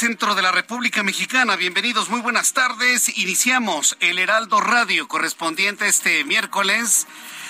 [0.00, 1.56] Centro de la República Mexicana.
[1.56, 3.18] Bienvenidos, muy buenas tardes.
[3.18, 7.06] Iniciamos el Heraldo Radio correspondiente este miércoles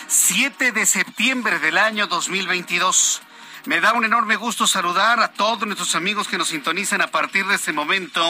[0.08, 3.22] 7 de septiembre del año 2022.
[3.66, 7.46] Me da un enorme gusto saludar a todos nuestros amigos que nos sintonizan a partir
[7.46, 8.20] de este momento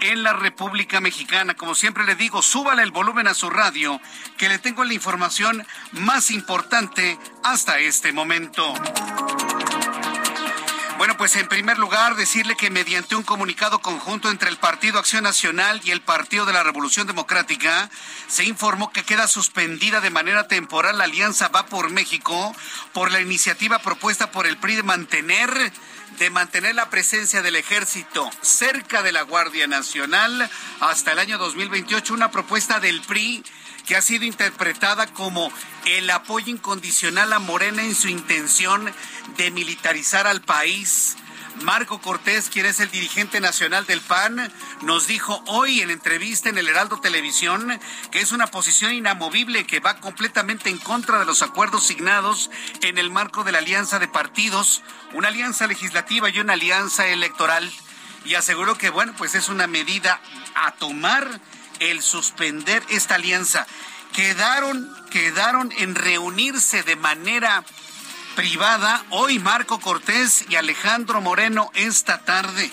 [0.00, 1.52] en la República Mexicana.
[1.52, 4.00] Como siempre le digo, súbale el volumen a su radio,
[4.38, 8.72] que le tengo la información más importante hasta este momento.
[11.08, 15.24] Bueno, pues en primer lugar decirle que mediante un comunicado conjunto entre el Partido Acción
[15.24, 17.88] Nacional y el Partido de la Revolución Democrática,
[18.26, 22.54] se informó que queda suspendida de manera temporal la alianza Va por México
[22.92, 25.72] por la iniciativa propuesta por el PRI de mantener
[26.18, 32.12] de mantener la presencia del ejército cerca de la Guardia Nacional hasta el año 2028,
[32.12, 33.42] una propuesta del PRI
[33.88, 35.50] que ha sido interpretada como
[35.86, 38.92] el apoyo incondicional a Morena en su intención
[39.38, 41.16] de militarizar al país.
[41.62, 46.58] Marco Cortés, quien es el dirigente nacional del PAN, nos dijo hoy en entrevista en
[46.58, 51.40] el Heraldo Televisión que es una posición inamovible que va completamente en contra de los
[51.40, 52.50] acuerdos signados
[52.82, 54.82] en el marco de la alianza de partidos,
[55.14, 57.72] una alianza legislativa y una alianza electoral.
[58.26, 60.20] Y aseguró que, bueno, pues es una medida
[60.54, 61.40] a tomar
[61.80, 63.66] el suspender esta alianza.
[64.12, 67.64] Quedaron, quedaron en reunirse de manera
[68.34, 72.72] privada hoy Marco Cortés y Alejandro Moreno esta tarde.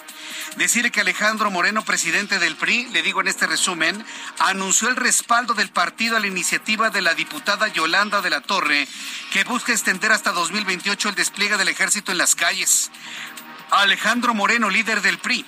[0.58, 4.06] Decirle que Alejandro Moreno, presidente del PRI, le digo en este resumen,
[4.40, 8.88] anunció el respaldo del partido a la iniciativa de la diputada Yolanda de la Torre,
[9.34, 12.92] que busca extender hasta 2028 el despliegue del ejército en las calles.
[13.72, 15.46] Alejandro Moreno, líder del PRI,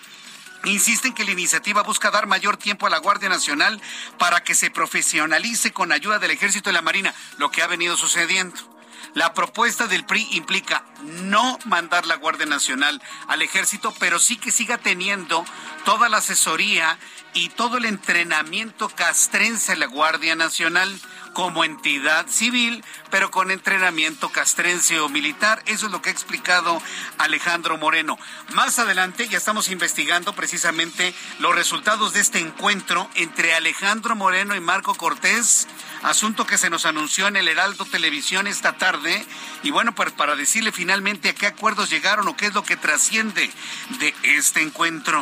[0.65, 3.81] Insisten que la iniciativa busca dar mayor tiempo a la Guardia Nacional
[4.17, 7.95] para que se profesionalice con ayuda del Ejército y la Marina, lo que ha venido
[7.95, 8.77] sucediendo.
[9.13, 14.51] La propuesta del PRI implica no mandar la Guardia Nacional al ejército, pero sí que
[14.51, 15.45] siga teniendo
[15.85, 16.99] toda la asesoría
[17.37, 20.99] y todo el entrenamiento castrense en la Guardia Nacional
[21.33, 25.61] como entidad civil, pero con entrenamiento castrense o militar.
[25.67, 26.81] Eso es lo que ha explicado
[27.19, 28.17] Alejandro Moreno.
[28.53, 34.59] Más adelante ya estamos investigando precisamente los resultados de este encuentro entre Alejandro Moreno y
[34.59, 35.67] Marco Cortés,
[36.01, 39.23] asunto que se nos anunció en el Heraldo Televisión esta tarde.
[39.61, 42.77] Y bueno, pues para decirle finalmente a qué acuerdos llegaron o qué es lo que
[42.77, 43.51] trasciende
[43.99, 45.21] de este encuentro.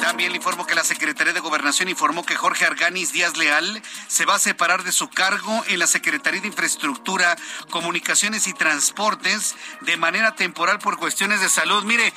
[0.00, 4.24] También le informo que la Secretaría de Gobernación informó que Jorge Arganis Díaz Leal se
[4.24, 7.36] va a separar de su cargo en la Secretaría de Infraestructura,
[7.70, 11.84] Comunicaciones y Transportes de manera temporal por cuestiones de salud.
[11.84, 12.12] Mire,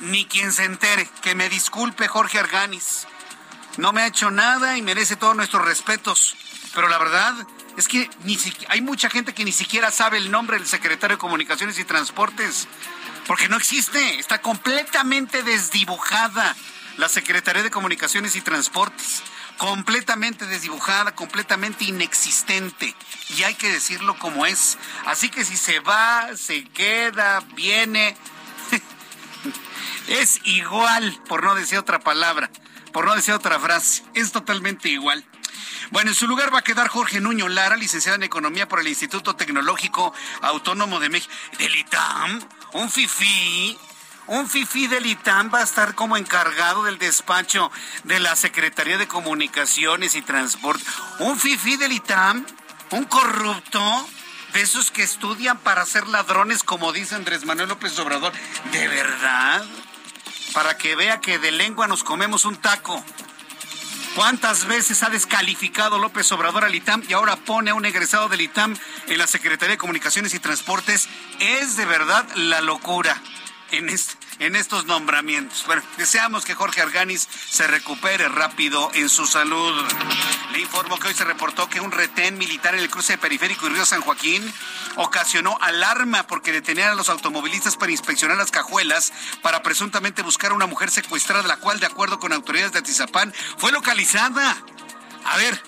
[0.00, 3.06] ni quien se entere, que me disculpe Jorge Arganis.
[3.76, 6.36] No me ha hecho nada y merece todos nuestros respetos.
[6.74, 7.34] Pero la verdad
[7.76, 8.10] es que
[8.68, 12.68] hay mucha gente que ni siquiera sabe el nombre del secretario de Comunicaciones y Transportes.
[13.26, 16.54] Porque no existe, está completamente desdibujada
[16.96, 19.22] la Secretaría de Comunicaciones y Transportes
[19.58, 22.94] completamente desdibujada, completamente inexistente.
[23.36, 24.78] Y hay que decirlo como es.
[25.06, 28.16] Así que si se va, se queda, viene,
[30.08, 32.50] es igual, por no decir otra palabra,
[32.92, 35.24] por no decir otra frase, es totalmente igual.
[35.90, 38.88] Bueno, en su lugar va a quedar Jorge Nuño Lara, licenciado en Economía por el
[38.88, 41.32] Instituto Tecnológico Autónomo de México.
[41.58, 42.40] ¿Del ITAM?
[42.72, 43.78] ¿Un FIFI?
[44.26, 47.70] Un FIFI del ITAM va a estar como encargado del despacho
[48.04, 50.82] de la Secretaría de Comunicaciones y Transporte.
[51.18, 52.46] Un FIFI del ITAM,
[52.90, 54.08] un corrupto
[54.54, 58.32] de esos que estudian para ser ladrones, como dice Andrés Manuel López Obrador.
[58.72, 59.62] ¿De verdad?
[60.54, 63.04] Para que vea que de lengua nos comemos un taco.
[64.14, 68.40] ¿Cuántas veces ha descalificado López Obrador al ITAM y ahora pone a un egresado del
[68.40, 68.74] ITAM
[69.06, 71.10] en la Secretaría de Comunicaciones y Transportes?
[71.40, 73.20] Es de verdad la locura
[73.76, 75.64] en, estos nombramientos.
[75.66, 79.72] Bueno, deseamos que Jorge Arganis se recupere rápido en su salud.
[80.52, 83.70] Le informo que hoy se reportó que un retén militar en el cruce Periférico y
[83.70, 84.42] Río San Joaquín
[84.96, 89.12] ocasionó alarma porque detenían a los automovilistas para inspeccionar las cajuelas
[89.42, 93.32] para presuntamente buscar a una mujer secuestrada, la cual, de acuerdo con autoridades de Atizapán,
[93.58, 94.56] fue localizada.
[95.24, 95.60] A ver,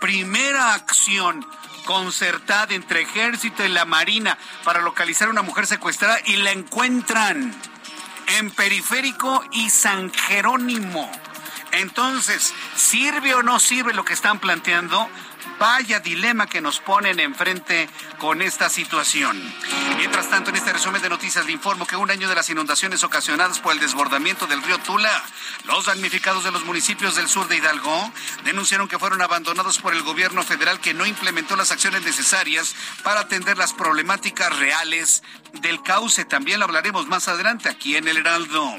[0.00, 1.46] primera acción
[1.84, 7.54] concertada entre ejército y la marina para localizar a una mujer secuestrada y la encuentran
[8.38, 11.10] en Periférico y San Jerónimo.
[11.72, 15.08] Entonces, ¿sirve o no sirve lo que están planteando?
[15.58, 17.88] Vaya dilema que nos ponen enfrente
[18.18, 19.36] con esta situación.
[19.98, 23.02] Mientras tanto, en este resumen de noticias le informo que un año de las inundaciones
[23.02, 25.10] ocasionadas por el desbordamiento del río Tula,
[25.64, 28.12] los damnificados de los municipios del sur de Hidalgo
[28.44, 33.22] denunciaron que fueron abandonados por el gobierno federal que no implementó las acciones necesarias para
[33.22, 35.24] atender las problemáticas reales
[35.62, 36.24] del cauce.
[36.24, 38.76] También lo hablaremos más adelante aquí en el Heraldo.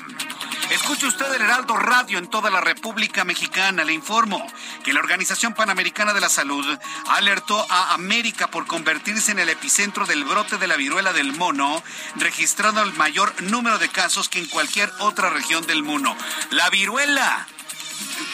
[0.70, 3.84] Escuche usted el Heraldo Radio en toda la República Mexicana.
[3.84, 4.46] Le informo
[4.84, 6.78] que la Organización Panamericana de la Salud
[7.08, 11.84] alertó a América por convertirse en el epicentro del brote de la viruela del mono,
[12.16, 16.16] registrando el mayor número de casos que en cualquier otra región del mundo.
[16.52, 17.48] La viruela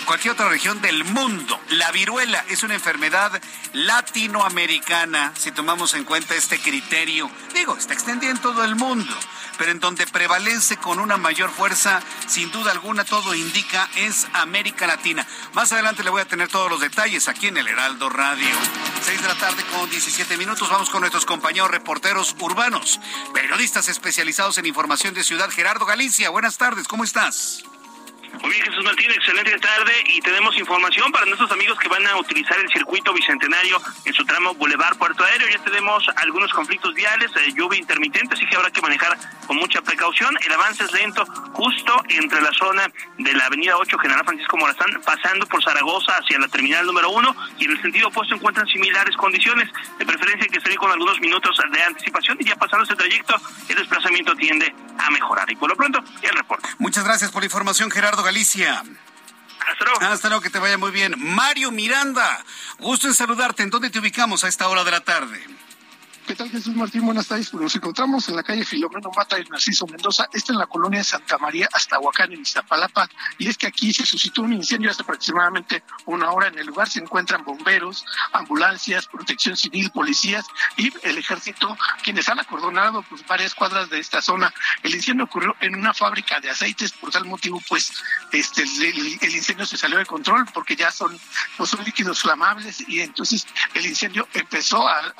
[0.05, 1.59] cualquier otra región del mundo.
[1.69, 3.41] La viruela es una enfermedad
[3.73, 7.29] latinoamericana, si tomamos en cuenta este criterio.
[7.53, 9.13] Digo, está extendida en todo el mundo,
[9.57, 14.87] pero en donde prevalece con una mayor fuerza, sin duda alguna, todo indica, es América
[14.87, 15.25] Latina.
[15.53, 18.55] Más adelante le voy a tener todos los detalles aquí en el Heraldo Radio.
[19.03, 22.99] Seis de la tarde con 17 minutos, vamos con nuestros compañeros reporteros urbanos,
[23.33, 25.49] periodistas especializados en información de ciudad.
[25.49, 27.63] Gerardo Galicia, buenas tardes, ¿cómo estás?
[28.41, 32.17] Muy bien, Jesús Martín, excelente tarde y tenemos información para nuestros amigos que van a
[32.17, 35.47] utilizar el circuito bicentenario en su tramo Boulevard Puerto Aéreo.
[35.49, 39.17] Ya tenemos algunos conflictos viales, eh, lluvia intermitente, así que habrá que manejar
[39.47, 40.37] con mucha precaución.
[40.45, 45.01] El avance es lento justo entre la zona de la avenida 8 General Francisco Morazán,
[45.05, 49.15] pasando por Zaragoza hacia la terminal número 1 y en el sentido opuesto encuentran similares
[49.15, 53.35] condiciones, de preferencia que salir con algunos minutos de anticipación y ya pasando ese trayecto
[53.69, 55.49] el desplazamiento tiende a mejorar.
[55.49, 56.67] Y por lo pronto, el reporte.
[56.79, 58.79] Muchas gracias por la información, Gerardo Galicia.
[58.79, 60.01] Hasta luego.
[60.01, 61.15] Hasta luego, que te vaya muy bien.
[61.17, 62.43] Mario Miranda,
[62.79, 63.63] gusto en saludarte.
[63.63, 65.43] ¿En dónde te ubicamos a esta hora de la tarde?
[66.25, 67.05] ¿Qué tal Jesús Martín?
[67.05, 67.51] Buenas tardes.
[67.51, 70.97] Pues nos encontramos en la calle Filomeno Mata y Narciso Mendoza, esta en la colonia
[70.97, 73.07] de Santa María, hasta Huacán, en Iztapalapa.
[73.37, 76.47] Y es que aquí se suscitó un incendio hace aproximadamente una hora.
[76.47, 78.03] En el lugar se encuentran bomberos,
[78.33, 84.19] ambulancias, protección civil, policías y el ejército, quienes han acordonado pues, varias cuadras de esta
[84.19, 84.51] zona.
[84.81, 87.93] El incendio ocurrió en una fábrica de aceites, por tal motivo, pues
[88.31, 91.19] este el, incendio se salió de control porque ya son,
[91.55, 95.13] pues, son líquidos flamables y entonces el incendio empezó a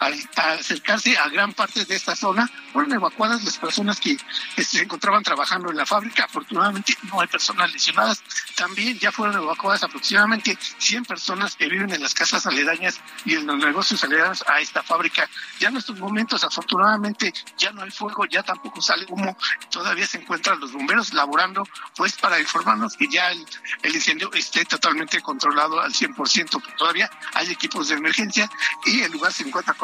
[0.00, 0.18] al,
[0.58, 4.16] acercarse a gran parte de esta zona, fueron evacuadas las personas que,
[4.56, 6.24] se encontraban trabajando en la fábrica.
[6.24, 8.22] Afortunadamente no hay personas lesionadas.
[8.56, 13.46] También ya fueron evacuadas aproximadamente 100 personas que viven en las casas aledañas y en
[13.46, 15.28] los negocios aledaños a esta fábrica.
[15.58, 19.36] Ya en estos momentos, afortunadamente, ya no hay fuego, ya tampoco sale humo.
[19.70, 21.66] Todavía se encuentran los bomberos laborando,
[21.96, 23.44] pues para informarnos que ya el,
[23.82, 28.48] el incendio esté totalmente controlado al 100%, que todavía hay equipos de emergencia
[28.86, 29.74] y el lugar se encuentra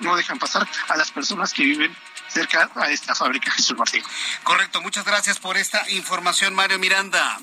[0.00, 1.94] no dejan pasar a las personas que viven
[2.28, 4.02] cerca a esta fábrica Jesús Martín.
[4.42, 7.38] Correcto, muchas gracias por esta información, Mario Miranda.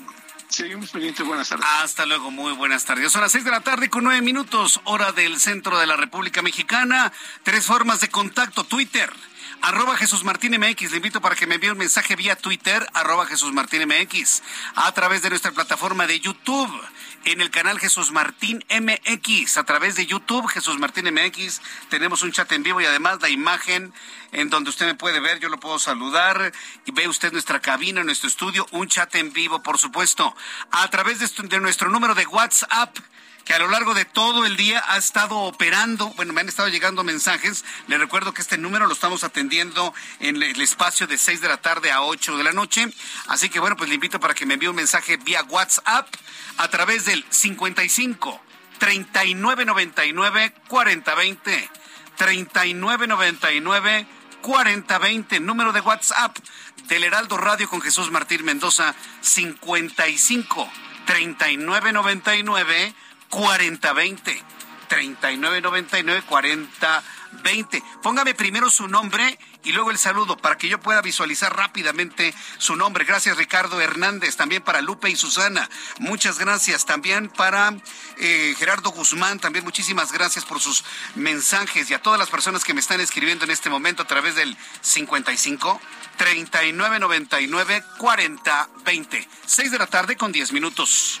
[0.48, 1.66] Seguimos pendientes, buenas tardes.
[1.82, 3.12] Hasta luego, muy buenas tardes.
[3.12, 6.40] Son las seis de la tarde con nueve minutos, hora del centro de la República
[6.40, 7.12] Mexicana.
[7.42, 9.12] Tres formas de contacto, Twitter
[9.60, 10.90] arroba Jesús Martín MX.
[10.90, 14.42] Le invito para que me envíe un mensaje vía Twitter, arroba Jesús Martín MX,
[14.74, 16.70] a través de nuestra plataforma de YouTube
[17.24, 21.60] en el canal Jesús Martín MX a través de YouTube, Jesús Martín MX.
[21.90, 23.92] Tenemos un chat en vivo y además la imagen
[24.32, 26.52] en donde usted me puede ver, yo lo puedo saludar
[26.84, 30.34] y ve usted nuestra cabina, nuestro estudio, un chat en vivo, por supuesto,
[30.70, 32.96] a través de, nuestro número de WhatsApp
[33.48, 36.10] que a lo largo de todo el día ha estado operando.
[36.16, 37.64] Bueno, me han estado llegando mensajes.
[37.86, 41.56] Le recuerdo que este número lo estamos atendiendo en el espacio de 6 de la
[41.56, 42.92] tarde a 8 de la noche.
[43.26, 46.14] Así que bueno, pues le invito para que me envíe un mensaje vía WhatsApp
[46.58, 48.38] a través del 55
[48.80, 51.70] 3999 4020.
[52.16, 54.06] 3999
[54.42, 56.36] 4020, número de WhatsApp
[56.86, 60.70] del Heraldo Radio con Jesús Martín Mendoza, 55
[61.06, 62.94] 3999
[63.30, 64.44] 4020.
[64.88, 67.82] 3999 4020.
[68.02, 72.74] Póngame primero su nombre y luego el saludo para que yo pueda visualizar rápidamente su
[72.74, 73.04] nombre.
[73.04, 75.68] Gracias Ricardo Hernández, también para Lupe y Susana.
[75.98, 77.74] Muchas gracias también para
[78.18, 82.74] eh, Gerardo Guzmán, también muchísimas gracias por sus mensajes y a todas las personas que
[82.74, 85.80] me están escribiendo en este momento a través del 55
[86.16, 89.28] 3999 4020.
[89.46, 91.20] 6 de la tarde con 10 minutos.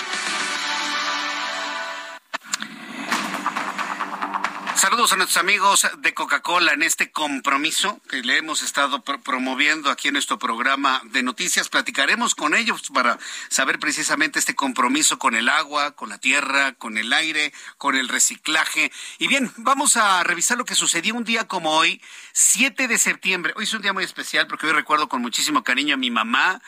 [4.81, 10.07] Saludos a nuestros amigos de Coca-Cola en este compromiso que le hemos estado promoviendo aquí
[10.07, 11.69] en nuestro programa de noticias.
[11.69, 13.19] Platicaremos con ellos para
[13.49, 18.09] saber precisamente este compromiso con el agua, con la tierra, con el aire, con el
[18.09, 18.91] reciclaje.
[19.19, 22.01] Y bien, vamos a revisar lo que sucedió un día como hoy,
[22.33, 23.53] 7 de septiembre.
[23.57, 26.59] Hoy es un día muy especial porque hoy recuerdo con muchísimo cariño a mi mamá,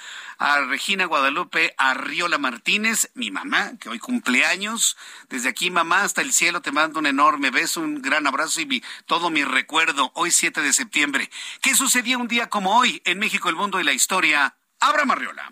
[0.44, 4.98] a Regina Guadalupe Arriola Martínez, mi mamá, que hoy cumpleaños.
[5.30, 8.84] Desde aquí, mamá, hasta el cielo te mando un enorme beso, un gran abrazo y
[9.06, 10.12] todo mi recuerdo.
[10.16, 11.32] Hoy 7 de septiembre.
[11.62, 14.58] ¿Qué sucedía un día como hoy en México, el mundo y la historia?
[14.82, 15.50] Abra Marriola.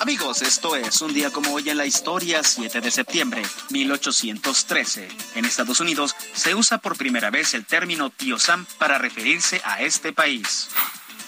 [0.00, 5.08] Amigos, esto es un día como hoy en la historia, 7 de septiembre, 1813.
[5.36, 9.82] En Estados Unidos se usa por primera vez el término tío Sam para referirse a
[9.82, 10.68] este país.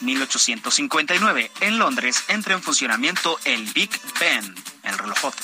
[0.01, 5.35] 1859, en Londres entra en funcionamiento el Big Ben, el reloj.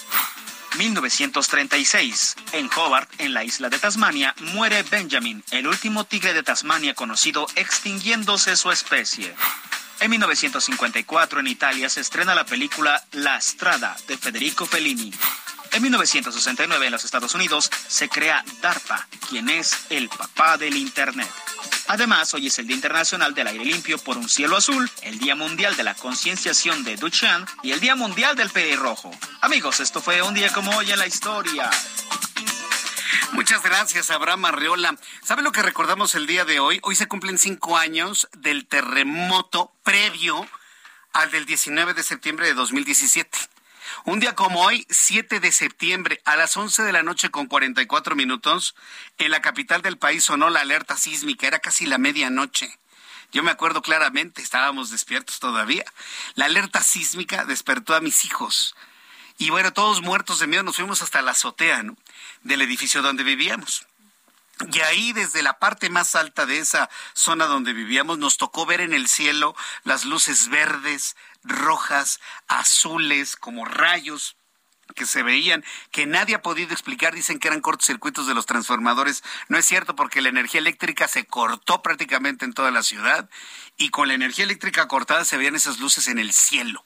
[0.79, 6.95] 1936, en Hobart, en la isla de Tasmania, muere Benjamin, el último tigre de Tasmania
[6.95, 9.35] conocido, extinguiéndose su especie.
[10.01, 15.13] En 1954, en Italia, se estrena la película La Strada de Federico Fellini.
[15.73, 21.31] En 1969, en los Estados Unidos, se crea DARPA, quien es el papá del Internet.
[21.87, 25.37] Además, hoy es el Día Internacional del Aire Limpio por un Cielo Azul, el Día
[25.37, 29.13] Mundial de la Concienciación de Duchamp y el Día Mundial del Rojo.
[29.41, 31.71] Amigos, esto fue un día como hoy en la historia.
[33.33, 34.97] Muchas gracias, Abraham Arreola.
[35.25, 36.81] ¿Sabe lo que recordamos el día de hoy?
[36.83, 40.49] Hoy se cumplen cinco años del terremoto previo
[41.13, 43.39] al del 19 de septiembre de 2017.
[44.05, 48.17] Un día como hoy, 7 de septiembre, a las 11 de la noche con 44
[48.17, 48.75] minutos,
[49.19, 52.79] en la capital del país sonó la alerta sísmica, era casi la medianoche.
[53.33, 55.85] Yo me acuerdo claramente, estábamos despiertos todavía.
[56.35, 58.75] La alerta sísmica despertó a mis hijos.
[59.39, 61.83] Y bueno, todos muertos de miedo nos fuimos hasta la azotea
[62.43, 63.87] del edificio donde vivíamos.
[64.73, 68.83] Y ahí, desde la parte más alta de esa zona donde vivíamos, nos tocó ver
[68.83, 74.37] en el cielo las luces verdes, rojas, azules, como rayos
[74.95, 79.23] que se veían, que nadie ha podido explicar, dicen que eran cortocircuitos de los transformadores.
[79.49, 83.29] No es cierto porque la energía eléctrica se cortó prácticamente en toda la ciudad
[83.77, 86.85] y con la energía eléctrica cortada se veían esas luces en el cielo.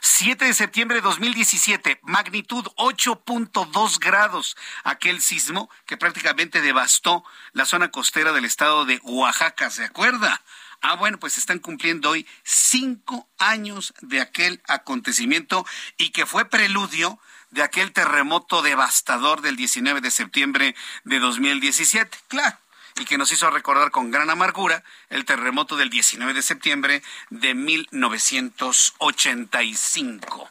[0.00, 7.90] 7 de septiembre de 2017, magnitud 8.2 grados, aquel sismo que prácticamente devastó la zona
[7.90, 10.42] costera del estado de Oaxaca, ¿se acuerda?
[10.86, 15.64] Ah, bueno, pues están cumpliendo hoy cinco años de aquel acontecimiento
[15.96, 17.18] y que fue preludio
[17.52, 22.18] de aquel terremoto devastador del 19 de septiembre de 2017.
[22.28, 22.58] Claro,
[23.00, 27.54] y que nos hizo recordar con gran amargura el terremoto del 19 de septiembre de
[27.54, 30.50] 1985.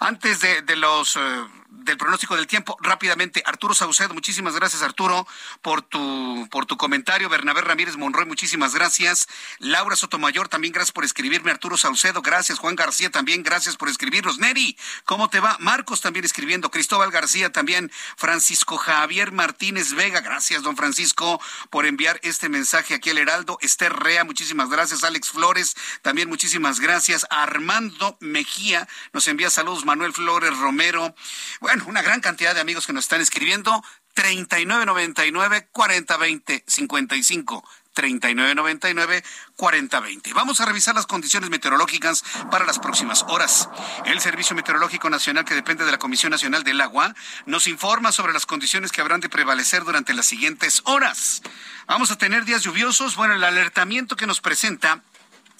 [0.00, 1.16] Antes de, los...
[1.16, 2.76] Eh, del pronóstico del tiempo.
[2.80, 5.26] Rápidamente, Arturo Saucedo, muchísimas gracias Arturo
[5.62, 7.28] por tu, por tu comentario.
[7.28, 9.28] Bernabé Ramírez Monroy, muchísimas gracias.
[9.58, 11.50] Laura Sotomayor, también gracias por escribirme.
[11.50, 12.58] Arturo Saucedo, gracias.
[12.58, 14.38] Juan García, también gracias por escribirnos.
[14.38, 15.56] Neri, ¿cómo te va?
[15.60, 16.70] Marcos también escribiendo.
[16.70, 17.90] Cristóbal García también.
[18.16, 23.58] Francisco Javier Martínez Vega, gracias don Francisco por enviar este mensaje aquí al Heraldo.
[23.60, 25.04] Esther Rea, muchísimas gracias.
[25.04, 27.26] Alex Flores, también muchísimas gracias.
[27.30, 29.84] Armando Mejía nos envía saludos.
[29.84, 31.14] Manuel Flores Romero.
[31.60, 33.84] Bueno, una gran cantidad de amigos que nos están escribiendo.
[34.14, 39.24] 3999 4020 55 3999
[39.56, 40.32] 4020.
[40.32, 43.68] Vamos a revisar las condiciones meteorológicas para las próximas horas.
[44.06, 47.14] El Servicio Meteorológico Nacional, que depende de la Comisión Nacional del Agua,
[47.44, 51.42] nos informa sobre las condiciones que habrán de prevalecer durante las siguientes horas.
[51.86, 53.16] Vamos a tener días lluviosos.
[53.16, 55.02] Bueno, el alertamiento que nos presenta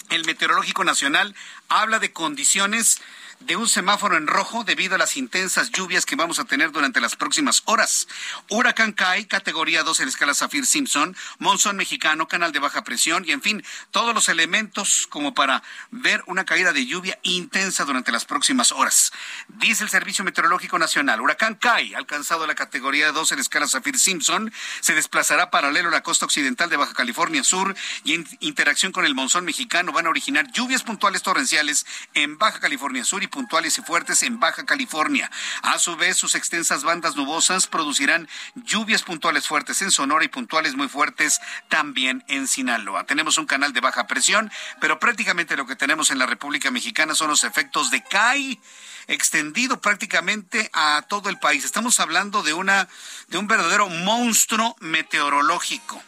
[0.09, 1.37] el Meteorológico Nacional
[1.69, 3.01] habla de condiciones
[3.41, 7.01] de un semáforo en rojo debido a las intensas lluvias que vamos a tener durante
[7.01, 8.07] las próximas horas.
[8.51, 13.33] Huracán Kai, categoría 2 en escala Zafir Simpson, monzón mexicano, canal de baja presión y
[13.33, 18.25] en fin, todos los elementos como para ver una caída de lluvia intensa durante las
[18.25, 19.13] próximas horas.
[19.49, 24.53] Dice el Servicio Meteorológico Nacional, Huracán Kai, alcanzado la categoría 2 en escala Zafir Simpson,
[24.81, 29.07] se desplazará paralelo a la costa occidental de Baja California Sur y en interacción con
[29.07, 33.79] el monzón mexicano van a originar lluvias puntuales torrenciales en Baja California Sur y puntuales
[33.79, 35.31] y fuertes en Baja California.
[35.63, 40.75] A su vez, sus extensas bandas nubosas producirán lluvias puntuales fuertes en Sonora y puntuales
[40.75, 43.05] muy fuertes también en Sinaloa.
[43.05, 47.15] Tenemos un canal de baja presión, pero prácticamente lo que tenemos en la República Mexicana
[47.15, 48.61] son los efectos de CAI
[49.07, 51.65] extendido prácticamente a todo el país.
[51.65, 52.89] Estamos hablando de una
[53.29, 56.03] de un verdadero monstruo meteorológico.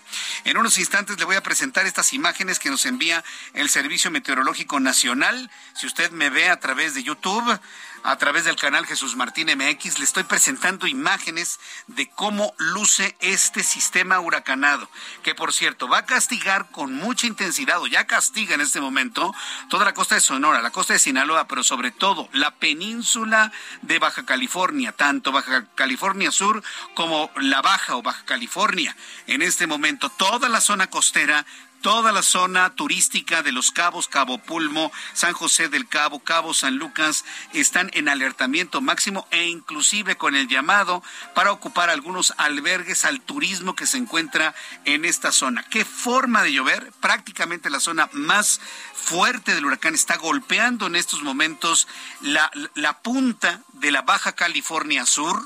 [0.45, 4.81] En unos instantes le voy a presentar estas imágenes que nos envía el Servicio Meteorológico
[4.81, 5.51] Nacional.
[5.75, 7.59] Si usted me ve a través de YouTube,
[8.05, 13.63] a través del canal Jesús Martín MX, le estoy presentando imágenes de cómo luce este
[13.63, 14.91] sistema huracanado,
[15.23, 19.33] que por cierto va a castigar con mucha intensidad, o ya castiga en este momento,
[19.71, 23.53] toda la costa de Sonora, la costa de Sinaloa, pero sobre todo la península
[23.83, 26.63] de Baja California, tanto Baja California Sur
[26.95, 28.97] como la Baja o Baja California.
[29.27, 31.45] En este momento, toda la zona costera
[31.83, 36.77] toda la zona turística de Los Cabos, Cabo Pulmo, San José del Cabo, Cabo San
[36.77, 41.03] Lucas están en alertamiento máximo e inclusive con el llamado
[41.35, 44.55] para ocupar algunos albergues al turismo que se encuentra
[44.85, 45.65] en esta zona.
[45.65, 46.93] ¿Qué forma de llover?
[47.01, 48.61] Prácticamente la zona más
[48.95, 51.89] fuerte del huracán está golpeando en estos momentos
[52.21, 55.43] la, la punta de la Baja California Sur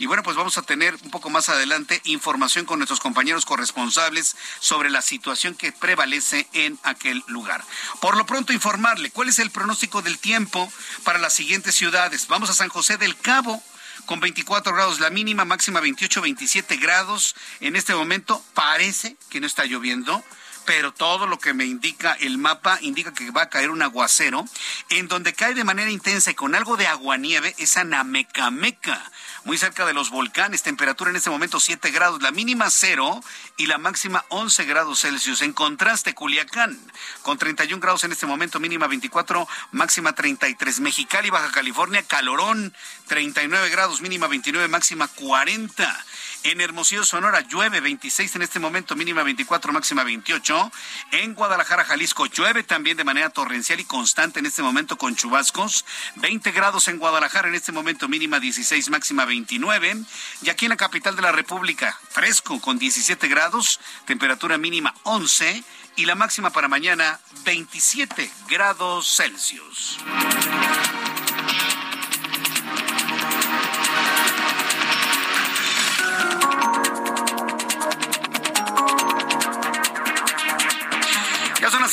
[0.00, 4.34] y bueno, pues vamos a tener un poco más adelante información con nuestros compañeros corresponsables
[4.58, 7.62] sobre la situación que prevalece en aquel lugar.
[8.00, 10.72] Por lo pronto, informarle cuál es el pronóstico del tiempo
[11.04, 12.28] para las siguientes ciudades.
[12.28, 13.62] Vamos a San José del Cabo
[14.06, 17.36] con 24 grados la mínima, máxima 28, 27 grados.
[17.60, 20.24] En este momento parece que no está lloviendo
[20.66, 24.44] pero todo lo que me indica el mapa indica que va a caer un aguacero,
[24.90, 29.10] en donde cae de manera intensa y con algo de aguanieve esa Namecameca
[29.44, 30.62] muy cerca de los volcanes.
[30.62, 33.20] Temperatura en este momento 7 grados, la mínima 0
[33.56, 35.42] y la máxima 11 grados Celsius.
[35.42, 36.78] En contraste, Culiacán,
[37.22, 40.80] con 31 grados en este momento, mínima 24, máxima 33.
[40.80, 42.74] Mexicali, Baja California, calorón,
[43.06, 46.04] 39 grados, mínima 29, máxima 40.
[46.42, 50.72] En Hermosillo, Sonora, llueve 26 en este momento, mínima 24, máxima 28.
[51.12, 55.84] En Guadalajara, Jalisco, llueve también de manera torrencial y constante en este momento con chubascos.
[56.16, 59.96] 20 grados en Guadalajara en este momento, mínima 16, máxima 29.
[60.42, 65.62] Y aquí en la capital de la República, fresco con 17 grados, temperatura mínima 11
[65.96, 69.98] y la máxima para mañana 27 grados Celsius.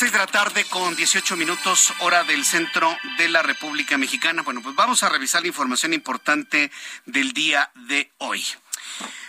[0.08, 3.98] Son las seis de la tarde con 18 minutos hora del centro de la República
[3.98, 4.42] Mexicana.
[4.42, 6.70] Bueno, pues vamos a revisar la información importante
[7.06, 8.44] del día de hoy.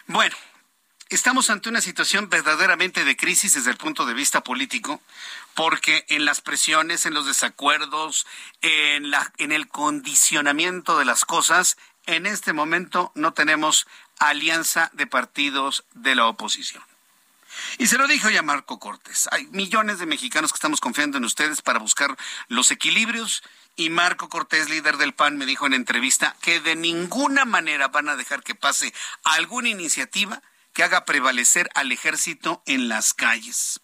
[0.07, 0.35] Bueno,
[1.09, 5.01] estamos ante una situación verdaderamente de crisis desde el punto de vista político,
[5.53, 8.25] porque en las presiones, en los desacuerdos,
[8.61, 13.87] en, la, en el condicionamiento de las cosas, en este momento no tenemos
[14.19, 16.83] alianza de partidos de la oposición.
[17.77, 19.27] Y se lo dijo ya Marco Cortés.
[19.31, 22.15] Hay millones de mexicanos que estamos confiando en ustedes para buscar
[22.47, 23.43] los equilibrios.
[23.75, 28.09] Y Marco Cortés, líder del PAN, me dijo en entrevista que de ninguna manera van
[28.09, 28.93] a dejar que pase
[29.23, 30.41] alguna iniciativa
[30.73, 33.81] que haga prevalecer al ejército en las calles.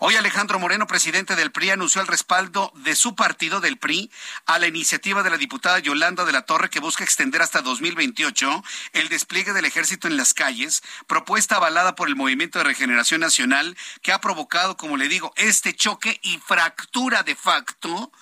[0.00, 4.10] Hoy Alejandro Moreno, presidente del PRI, anunció el respaldo de su partido del PRI
[4.46, 8.64] a la iniciativa de la diputada Yolanda de la Torre que busca extender hasta 2028
[8.92, 13.76] el despliegue del ejército en las calles, propuesta avalada por el Movimiento de Regeneración Nacional
[14.02, 18.12] que ha provocado, como le digo, este choque y fractura de facto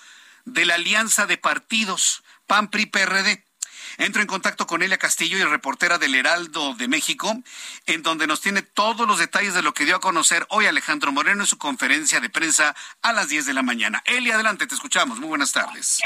[0.44, 3.49] de la alianza de partidos PAN-PRI-PRD.
[4.00, 7.36] Entro en contacto con Elia Castillo y reportera del Heraldo de México,
[7.84, 11.12] en donde nos tiene todos los detalles de lo que dio a conocer hoy Alejandro
[11.12, 14.02] Moreno en su conferencia de prensa a las 10 de la mañana.
[14.06, 15.18] Elia, adelante, te escuchamos.
[15.18, 16.00] Muy buenas tardes.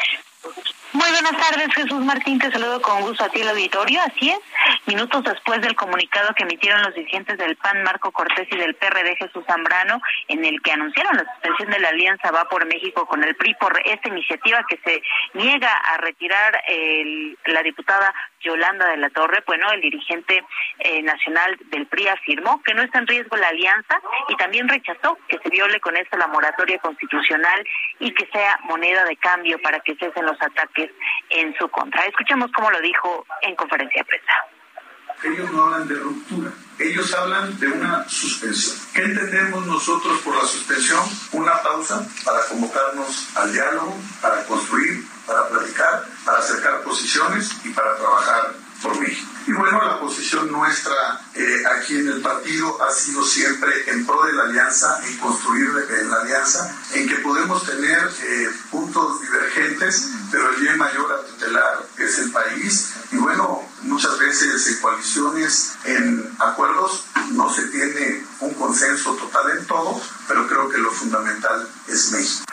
[0.92, 2.38] Muy buenas tardes, Jesús Martín.
[2.38, 4.00] Te saludo con gusto a ti, el auditorio.
[4.02, 4.38] Así es,
[4.87, 9.16] minutos después del comunicado que emitieron los dirigentes del PAN, Marco Cortés, y del PRD,
[9.16, 13.24] Jesús Zambrano, en el que anunciaron la suspensión de la alianza Va por México con
[13.24, 15.02] el PRI por esta iniciativa que se
[15.33, 20.44] niega a retirar el, la diputada Yolanda de la Torre, bueno, el dirigente
[20.78, 25.18] eh, nacional del PRI afirmó que no está en riesgo la alianza y también rechazó
[25.28, 27.66] que se viole con esto la moratoria constitucional
[27.98, 30.90] y que sea moneda de cambio para que cesen los ataques
[31.30, 32.04] en su contra.
[32.04, 34.54] Escuchemos cómo lo dijo en conferencia de prensa.
[35.25, 38.77] Ellos no hablan de ruptura, ellos hablan de una suspensión.
[38.93, 41.01] ¿Qué entendemos nosotros por la suspensión?
[41.33, 47.97] Una pausa para convocarnos al diálogo, para construir, para platicar, para acercar posiciones y para
[47.97, 48.53] trabajar
[49.47, 54.23] Y bueno, la posición nuestra eh, aquí en el partido ha sido siempre en pro
[54.25, 60.49] de la alianza, en construir la alianza, en que podemos tener eh, puntos divergentes, pero
[60.51, 62.94] el bien mayor a tutelar es el país.
[63.12, 69.66] Y bueno, muchas veces en coaliciones, en acuerdos, no se tiene un consenso total en
[69.66, 72.44] todo, pero creo que lo fundamental es México.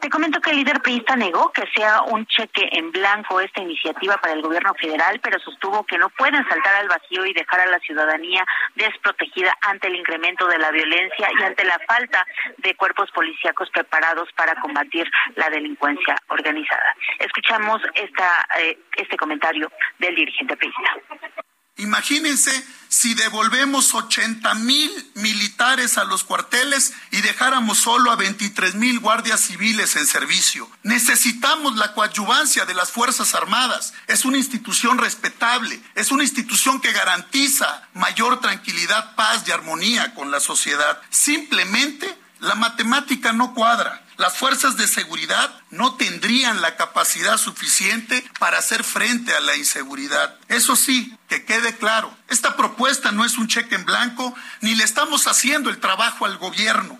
[0.00, 4.16] Te comento que el líder priista negó que sea un cheque en blanco esta iniciativa
[4.18, 7.66] para el gobierno federal, pero sostuvo que no pueden saltar al vacío y dejar a
[7.66, 8.44] la ciudadanía
[8.74, 12.26] desprotegida ante el incremento de la violencia y ante la falta
[12.58, 16.94] de cuerpos policíacos preparados para combatir la delincuencia organizada.
[17.18, 20.94] Escuchamos esta, eh, este comentario del dirigente priista.
[21.76, 29.00] Imagínense si devolvemos 80 mil militares a los cuarteles y dejáramos solo a 23 mil
[29.00, 30.70] guardias civiles en servicio.
[30.84, 33.94] Necesitamos la coadyuvancia de las Fuerzas Armadas.
[34.06, 40.30] Es una institución respetable, es una institución que garantiza mayor tranquilidad, paz y armonía con
[40.30, 41.00] la sociedad.
[41.10, 44.03] Simplemente la matemática no cuadra.
[44.16, 50.36] Las fuerzas de seguridad no tendrían la capacidad suficiente para hacer frente a la inseguridad.
[50.48, 54.84] Eso sí, que quede claro, esta propuesta no es un cheque en blanco ni le
[54.84, 56.98] estamos haciendo el trabajo al gobierno.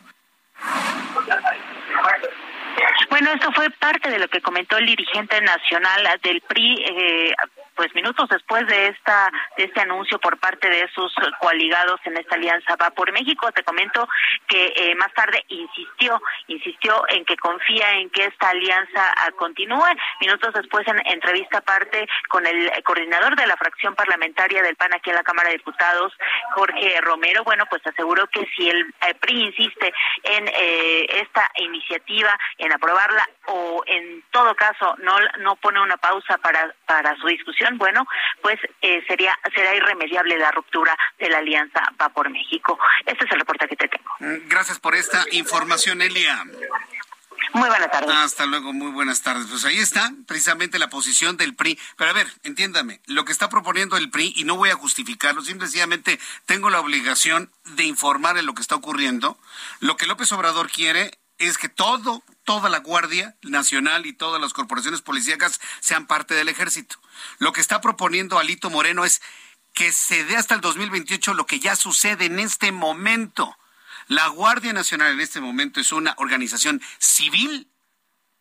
[3.11, 7.35] Bueno, esto fue parte de lo que comentó el dirigente nacional del PRI, eh,
[7.75, 12.37] pues minutos después de esta de este anuncio por parte de sus coaligados en esta
[12.37, 14.09] alianza va por México te comento
[14.49, 19.85] que eh, más tarde insistió insistió en que confía en que esta alianza ah, continúe.
[20.21, 25.11] Minutos después en entrevista aparte con el coordinador de la fracción parlamentaria del PAN aquí
[25.11, 26.13] en la Cámara de Diputados
[26.55, 32.39] Jorge Romero bueno pues aseguró que si el, el PRI insiste en eh, esta iniciativa
[32.59, 37.64] en aprobarla o en todo caso no no pone una pausa para para su discusión
[37.73, 38.07] bueno,
[38.43, 42.79] pues eh, sería será irremediable la ruptura de la alianza Va por México.
[43.07, 44.11] Este es el reporte que te tengo.
[44.21, 46.45] Mm, gracias por esta información, Elia.
[47.53, 48.11] Muy buenas tardes.
[48.11, 49.47] Hasta luego, muy buenas tardes.
[49.47, 51.79] Pues ahí está precisamente la posición del PRI.
[51.97, 55.41] Pero a ver, entiéndame, lo que está proponiendo el PRI, y no voy a justificarlo,
[55.43, 59.39] simplemente tengo la obligación de informar en lo que está ocurriendo.
[59.79, 64.53] Lo que López Obrador quiere es que todo, toda la Guardia Nacional y todas las
[64.53, 66.97] corporaciones policíacas sean parte del ejército.
[67.39, 69.21] Lo que está proponiendo Alito Moreno es
[69.73, 73.57] que se dé hasta el 2028 lo que ya sucede en este momento.
[74.07, 77.69] La Guardia Nacional en este momento es una organización civil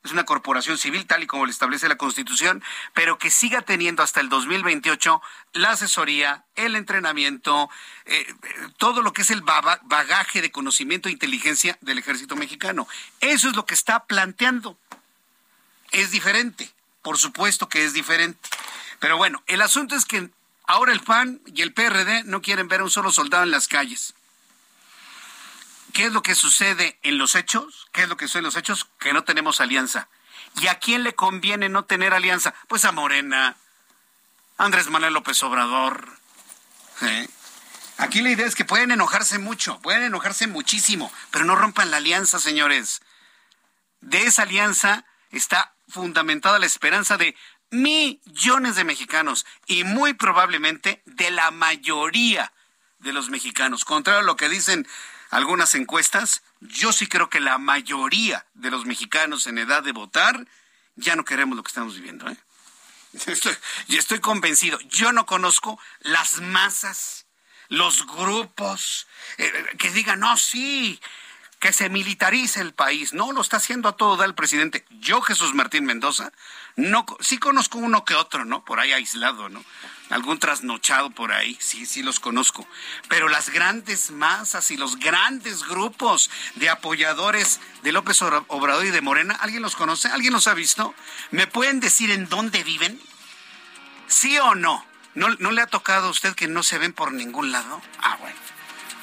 [0.04, 2.64] es una corporación civil tal y como le establece la Constitución,
[2.94, 5.22] pero que siga teniendo hasta el 2028
[5.54, 7.70] la asesoría, el entrenamiento,
[8.06, 8.34] eh,
[8.78, 12.88] todo lo que es el bagaje de conocimiento e inteligencia del ejército mexicano.
[13.22, 14.78] Eso es lo que está planteando.
[15.92, 16.70] Es diferente,
[17.02, 18.50] por supuesto que es diferente.
[19.00, 20.30] Pero bueno, el asunto es que
[20.66, 23.68] ahora el PAN y el PRD no quieren ver a un solo soldado en las
[23.68, 24.14] calles.
[25.94, 27.88] ¿Qué es lo que sucede en los hechos?
[27.94, 28.88] ¿Qué es lo que sucede en los hechos?
[29.00, 30.10] Que no tenemos alianza.
[30.60, 32.54] ¿Y a quién le conviene no tener alianza?
[32.68, 33.56] Pues a Morena,
[34.58, 36.18] Andrés Manuel López Obrador.
[37.98, 41.98] Aquí la idea es que pueden enojarse mucho, pueden enojarse muchísimo, pero no rompan la
[41.98, 43.02] alianza, señores.
[44.02, 47.36] De esa alianza está fundamentada la esperanza de
[47.70, 52.52] millones de mexicanos y muy probablemente de la mayoría
[53.00, 53.86] de los mexicanos.
[53.86, 54.88] Contrario a lo que dicen
[55.34, 60.46] algunas encuestas, yo sí creo que la mayoría de los mexicanos en edad de votar
[60.96, 62.30] ya no queremos lo que estamos viviendo.
[62.30, 62.38] ¿eh?
[63.26, 63.56] Estoy,
[63.90, 64.80] estoy convencido.
[64.82, 67.26] Yo no conozco las masas,
[67.68, 71.00] los grupos eh, que digan, no, sí,
[71.60, 73.14] que se militarice el país.
[73.14, 74.86] No, lo está haciendo a todo da el presidente.
[75.00, 76.32] Yo, Jesús Martín Mendoza,
[76.76, 78.66] no, sí conozco uno que otro, ¿no?
[78.66, 79.64] Por ahí aislado, ¿no?
[80.14, 82.68] Algún trasnochado por ahí, sí, sí los conozco.
[83.08, 89.02] Pero las grandes masas y los grandes grupos de apoyadores de López Obrador y de
[89.02, 90.10] Morena, ¿alguien los conoce?
[90.10, 90.94] ¿Alguien los ha visto?
[91.32, 93.02] ¿Me pueden decir en dónde viven?
[94.06, 94.86] ¿Sí o no?
[95.16, 97.82] ¿No, no le ha tocado a usted que no se ven por ningún lado?
[97.98, 98.38] Ah, bueno.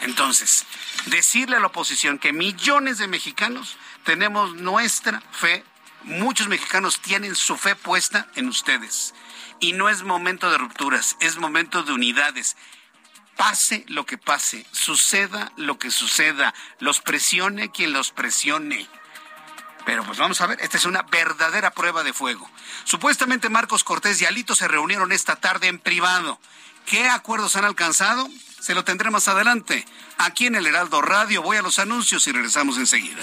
[0.02, 0.64] Entonces,
[1.06, 5.64] decirle a la oposición que millones de mexicanos tenemos nuestra fe,
[6.04, 9.12] muchos mexicanos tienen su fe puesta en ustedes.
[9.60, 12.56] Y no es momento de rupturas, es momento de unidades.
[13.36, 18.88] Pase lo que pase, suceda lo que suceda, los presione quien los presione.
[19.84, 22.50] Pero pues vamos a ver, esta es una verdadera prueba de fuego.
[22.84, 26.38] Supuestamente Marcos Cortés y Alito se reunieron esta tarde en privado.
[26.86, 28.28] ¿Qué acuerdos han alcanzado?
[28.60, 29.86] Se lo tendré más adelante.
[30.18, 33.22] Aquí en el Heraldo Radio voy a los anuncios y regresamos enseguida.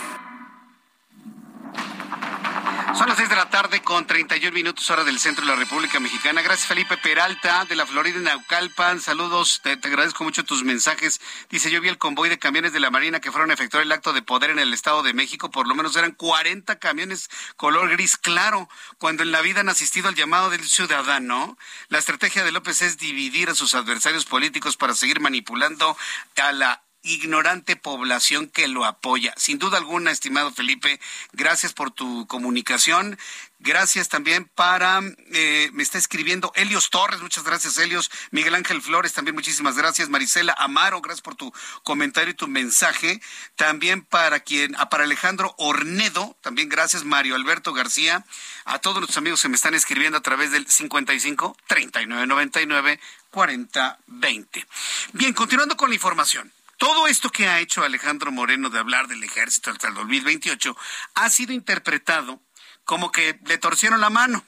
[2.93, 6.01] Son las 6 de la tarde con 31 minutos hora del centro de la República
[6.01, 6.41] Mexicana.
[6.41, 8.99] Gracias Felipe Peralta de la Florida en Naucalpan.
[8.99, 11.21] Saludos, te, agradezco mucho tus mensajes.
[11.49, 13.91] Dice, yo vi el convoy de camiones de la Marina que fueron a efectuar el
[13.93, 15.49] acto de poder en el Estado de México.
[15.49, 20.09] Por lo menos eran 40 camiones color gris claro, cuando en la vida han asistido
[20.09, 21.57] al llamado del ciudadano.
[21.87, 25.95] La estrategia de López es dividir a sus adversarios políticos para seguir manipulando
[26.35, 29.33] a la ignorante población que lo apoya.
[29.37, 30.99] Sin duda alguna, estimado Felipe,
[31.31, 33.17] gracias por tu comunicación.
[33.63, 35.01] Gracias también para,
[35.33, 40.09] eh, me está escribiendo Helios Torres, muchas gracias Helios, Miguel Ángel Flores, también muchísimas gracias,
[40.09, 43.21] Marisela Amaro, gracias por tu comentario y tu mensaje.
[43.55, 48.25] También para quien, ah, para Alejandro Ornedo, también gracias Mario Alberto García,
[48.65, 53.99] a todos nuestros amigos que me están escribiendo a través del 55 39 99 40
[54.07, 54.67] 20.
[55.13, 56.51] Bien, continuando con la información.
[56.81, 60.75] Todo esto que ha hecho Alejandro Moreno de hablar del ejército hasta el 2028
[61.13, 62.41] ha sido interpretado
[62.85, 64.43] como que le torcieron la mano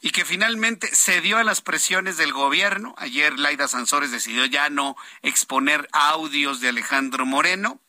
[0.00, 2.96] y que finalmente cedió a las presiones del gobierno.
[2.98, 7.80] Ayer Laida Sansores decidió ya no exponer audios de Alejandro Moreno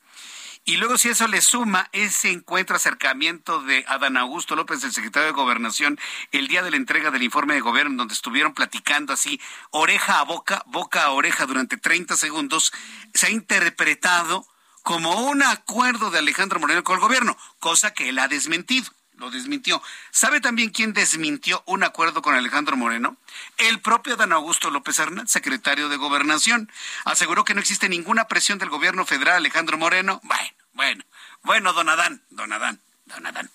[0.63, 5.27] Y luego si eso le suma ese encuentro, acercamiento de Adán Augusto López, el secretario
[5.27, 5.99] de Gobernación,
[6.31, 10.23] el día de la entrega del informe de gobierno, donde estuvieron platicando así, oreja a
[10.23, 12.71] boca, boca a oreja durante 30 segundos,
[13.13, 14.45] se ha interpretado
[14.83, 19.29] como un acuerdo de Alejandro Moreno con el gobierno, cosa que él ha desmentido lo
[19.29, 19.81] desmintió.
[20.09, 23.15] ¿Sabe también quién desmintió un acuerdo con Alejandro Moreno?
[23.57, 26.69] El propio Dan Augusto López Hernández, secretario de Gobernación.
[27.05, 30.19] Aseguró que no existe ninguna presión del gobierno federal Alejandro Moreno.
[30.23, 31.03] Bueno, bueno,
[31.43, 33.49] bueno, don Adán, don Adán, don Adán.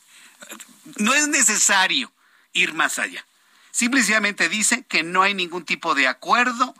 [0.96, 2.12] No es necesario
[2.52, 3.26] ir más allá.
[3.72, 6.74] Simplemente dice que no hay ningún tipo de acuerdo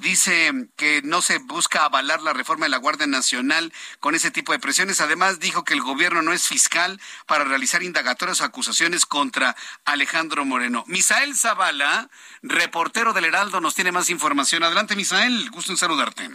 [0.00, 4.52] dice que no se busca avalar la reforma de la Guardia Nacional con ese tipo
[4.52, 5.00] de presiones.
[5.00, 10.44] Además, dijo que el gobierno no es fiscal para realizar indagatorias o acusaciones contra Alejandro
[10.44, 10.84] Moreno.
[10.86, 12.08] Misael Zavala,
[12.42, 14.62] reportero del Heraldo, nos tiene más información.
[14.62, 16.28] Adelante, Misael, gusto en saludarte.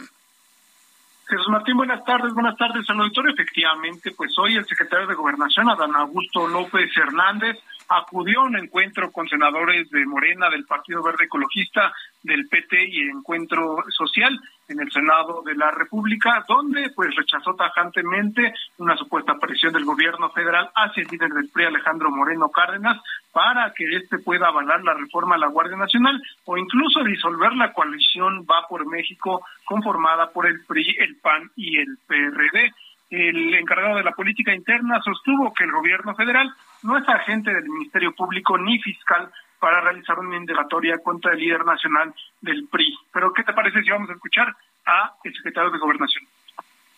[1.28, 3.32] Jesús Martín, buenas tardes, buenas tardes al auditorio.
[3.32, 9.10] Efectivamente, pues hoy el secretario de Gobernación, Adán Augusto López Hernández, acudió a un encuentro
[9.12, 14.90] con senadores de Morena, del Partido Verde Ecologista, del PT y Encuentro Social en el
[14.90, 21.02] Senado de la República, donde pues rechazó tajantemente una supuesta presión del gobierno federal hacia
[21.02, 23.00] el líder del PRI, Alejandro Moreno Cárdenas,
[23.32, 27.72] para que éste pueda avalar la reforma a la Guardia Nacional o incluso disolver la
[27.72, 32.72] coalición Va por México conformada por el PRI, el PAN y el PRD.
[33.08, 37.68] El encargado de la política interna sostuvo que el gobierno federal no es agente del
[37.68, 42.94] Ministerio Público ni fiscal para realizar una indagatoria contra el líder nacional del PRI.
[43.12, 44.48] Pero, ¿qué te parece si vamos a escuchar
[44.86, 46.24] a el secretario de Gobernación?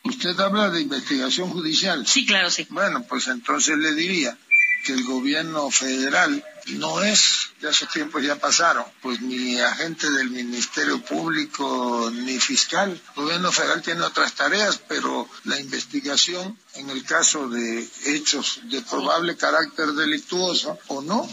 [0.05, 2.07] Usted habla de investigación judicial.
[2.07, 2.67] Sí, claro, sí.
[2.71, 4.37] Bueno, pues entonces le diría
[4.85, 10.31] que el gobierno federal no es, de hace tiempo ya pasaron, pues ni agente del
[10.31, 12.91] Ministerio Público ni fiscal.
[13.17, 18.81] El gobierno federal tiene otras tareas, pero la investigación en el caso de hechos de
[18.83, 21.29] probable carácter delictuoso o no,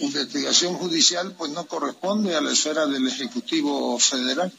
[0.00, 4.52] investigación judicial pues no corresponde a la esfera del Ejecutivo Federal.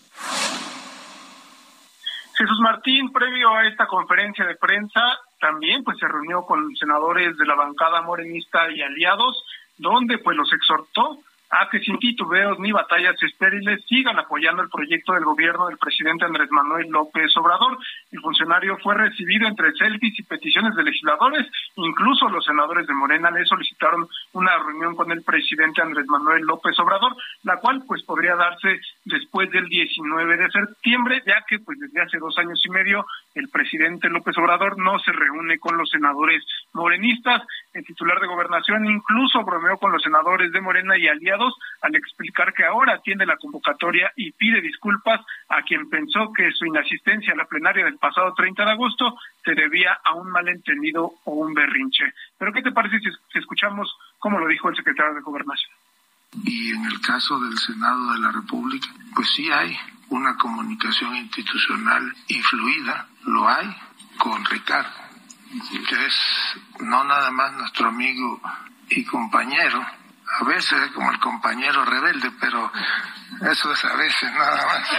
[2.36, 5.02] Jesús Martín, previo a esta conferencia de prensa,
[5.40, 9.44] también pues se reunió con senadores de la bancada morenista y aliados,
[9.78, 11.20] donde pues los exhortó
[11.54, 16.26] a que sin titubeos ni batallas estériles sigan apoyando el proyecto del gobierno del presidente
[16.26, 17.78] Andrés Manuel López Obrador.
[18.12, 21.46] El funcionario fue recibido entre selfies y peticiones de legisladores.
[21.76, 26.78] Incluso los senadores de Morena le solicitaron una reunión con el presidente Andrés Manuel López
[26.80, 32.02] Obrador, la cual pues podría darse después del 19 de septiembre, ya que pues desde
[32.02, 36.44] hace dos años y medio el presidente López Obrador no se reúne con los senadores
[36.74, 37.44] morenistas.
[37.74, 41.43] El titular de gobernación incluso bromeó con los senadores de Morena y aliados
[41.82, 46.66] al explicar que ahora atiende la convocatoria y pide disculpas a quien pensó que su
[46.66, 51.32] inasistencia a la plenaria del pasado 30 de agosto se debía a un malentendido o
[51.34, 52.14] un berrinche.
[52.38, 55.72] Pero ¿qué te parece si escuchamos cómo lo dijo el secretario de gobernación?
[56.44, 59.78] Y en el caso del Senado de la República, pues sí hay
[60.10, 63.68] una comunicación institucional y fluida, lo hay
[64.18, 64.90] con Ricardo,
[65.88, 66.16] que es
[66.80, 68.42] no nada más nuestro amigo
[68.90, 69.86] y compañero,
[70.40, 72.72] a veces es como el compañero rebelde, pero
[73.52, 74.90] eso es a veces nada más.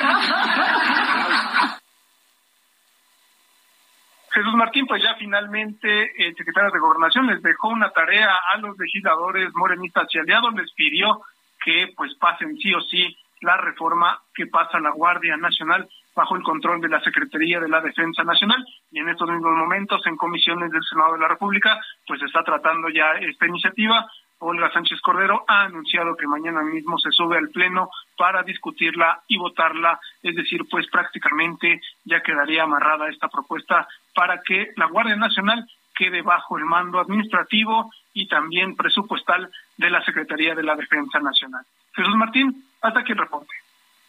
[4.35, 8.77] Jesús Martín, pues ya finalmente el secretario de Gobernación les dejó una tarea a los
[8.77, 11.23] legisladores morenistas y aliados, les pidió
[11.65, 16.37] que pues pasen sí o sí la reforma que pasa a la Guardia Nacional bajo
[16.37, 20.17] el control de la Secretaría de la Defensa Nacional y en estos mismos momentos en
[20.17, 24.07] comisiones del Senado de la República pues está tratando ya esta iniciativa.
[24.45, 29.39] Olga Sánchez Cordero ha anunciado que mañana mismo se sube al Pleno para discutirla y
[29.39, 35.67] votarla, es decir, pues prácticamente ya quedaría amarrada esta propuesta para que la Guardia Nacional
[35.95, 41.65] quede bajo el mando administrativo y también presupuestal de la Secretaría de la Defensa Nacional.
[41.95, 43.55] Jesús Martín, hasta aquí el reporte.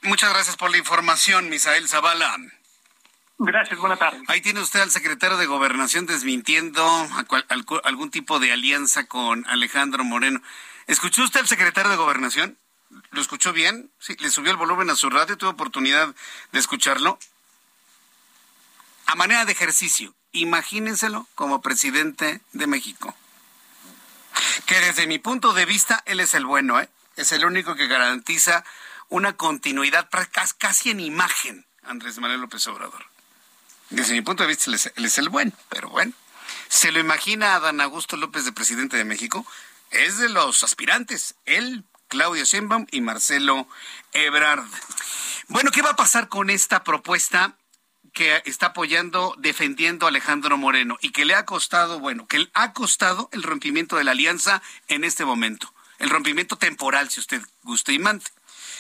[0.03, 2.35] Muchas gracias por la información, Misael Zavala.
[3.37, 4.21] Gracias, buena tarde.
[4.27, 6.85] Ahí tiene usted al secretario de Gobernación desmintiendo
[7.83, 10.41] algún tipo de alianza con Alejandro Moreno.
[10.87, 12.57] ¿Escuchó usted al secretario de Gobernación?
[13.11, 13.91] ¿Lo escuchó bien?
[13.99, 16.15] Sí, le subió el volumen a su radio, tuvo oportunidad
[16.53, 17.19] de escucharlo.
[19.07, 23.15] A manera de ejercicio, imagínenselo como presidente de México.
[24.65, 26.89] Que desde mi punto de vista, él es el bueno, ¿eh?
[27.17, 28.63] Es el único que garantiza
[29.09, 30.09] una continuidad
[30.57, 33.14] casi en imagen, Andrés Manuel López Obrador.
[33.89, 36.13] Desde mi punto de vista, él es, el bueno, pero bueno.
[36.67, 39.45] ¿Se lo imagina a Dan Augusto López de presidente de México?
[39.91, 43.67] Es de los aspirantes, él, Claudio Sheinbaum y Marcelo
[44.13, 44.65] Ebrard.
[45.47, 47.55] Bueno, ¿qué va a pasar con esta propuesta
[48.15, 52.51] que está apoyando, defendiendo a Alejandro Moreno y que le ha costado, bueno, que le
[52.53, 57.41] ha costado el rompimiento de la alianza en este momento, el rompimiento temporal, si usted
[57.63, 58.25] gusta y mande.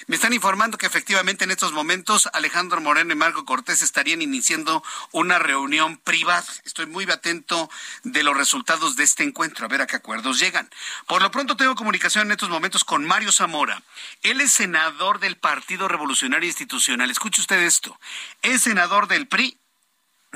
[0.07, 4.83] Me están informando que efectivamente en estos momentos Alejandro Moreno y Marco Cortés estarían iniciando
[5.11, 6.45] una reunión privada.
[6.63, 7.69] Estoy muy atento
[8.03, 10.69] de los resultados de este encuentro, a ver a qué acuerdos llegan.
[11.07, 13.81] Por lo pronto tengo comunicación en estos momentos con Mario Zamora.
[14.21, 17.09] Él es senador del Partido Revolucionario Institucional.
[17.09, 17.99] Escuche usted esto.
[18.41, 19.57] Es senador del PRI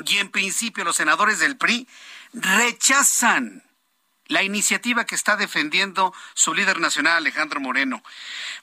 [0.06, 1.88] y en principio los senadores del PRI
[2.34, 3.64] rechazan
[4.30, 8.02] la iniciativa que está defendiendo su líder nacional, Alejandro Moreno.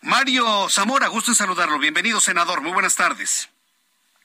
[0.00, 1.78] Mario Zamora, gusto en saludarlo.
[1.78, 2.62] Bienvenido, senador.
[2.62, 3.50] Muy buenas tardes.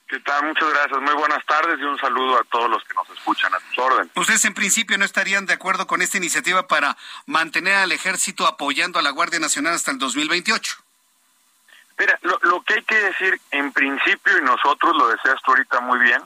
[0.08, 0.46] ¿Qué tal?
[0.46, 1.02] Muchas gracias.
[1.02, 4.12] Muy buenas tardes y un saludo a todos los que nos escuchan a tus órdenes.
[4.16, 9.00] ¿Ustedes en principio no estarían de acuerdo con esta iniciativa para mantener al ejército apoyando
[9.00, 10.76] a la Guardia Nacional hasta el 2028?
[11.98, 15.80] Mira, lo, lo que hay que decir en principio, y nosotros lo deseas tú ahorita
[15.80, 16.22] muy bien,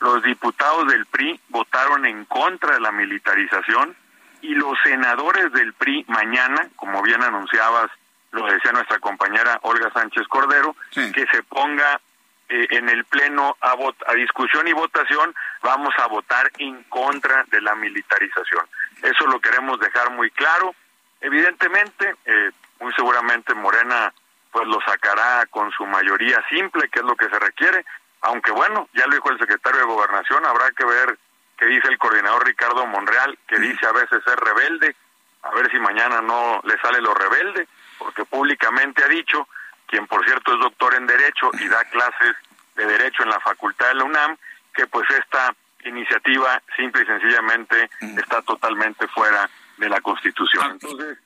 [0.00, 3.96] los diputados del PRI votaron en contra de la militarización
[4.42, 7.90] y los senadores del PRI mañana, como bien anunciabas,
[8.32, 12.00] lo decía nuestra compañera Olga Sánchez Cordero, que se ponga
[12.48, 13.74] eh, en el Pleno a,
[14.06, 18.66] a discusión y votación, vamos a votar en contra de la militarización.
[19.02, 20.74] Eso lo queremos dejar muy claro.
[21.20, 24.12] Evidentemente, eh, muy seguramente Morena
[24.52, 27.84] pues lo sacará con su mayoría simple, que es lo que se requiere,
[28.22, 31.18] aunque bueno, ya lo dijo el secretario de Gobernación, habrá que ver
[31.60, 34.96] que dice el coordinador Ricardo Monreal, que dice a veces ser rebelde,
[35.42, 39.46] a ver si mañana no le sale lo rebelde, porque públicamente ha dicho,
[39.86, 42.34] quien por cierto es doctor en Derecho y da clases
[42.76, 44.38] de Derecho en la Facultad de la UNAM,
[44.72, 45.54] que pues esta
[45.84, 50.72] iniciativa simple y sencillamente está totalmente fuera de la Constitución.
[50.72, 51.18] Entonces,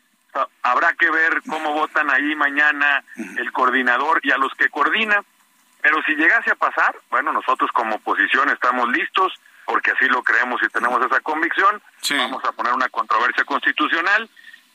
[0.62, 5.22] habrá que ver cómo votan ahí mañana el coordinador y a los que coordina,
[5.80, 9.32] pero si llegase a pasar, bueno, nosotros como oposición estamos listos,
[9.64, 11.82] porque así lo creemos y tenemos esa convicción.
[12.10, 14.28] Vamos a poner una controversia constitucional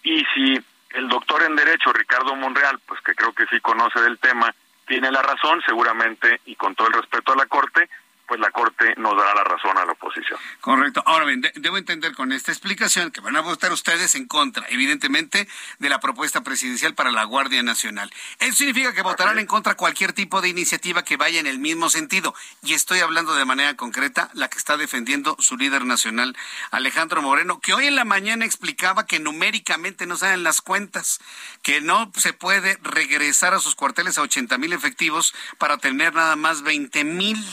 [0.04, 0.60] y si
[0.92, 4.54] el doctor en Derecho, Ricardo Monreal, pues que creo que sí conoce del tema,
[4.88, 7.90] tiene la razón, seguramente, y con todo el respeto a la Corte,
[8.30, 10.40] pues la Corte nos dará la razón a la oposición.
[10.62, 11.02] Correcto.
[11.08, 15.48] Ahora bien, debo entender con esta explicación que van a votar ustedes en contra, evidentemente,
[15.80, 18.14] de la propuesta presidencial para la Guardia Nacional.
[18.38, 21.90] Eso significa que votarán en contra cualquier tipo de iniciativa que vaya en el mismo
[21.90, 22.36] sentido.
[22.62, 26.38] Y estoy hablando de manera concreta la que está defendiendo su líder nacional,
[26.70, 31.20] Alejandro Moreno, que hoy en la mañana explicaba que numéricamente no salen las cuentas,
[31.64, 36.36] que no se puede regresar a sus cuarteles a 80 mil efectivos para tener nada
[36.36, 37.44] más 20 mil.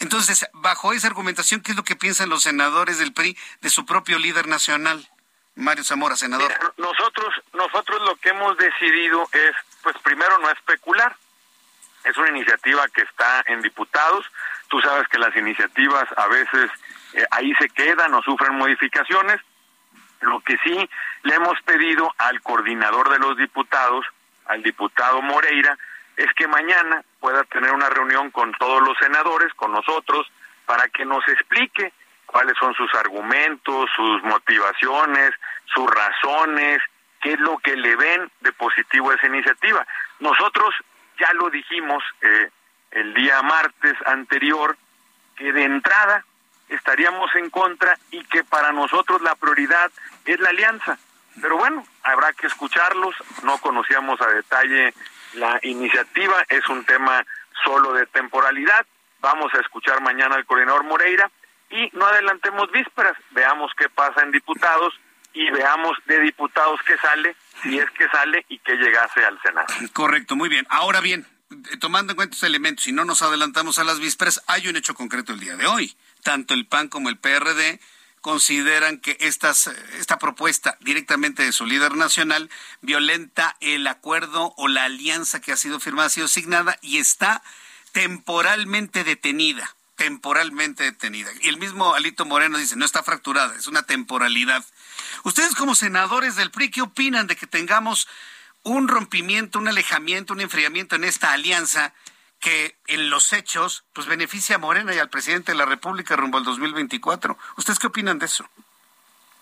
[0.00, 3.84] Entonces, bajo esa argumentación, ¿qué es lo que piensan los senadores del PRI de su
[3.84, 5.06] propio líder nacional?
[5.54, 6.50] Mario Zamora, senador.
[6.78, 11.14] nosotros, nosotros lo que hemos decidido es, pues primero no especular.
[12.04, 14.24] Es una iniciativa que está en diputados.
[14.68, 16.70] Tú sabes que las iniciativas a veces
[17.12, 19.38] eh, ahí se quedan o sufren modificaciones.
[20.22, 20.88] Lo que sí
[21.24, 24.06] le hemos pedido al coordinador de los diputados,
[24.46, 25.76] al diputado Moreira,
[26.20, 30.30] es que mañana pueda tener una reunión con todos los senadores, con nosotros,
[30.66, 31.94] para que nos explique
[32.26, 35.30] cuáles son sus argumentos, sus motivaciones,
[35.64, 36.78] sus razones,
[37.22, 39.86] qué es lo que le ven de positivo a esa iniciativa.
[40.18, 40.74] Nosotros
[41.18, 42.50] ya lo dijimos eh,
[42.90, 44.76] el día martes anterior,
[45.36, 46.26] que de entrada
[46.68, 49.90] estaríamos en contra y que para nosotros la prioridad
[50.26, 50.98] es la alianza.
[51.40, 54.92] Pero bueno, habrá que escucharlos, no conocíamos a detalle
[55.34, 57.24] la iniciativa es un tema
[57.64, 58.86] solo de temporalidad.
[59.20, 61.30] Vamos a escuchar mañana al coordinador Moreira
[61.70, 63.16] y no adelantemos vísperas.
[63.30, 64.94] Veamos qué pasa en diputados
[65.32, 69.68] y veamos de diputados qué sale, si es que sale y que llegase al Senado.
[69.92, 70.66] Correcto, muy bien.
[70.70, 71.26] Ahora bien,
[71.80, 74.94] tomando en cuenta estos elementos, si no nos adelantamos a las vísperas, hay un hecho
[74.94, 75.96] concreto el día de hoy.
[76.22, 77.80] Tanto el PAN como el PRD
[78.20, 79.68] consideran que estas,
[79.98, 82.50] esta propuesta directamente de su líder nacional
[82.80, 87.42] violenta el acuerdo o la alianza que ha sido firmada, ha sido asignada y está
[87.92, 91.30] temporalmente detenida, temporalmente detenida.
[91.40, 94.64] Y el mismo Alito Moreno dice, no está fracturada, es una temporalidad.
[95.24, 98.06] Ustedes como senadores del PRI, ¿qué opinan de que tengamos
[98.62, 101.94] un rompimiento, un alejamiento, un enfriamiento en esta alianza
[102.40, 106.38] que en los hechos pues beneficia a Morena y al presidente de la República rumbo
[106.38, 107.36] al 2024.
[107.56, 108.48] ¿Ustedes qué opinan de eso?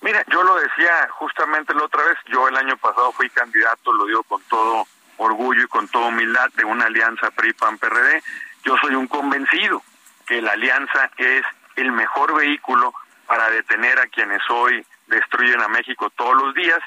[0.01, 4.07] Mira, yo lo decía justamente la otra vez, yo el año pasado fui candidato, lo
[4.07, 4.87] digo con todo
[5.17, 8.23] orgullo y con toda humildad, de una alianza PRI-PAN-PRD.
[8.65, 9.83] Yo soy un convencido
[10.27, 11.45] que la alianza es
[11.77, 12.95] el mejor vehículo
[13.27, 16.79] para detener a quienes hoy destruyen a México todos los días.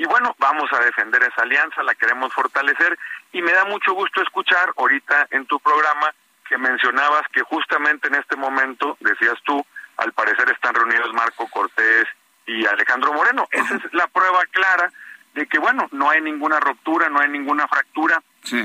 [0.00, 2.98] Y bueno, vamos a defender esa alianza, la queremos fortalecer
[3.32, 6.14] y me da mucho gusto escuchar ahorita en tu programa
[6.48, 9.62] que mencionabas que justamente en este momento, decías tú,
[9.98, 12.06] al parecer están reunidos Marco Cortés
[12.46, 13.46] y Alejandro Moreno.
[13.50, 14.90] Esa es la prueba clara
[15.34, 18.22] de que, bueno, no hay ninguna ruptura, no hay ninguna fractura.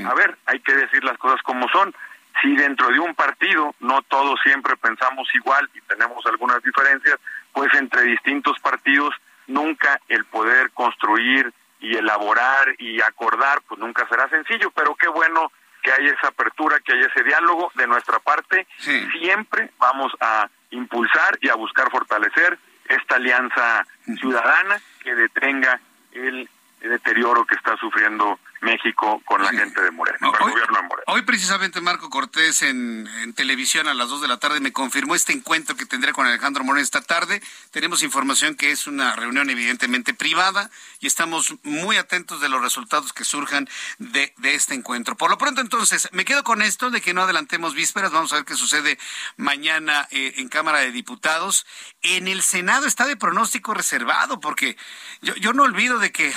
[0.08, 1.94] A ver, hay que decir las cosas como son.
[2.40, 7.18] Si dentro de un partido no todos siempre pensamos igual y tenemos algunas diferencias,
[7.52, 9.14] pues entre distintos partidos
[9.46, 15.52] nunca el poder construir y elaborar y acordar, pues nunca será sencillo, pero qué bueno
[15.82, 18.66] que hay esa apertura, que hay ese diálogo de nuestra parte.
[18.78, 23.86] Siempre vamos a impulsar y a buscar fortalecer esta alianza
[24.18, 25.80] ciudadana que detenga
[26.12, 26.48] el
[26.80, 31.04] deterioro que está sufriendo México con la gente de Morena, con el gobierno de Morena.
[31.06, 35.32] Hoy precisamente Marco Cortés en, televisión a las 2 de la tarde me confirmó este
[35.32, 37.40] encuentro que tendré con Alejandro Moreno esta tarde.
[37.70, 43.12] Tenemos información que es una reunión evidentemente privada y estamos muy atentos de los resultados
[43.12, 45.16] que surjan de, este encuentro.
[45.16, 48.10] Por lo pronto entonces, me quedo con esto de que no adelantemos vísperas.
[48.10, 48.98] Vamos a ver qué sucede
[49.36, 51.66] mañana eh, en Cámara de Diputados.
[52.02, 54.76] En el Senado está de pronóstico reservado porque
[55.22, 56.34] yo, yo no olvido de que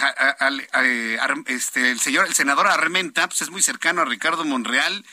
[1.48, 5.06] este, el señor, el senador Armenta, pues es muy cercano a Ricardo Monreal.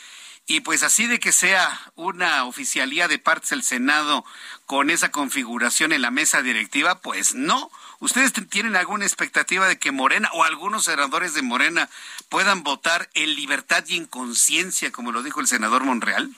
[0.49, 4.23] Y pues así de que sea una oficialía de partes del Senado
[4.65, 7.69] con esa configuración en la mesa directiva, pues no.
[7.99, 11.89] ¿Ustedes tienen alguna expectativa de que Morena o algunos senadores de Morena
[12.29, 16.29] puedan votar en libertad y en conciencia, como lo dijo el senador Monreal?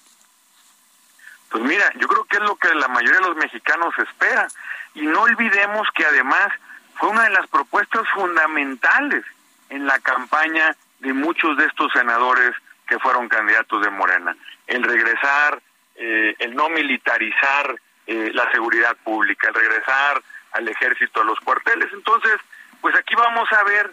[1.50, 4.48] Pues mira, yo creo que es lo que la mayoría de los mexicanos espera.
[4.96, 6.50] Y no olvidemos que además
[6.96, 9.24] fue una de las propuestas fundamentales
[9.70, 12.52] en la campaña de muchos de estos senadores
[12.88, 14.36] que fueron candidatos de Morena.
[14.68, 15.62] El regresar,
[15.96, 17.76] eh, el no militarizar
[18.08, 21.92] eh, la seguridad pública, el regresar al ejército a los cuarteles.
[21.94, 22.40] Entonces,
[22.82, 23.92] pues aquí vamos a ver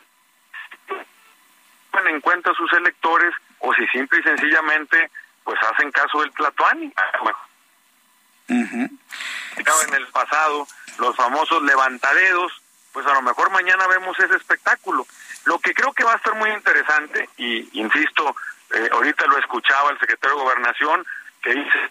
[2.05, 5.11] en cuenta sus electores o si simple y sencillamente
[5.45, 6.93] pues hacen caso del Tlatuani.
[8.49, 10.66] En el pasado,
[10.99, 12.53] los famosos levantadedos,
[12.97, 15.07] pues a lo mejor mañana vemos ese espectáculo.
[15.45, 18.35] Lo que creo que va a estar muy interesante, y insisto,
[18.73, 21.07] eh, ahorita lo escuchaba el secretario de Gobernación,
[21.43, 21.91] que dice,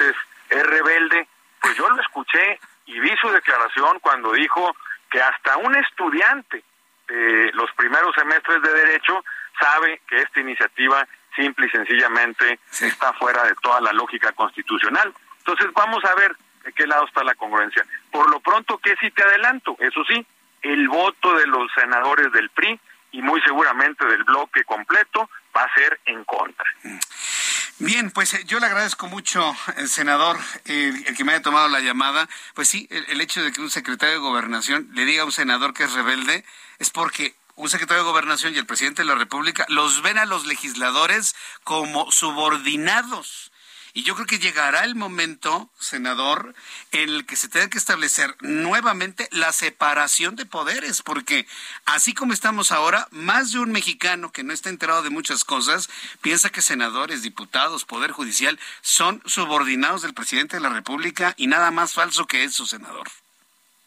[0.00, 0.14] es,
[0.50, 1.26] es rebelde,
[1.58, 4.76] pues yo lo escuché y vi su declaración cuando dijo
[5.08, 6.62] que hasta un estudiante
[7.08, 9.24] de los primeros semestres de Derecho
[9.58, 15.14] sabe que esta iniciativa simple y sencillamente está fuera de toda la lógica constitucional.
[15.38, 16.36] Entonces vamos a ver
[16.66, 17.86] de qué lado está la congruencia.
[18.10, 19.76] Por lo pronto, ¿qué sí te adelanto?
[19.78, 20.26] Eso sí,
[20.62, 22.78] el voto de los senadores del PRI
[23.12, 26.66] y muy seguramente del bloque completo va a ser en contra.
[27.78, 31.68] Bien, pues eh, yo le agradezco mucho, el eh, senador, el, que me haya tomado
[31.68, 32.28] la llamada.
[32.54, 35.72] Pues sí, el, hecho de que un secretario de gobernación le diga a un senador
[35.72, 36.44] que es rebelde
[36.78, 40.26] es porque un secretario de gobernación y el presidente de la República los ven a
[40.26, 43.52] los legisladores como subordinados.
[43.96, 46.54] Y yo creo que llegará el momento, senador,
[46.92, 51.46] en el que se tenga que establecer nuevamente la separación de poderes, porque
[51.86, 55.88] así como estamos ahora, más de un mexicano que no está enterado de muchas cosas
[56.20, 61.70] piensa que senadores, diputados, poder judicial son subordinados del presidente de la República y nada
[61.70, 63.08] más falso que eso, senador.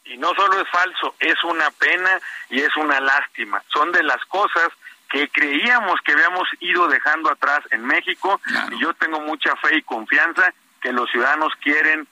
[0.05, 3.61] Y no solo es falso, es una pena y es una lástima.
[3.71, 4.69] Son de las cosas
[5.09, 8.39] que creíamos que habíamos ido dejando atrás en México
[8.71, 12.07] y yo tengo mucha fe y confianza que los ciudadanos quieren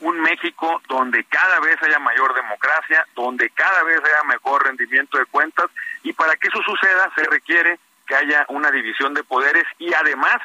[0.00, 5.26] un México donde cada vez haya mayor democracia, donde cada vez haya mejor rendimiento de
[5.26, 5.66] cuentas
[6.02, 10.36] y para que eso suceda se requiere que haya una división de poderes y además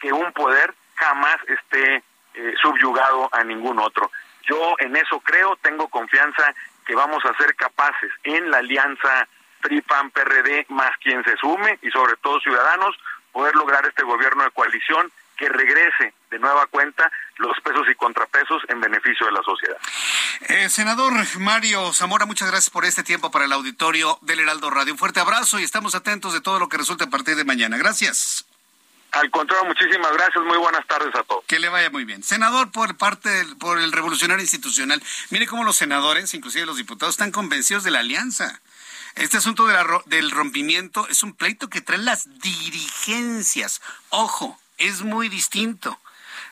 [0.00, 2.02] que un poder jamás esté
[2.34, 4.10] eh, subyugado a ningún otro.
[4.42, 6.52] Yo en eso creo, tengo confianza
[6.84, 9.28] que vamos a ser capaces en la alianza
[9.64, 12.94] PRI, PAN, PRD, más quien se sume y sobre todo ciudadanos,
[13.32, 18.62] poder lograr este gobierno de coalición que regrese de nueva cuenta los pesos y contrapesos
[18.68, 19.76] en beneficio de la sociedad.
[20.48, 24.92] Eh, senador Mario Zamora, muchas gracias por este tiempo para el auditorio del Heraldo Radio.
[24.92, 27.76] Un fuerte abrazo y estamos atentos de todo lo que resulte a partir de mañana.
[27.78, 28.46] Gracias.
[29.14, 30.44] Al contrario, muchísimas gracias.
[30.44, 31.44] Muy buenas tardes a todos.
[31.46, 32.22] Que le vaya muy bien.
[32.22, 35.00] Senador, por parte del, por el revolucionario institucional,
[35.30, 38.60] mire cómo los senadores, inclusive los diputados, están convencidos de la alianza.
[39.14, 39.66] Este asunto
[40.06, 43.80] del rompimiento es un pleito que traen las dirigencias.
[44.08, 46.00] Ojo, es muy distinto.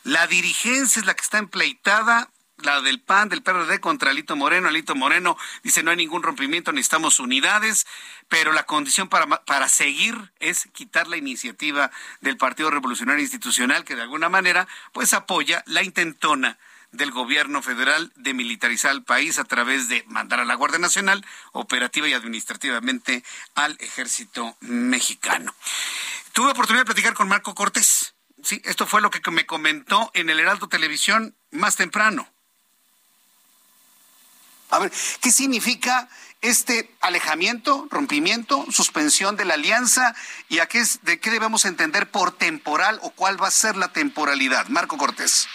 [0.05, 4.69] La dirigencia es la que está empleitada, la del PAN, del PRD contra Alito Moreno.
[4.69, 7.85] Alito Moreno dice no hay ningún rompimiento, necesitamos unidades,
[8.29, 11.91] pero la condición para, para seguir es quitar la iniciativa
[12.21, 16.59] del Partido Revolucionario Institucional, que de alguna manera pues apoya la intentona
[16.93, 21.25] del gobierno federal de militarizar el país a través de mandar a la Guardia Nacional
[21.53, 23.25] operativa y administrativamente
[23.55, 25.55] al ejército mexicano.
[26.33, 28.15] Tuve oportunidad de platicar con Marco Cortés.
[28.43, 32.29] Sí, esto fue lo que me comentó en el Heraldo Televisión más temprano.
[34.71, 36.09] A ver, ¿qué significa
[36.41, 40.15] este alejamiento, rompimiento, suspensión de la alianza
[40.49, 43.93] y a qué, de qué debemos entender por temporal o cuál va a ser la
[43.93, 44.69] temporalidad?
[44.69, 45.47] Marco Cortés.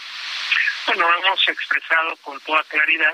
[0.87, 3.13] Bueno, hemos expresado con toda claridad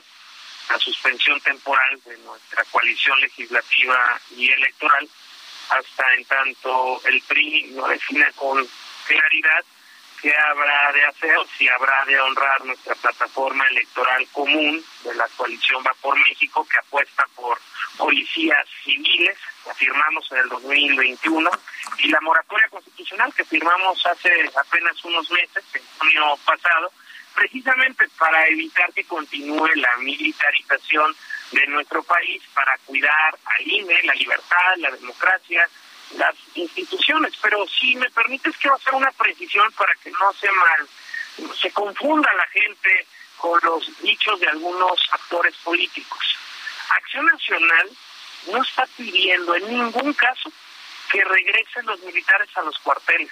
[0.69, 5.09] la suspensión temporal de nuestra coalición legislativa y electoral.
[5.69, 8.63] Hasta en tanto el PRI no define con
[9.07, 9.65] claridad
[10.21, 15.83] qué habrá de hacer, si habrá de honrar nuestra plataforma electoral común de la coalición
[15.83, 17.59] Va por México, que apuesta por
[17.97, 21.51] policías civiles, que firmamos en el 2021,
[21.97, 26.91] y la moratoria constitucional que firmamos hace apenas unos meses, en junio pasado,
[27.35, 31.15] precisamente para evitar que continúe la militarización
[31.51, 35.67] de nuestro país, para cuidar al INE, la libertad, la democracia,
[36.17, 40.87] las instituciones, pero si me permites quiero hacer una precisión para que no se mal,
[41.59, 43.07] se confunda la gente
[43.37, 46.37] con los dichos de algunos actores políticos.
[46.89, 47.89] Acción Nacional
[48.51, 50.51] no está pidiendo en ningún caso
[51.11, 53.31] que regresen los militares a los cuarteles.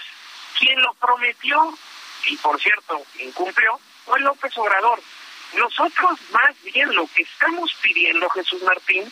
[0.57, 1.77] Quien lo prometió,
[2.27, 4.99] y por cierto, incumplió, fue López Obrador.
[5.53, 9.11] Nosotros más bien lo que estamos pidiendo, Jesús Martín,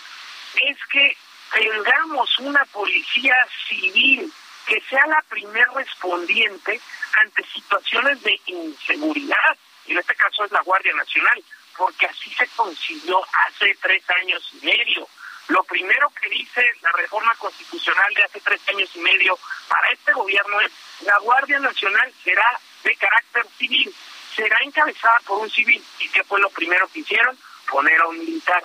[0.56, 1.18] es que
[1.54, 3.36] tengamos una policía
[3.68, 4.32] civil
[4.66, 6.80] que sea la primer respondiente
[7.22, 11.44] ante situaciones de inseguridad, y en este caso es la Guardia Nacional,
[11.76, 15.08] porque así se consiguió hace tres años y medio.
[15.48, 19.38] Lo primero que dice la reforma constitucional de hace tres años y medio
[19.68, 20.72] para este gobierno es
[21.02, 23.94] la Guardia Nacional será de carácter civil,
[24.36, 25.84] será encabezada por un civil.
[26.00, 27.38] ¿Y qué fue lo primero que hicieron?
[27.70, 28.64] Poner a un militar.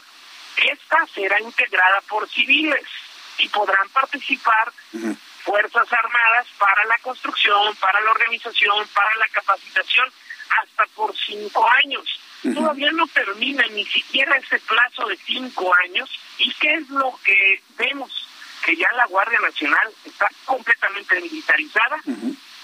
[0.57, 2.85] Esta será integrada por civiles
[3.39, 4.73] y podrán participar
[5.45, 10.11] Fuerzas Armadas para la construcción, para la organización, para la capacitación,
[10.63, 12.21] hasta por cinco años.
[12.43, 16.11] Todavía no termina ni siquiera ese plazo de cinco años.
[16.39, 18.29] ¿Y qué es lo que vemos?
[18.65, 22.01] Que ya la Guardia Nacional está completamente militarizada,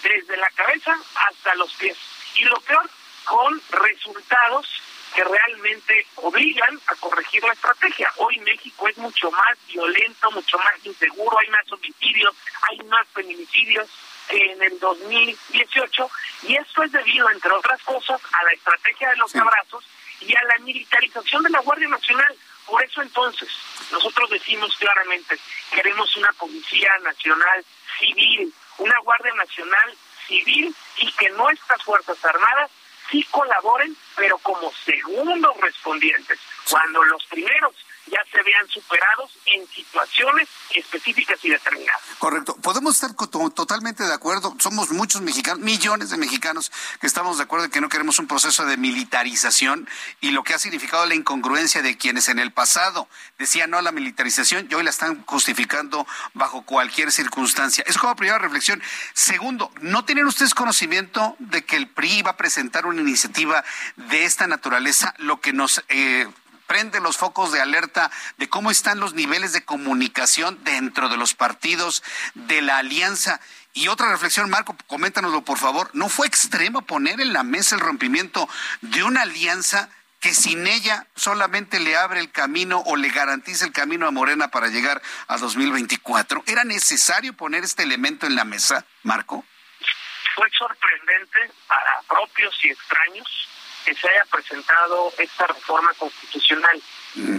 [0.03, 1.97] desde la cabeza hasta los pies.
[2.37, 2.89] Y lo peor,
[3.25, 4.67] con resultados
[5.15, 8.13] que realmente obligan a corregir la estrategia.
[8.17, 12.35] Hoy México es mucho más violento, mucho más inseguro, hay más homicidios,
[12.69, 13.89] hay más feminicidios
[14.29, 16.11] que en el 2018
[16.43, 19.85] y esto es debido, entre otras cosas, a la estrategia de los abrazos
[20.21, 22.37] y a la militarización de la Guardia Nacional.
[22.67, 23.49] Por eso entonces
[23.91, 25.37] nosotros decimos claramente,
[25.73, 27.65] queremos una Policía Nacional
[27.99, 29.97] civil, una Guardia Nacional
[30.31, 32.71] civil y que nuestras Fuerzas Armadas
[33.11, 36.39] sí colaboren, pero como segundos respondientes,
[36.71, 37.75] cuando los primeros
[38.11, 42.01] ya se vean superados en situaciones específicas y determinadas.
[42.19, 42.57] Correcto.
[42.57, 44.55] Podemos estar totalmente de acuerdo.
[44.59, 48.27] Somos muchos mexicanos, millones de mexicanos que estamos de acuerdo en que no queremos un
[48.27, 49.89] proceso de militarización
[50.21, 53.09] y lo que ha significado la incongruencia de quienes en el pasado
[53.39, 57.85] decían no a la militarización y hoy la están justificando bajo cualquier circunstancia.
[57.87, 58.83] Es como primera reflexión.
[59.15, 63.65] Segundo, ¿no tienen ustedes conocimiento de que el PRI iba a presentar una iniciativa
[63.97, 66.27] de esta naturaleza, lo que nos eh,
[66.71, 71.35] prende los focos de alerta de cómo están los niveles de comunicación dentro de los
[71.35, 72.05] partidos
[72.35, 73.41] de la alianza.
[73.73, 75.91] Y otra reflexión, Marco, coméntanoslo por favor.
[75.95, 78.49] ¿No fue extremo poner en la mesa el rompimiento
[78.83, 79.89] de una alianza
[80.21, 84.53] que sin ella solamente le abre el camino o le garantiza el camino a Morena
[84.53, 86.45] para llegar a 2024?
[86.47, 89.45] ¿Era necesario poner este elemento en la mesa, Marco?
[90.37, 93.50] Fue sorprendente para propios y extraños
[93.85, 96.81] que se haya presentado esta reforma constitucional.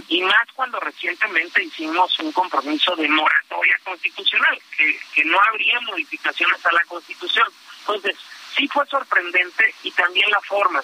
[0.08, 6.64] Y más cuando recientemente hicimos un compromiso de moratoria constitucional, que, que no habría modificaciones
[6.66, 7.48] a la constitución.
[7.80, 8.16] Entonces,
[8.54, 10.82] sí fue sorprendente y también la forma,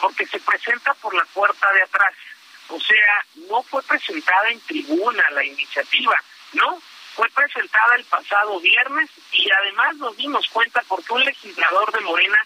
[0.00, 2.14] porque se presenta por la puerta de atrás.
[2.68, 6.16] O sea, no fue presentada en tribuna la iniciativa,
[6.52, 6.80] ¿no?
[7.14, 12.38] Fue presentada el pasado viernes y además nos dimos cuenta porque un legislador de Morena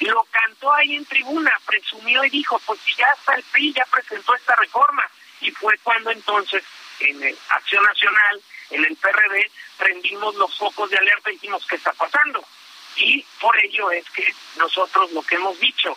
[0.00, 4.34] lo cantó ahí en tribuna, presumió y dijo, pues ya está el PRI, ya presentó
[4.34, 5.04] esta reforma.
[5.40, 6.64] Y fue cuando entonces
[7.00, 11.92] en Acción Nacional, en el PRD, prendimos los focos de alerta y dijimos, ¿qué está
[11.92, 12.44] pasando?
[12.96, 15.96] Y por ello es que nosotros lo que hemos dicho,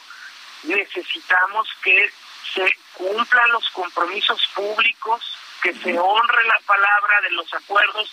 [0.64, 2.12] necesitamos que
[2.54, 8.12] se cumplan los compromisos públicos, que se honre la palabra de los acuerdos,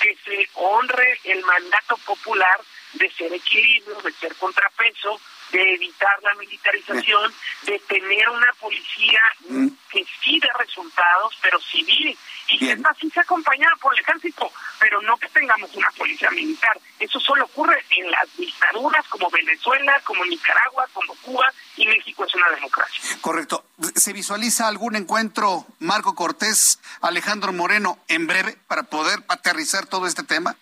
[0.00, 2.60] que se honre el mandato popular
[2.96, 5.20] de ser equilibrio, de ser contrapeso,
[5.52, 7.32] de evitar la militarización,
[7.62, 9.68] de tener una policía mm.
[9.90, 12.16] que sí dé resultados, pero civil,
[12.48, 16.30] y que esta sí sea acompañada por el ejército, pero no que tengamos una policía
[16.30, 16.78] militar.
[16.98, 22.34] Eso solo ocurre en las dictaduras como Venezuela, como Nicaragua, como Cuba y México es
[22.34, 23.18] una democracia.
[23.20, 23.64] Correcto.
[23.94, 30.22] ¿Se visualiza algún encuentro, Marco Cortés, Alejandro Moreno, en breve para poder aterrizar todo este
[30.22, 30.56] tema?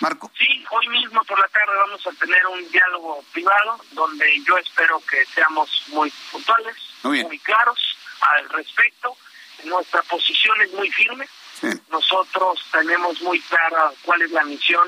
[0.00, 0.30] Marco.
[0.36, 5.00] Sí, hoy mismo por la tarde vamos a tener un diálogo privado donde yo espero
[5.08, 7.78] que seamos muy puntuales, muy, claros
[8.20, 9.16] al respecto.
[9.64, 11.26] Nuestra posición es muy firme.
[11.90, 14.86] Nosotros tenemos muy clara cuál es la misión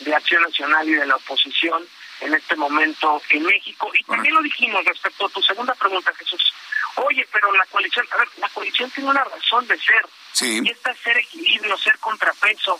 [0.00, 1.86] de Acción Nacional y de la oposición
[2.20, 3.90] en este momento en México.
[3.94, 6.52] Y también lo dijimos respecto a tu segunda pregunta, Jesús.
[6.96, 10.06] Oye, pero la coalición, a ver, la coalición tiene una razón de ser.
[10.40, 12.78] Y esta es ser equilibrio, ser contrapeso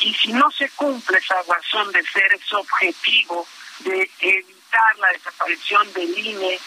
[0.00, 3.46] y si no se cumple esa razón de ser, ese objetivo
[3.80, 6.60] de evitar la desaparición del INE,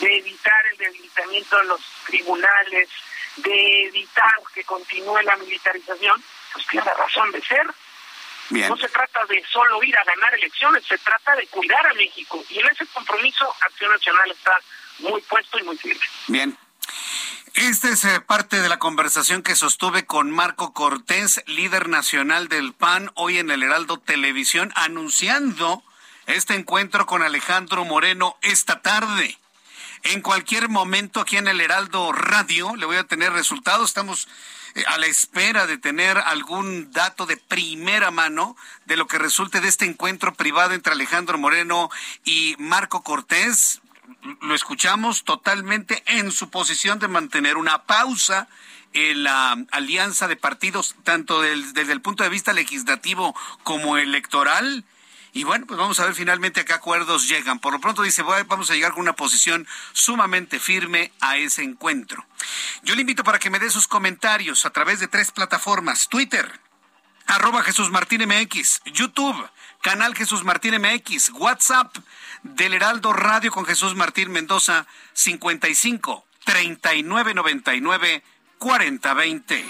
[0.00, 2.88] de evitar el debilitamiento de los tribunales,
[3.36, 6.22] de evitar que continúe la militarización,
[6.52, 7.66] pues tiene razón de ser.
[8.50, 12.44] No se trata de solo ir a ganar elecciones, se trata de cuidar a México.
[12.50, 14.58] Y en ese compromiso Acción Nacional está
[14.98, 16.04] muy puesto y muy firme.
[16.28, 16.58] Bien.
[17.54, 22.72] Esta es eh, parte de la conversación que sostuve con Marco Cortés, líder nacional del
[22.72, 25.84] PAN, hoy en el Heraldo Televisión, anunciando
[26.26, 29.38] este encuentro con Alejandro Moreno esta tarde.
[30.02, 33.88] En cualquier momento aquí en el Heraldo Radio le voy a tener resultados.
[33.88, 34.28] Estamos
[34.74, 39.60] eh, a la espera de tener algún dato de primera mano de lo que resulte
[39.60, 41.88] de este encuentro privado entre Alejandro Moreno
[42.24, 43.80] y Marco Cortés
[44.40, 48.48] lo escuchamos totalmente en su posición de mantener una pausa
[48.92, 54.84] en la alianza de partidos, tanto desde el punto de vista legislativo como electoral.
[55.32, 57.58] Y bueno, pues vamos a ver finalmente a qué acuerdos llegan.
[57.58, 62.24] Por lo pronto dice, vamos a llegar con una posición sumamente firme a ese encuentro.
[62.82, 66.08] Yo le invito para que me dé sus comentarios a través de tres plataformas.
[66.08, 66.60] Twitter,
[67.26, 69.50] arroba Jesús Martín MX, YouTube,
[69.82, 71.96] canal Jesús Martín MX, WhatsApp
[72.44, 78.22] del Heraldo Radio con Jesús Martín Mendoza 55 39 99
[78.58, 79.64] 40 20.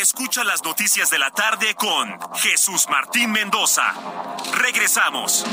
[0.00, 3.94] Escucha las noticias de la tarde con Jesús Martín Mendoza.
[4.52, 5.46] Regresamos.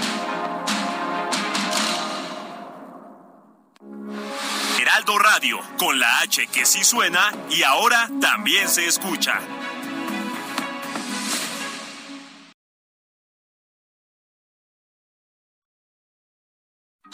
[4.80, 9.40] Heraldo Radio, con la H que sí suena y ahora también se escucha.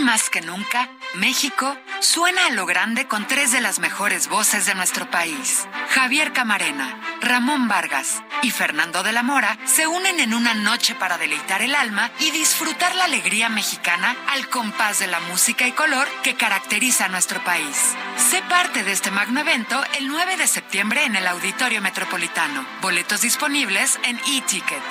[0.00, 4.74] Más que nunca, México suena a lo grande con tres de las mejores voces de
[4.74, 5.66] nuestro país.
[5.90, 11.18] Javier Camarena, Ramón Vargas y Fernando de la Mora se unen en una noche para
[11.18, 16.06] deleitar el alma y disfrutar la alegría mexicana al compás de la música y color
[16.22, 17.94] que caracteriza a nuestro país.
[18.16, 22.66] Sé parte de este magno evento el 9 de septiembre en el Auditorio Metropolitano.
[22.80, 24.84] Boletos disponibles en e-ticket.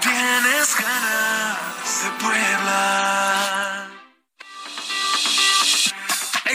[0.00, 3.95] Tienes ganas de Puebla.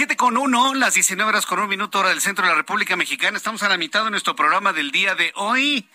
[0.00, 2.96] siete con uno, las 19 horas con un minuto hora del centro de la República
[2.96, 3.36] Mexicana.
[3.36, 5.86] Estamos a la mitad de nuestro programa del día de hoy.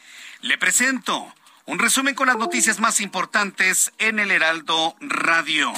[0.41, 1.33] Le presento
[1.65, 5.73] un resumen con las noticias más importantes en el Heraldo Radio.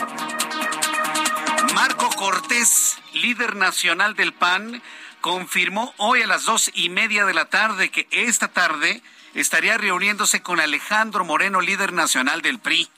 [1.73, 4.84] Marco Cortés, líder nacional del PAN,
[5.21, 9.01] confirmó hoy a las dos y media de la tarde que esta tarde
[9.36, 12.89] estaría reuniéndose con Alejandro Moreno, líder nacional del PRI.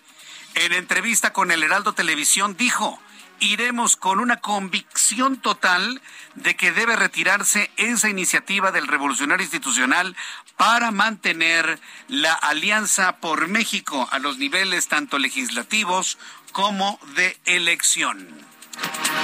[0.56, 3.00] En entrevista con el Heraldo Televisión dijo
[3.40, 6.02] iremos con una convicción total
[6.36, 10.16] de que debe retirarse esa iniciativa del revolucionario institucional
[10.58, 16.18] para mantener la alianza por México a los niveles tanto legislativos
[16.52, 18.28] como de elección.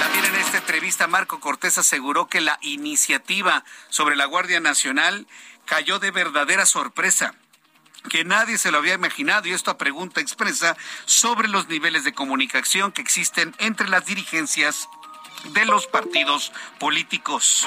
[0.00, 5.26] También en esta entrevista Marco Cortés aseguró que la iniciativa sobre la Guardia Nacional
[5.64, 7.34] cayó de verdadera sorpresa
[8.08, 12.14] que nadie se lo había imaginado y esto a pregunta expresa sobre los niveles de
[12.14, 14.88] comunicación que existen entre las dirigencias
[15.52, 17.66] de los partidos políticos.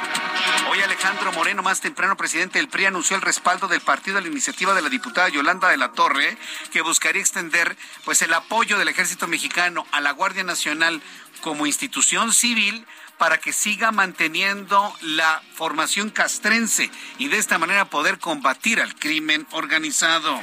[0.69, 4.27] Hoy Alejandro Moreno, más temprano presidente del PRI, anunció el respaldo del partido a la
[4.27, 6.37] iniciativa de la diputada Yolanda de la Torre,
[6.71, 11.01] que buscaría extender pues el apoyo del ejército mexicano a la Guardia Nacional
[11.41, 12.85] como institución civil
[13.19, 19.45] para que siga manteniendo la formación castrense y de esta manera poder combatir al crimen
[19.51, 20.39] organizado.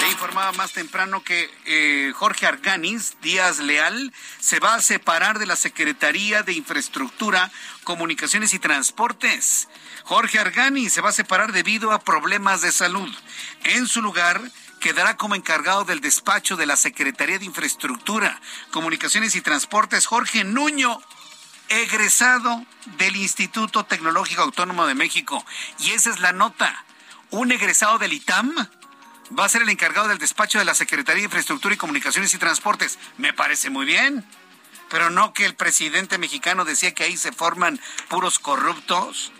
[0.00, 5.44] Le informaba más temprano que eh, Jorge Arganis Díaz Leal se va a separar de
[5.44, 7.52] la Secretaría de Infraestructura,
[7.84, 9.68] Comunicaciones y Transportes.
[10.04, 13.14] Jorge Arganis se va a separar debido a problemas de salud.
[13.64, 14.40] En su lugar,
[14.80, 18.40] quedará como encargado del despacho de la Secretaría de Infraestructura,
[18.70, 21.02] Comunicaciones y Transportes Jorge Nuño
[21.68, 22.64] egresado
[22.98, 25.44] del Instituto Tecnológico Autónomo de México.
[25.78, 26.84] Y esa es la nota.
[27.30, 28.54] Un egresado del ITAM
[29.38, 32.38] va a ser el encargado del despacho de la Secretaría de Infraestructura y Comunicaciones y
[32.38, 32.98] Transportes.
[33.18, 34.24] Me parece muy bien.
[34.88, 39.32] Pero no que el presidente mexicano decía que ahí se forman puros corruptos.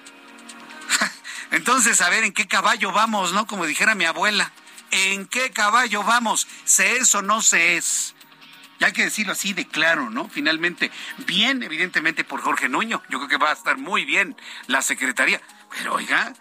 [1.50, 3.46] Entonces, a ver en qué caballo vamos, ¿no?
[3.46, 4.52] Como dijera mi abuela.
[4.90, 6.46] ¿En qué caballo vamos?
[6.64, 8.14] ¿Se es o no se es?
[8.78, 10.28] Ya hay que decirlo así de claro, ¿no?
[10.28, 10.90] Finalmente,
[11.26, 13.02] bien, evidentemente por Jorge Nuño.
[13.08, 15.40] Yo creo que va a estar muy bien la Secretaría.
[15.70, 16.32] Pero oiga,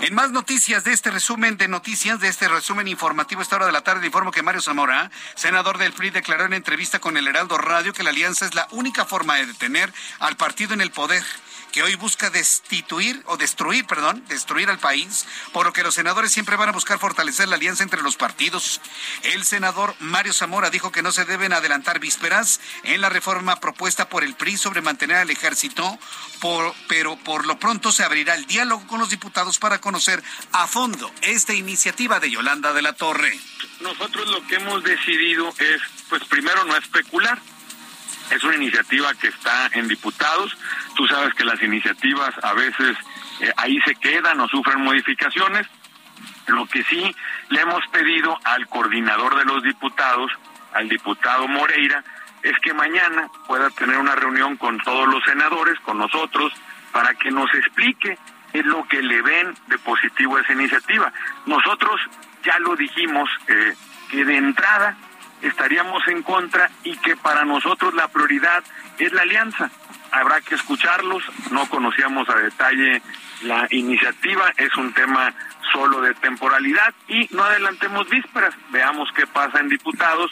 [0.00, 3.72] en más noticias de este resumen de noticias, de este resumen informativo esta hora de
[3.72, 7.58] la tarde, informo que Mario Zamora, senador del PRI, declaró en entrevista con el Heraldo
[7.58, 11.24] Radio que la alianza es la única forma de detener al partido en el poder
[11.70, 16.32] que hoy busca destituir o destruir, perdón, destruir al país, por lo que los senadores
[16.32, 18.80] siempre van a buscar fortalecer la alianza entre los partidos.
[19.22, 24.08] El senador Mario Zamora dijo que no se deben adelantar vísperas en la reforma propuesta
[24.08, 25.98] por el PRI sobre mantener al ejército,
[26.88, 31.10] pero por lo pronto se abrirá el diálogo con los diputados para conocer a fondo
[31.22, 33.38] esta iniciativa de Yolanda de la Torre.
[33.80, 37.40] Nosotros lo que hemos decidido es, pues primero no especular
[38.30, 40.56] es una iniciativa que está en diputados.
[40.94, 42.96] Tú sabes que las iniciativas a veces
[43.40, 45.66] eh, ahí se quedan o sufren modificaciones.
[46.46, 47.14] Lo que sí
[47.48, 50.30] le hemos pedido al coordinador de los diputados,
[50.72, 52.04] al diputado Moreira,
[52.42, 56.52] es que mañana pueda tener una reunión con todos los senadores, con nosotros,
[56.92, 58.18] para que nos explique
[58.52, 61.12] es lo que le ven de positivo a esa iniciativa.
[61.46, 62.00] Nosotros
[62.42, 63.74] ya lo dijimos, eh,
[64.10, 64.96] que de entrada
[65.42, 68.62] estaríamos en contra y que para nosotros la prioridad
[68.98, 69.70] es la alianza.
[70.12, 73.02] Habrá que escucharlos, no conocíamos a detalle
[73.42, 75.32] la iniciativa, es un tema
[75.72, 80.30] solo de temporalidad y no adelantemos vísperas, veamos qué pasa en diputados.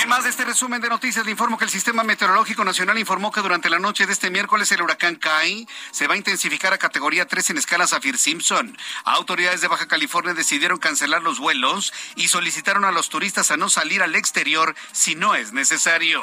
[0.00, 3.32] En más de este resumen de noticias, le informo que el Sistema Meteorológico Nacional informó
[3.32, 6.78] que durante la noche de este miércoles el huracán Kai se va a intensificar a
[6.78, 8.78] categoría 3 en escala Saffir-Simpson.
[9.04, 13.68] Autoridades de Baja California decidieron cancelar los vuelos y solicitaron a los turistas a no
[13.68, 16.22] salir al exterior si no es necesario.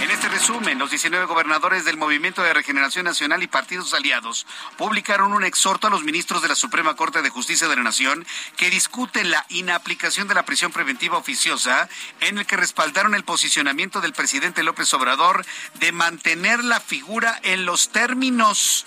[0.00, 4.46] En este resumen, los 19 gobernadores del Movimiento de Regeneración Nacional y partidos aliados
[4.76, 8.26] publicaron un exhorto a los ministros de la Suprema Corte de Justicia de la Nación
[8.58, 11.88] que discuten la inaplicación de la prisión preventiva oficiosa
[12.20, 15.44] en el que respaldaron el posicionamiento del presidente López Obrador
[15.74, 18.84] de mantener la figura en los términos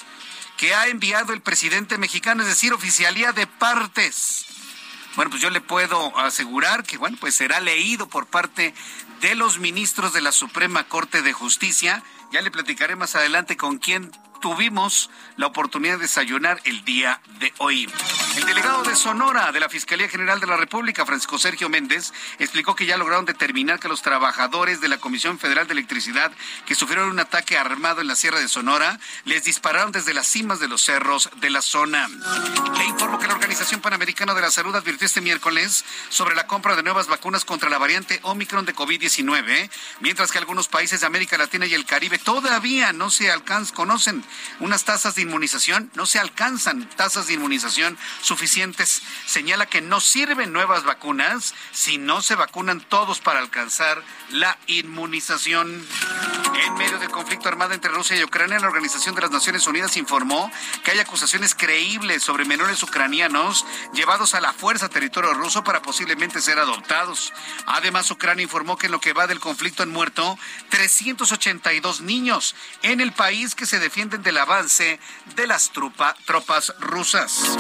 [0.57, 4.45] que ha enviado el presidente mexicano, es decir, oficialía de partes.
[5.15, 8.74] Bueno, pues yo le puedo asegurar que, bueno, pues será leído por parte
[9.22, 12.03] de los ministros de la Suprema Corte de Justicia.
[12.32, 17.54] Ya le platicaré más adelante con quién tuvimos la oportunidad de desayunar el día de
[17.60, 17.90] hoy.
[18.36, 22.76] El delegado de Sonora de la Fiscalía General de la República, Francisco Sergio Méndez, explicó
[22.76, 26.32] que ya lograron determinar que los trabajadores de la Comisión Federal de Electricidad
[26.66, 30.60] que sufrieron un ataque armado en la Sierra de Sonora les dispararon desde las cimas
[30.60, 32.08] de los cerros de la zona.
[32.78, 36.76] Le informo que la Organización Panamericana de la Salud advirtió este miércoles sobre la compra
[36.76, 39.70] de nuevas vacunas contra la variante Omicron de COVID-19,
[40.02, 44.24] mientras que algunos países de América Latina y el Caribe todavía no se alcanzan, conocen
[44.60, 49.02] unas tasas de inmunización, no se alcanzan tasas de inmunización suficientes.
[49.26, 55.86] Señala que no sirven nuevas vacunas si no se vacunan todos para alcanzar la inmunización.
[56.66, 59.96] En medio del conflicto armado entre Rusia y Ucrania, la Organización de las Naciones Unidas
[59.98, 60.52] informó
[60.84, 65.82] que hay acusaciones creíbles sobre menores ucranianos llevados a la fuerza a territorio ruso para
[65.82, 67.34] posiblemente ser adoptados.
[67.66, 70.38] Además, Ucrania informó que en lo que va del conflicto han muerto
[70.70, 73.80] 382 niños en el país que se
[74.24, 74.99] del avance
[75.36, 77.57] de las tropas rusas.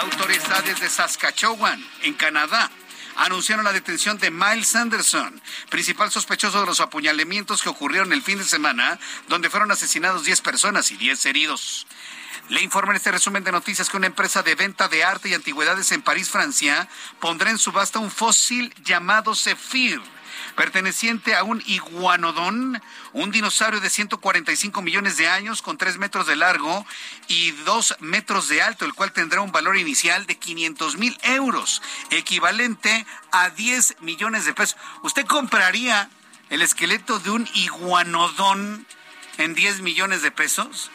[0.00, 2.70] Autoridades de Saskatchewan, en Canadá,
[3.16, 5.40] anunciaron la detención de Miles Anderson,
[5.70, 10.40] principal sospechoso de los apuñalamientos que ocurrieron el fin de semana, donde fueron asesinados 10
[10.40, 11.86] personas y 10 heridos.
[12.48, 15.34] Le informo en este resumen de noticias que una empresa de venta de arte y
[15.34, 16.88] antigüedades en París, Francia,
[17.20, 20.00] pondrá en subasta un fósil llamado Zephyr
[20.58, 22.82] perteneciente a un iguanodón,
[23.12, 26.84] un dinosaurio de 145 millones de años con 3 metros de largo
[27.28, 31.80] y 2 metros de alto, el cual tendrá un valor inicial de 500 mil euros,
[32.10, 34.76] equivalente a 10 millones de pesos.
[35.04, 36.10] ¿Usted compraría
[36.50, 38.84] el esqueleto de un iguanodón
[39.36, 40.90] en 10 millones de pesos?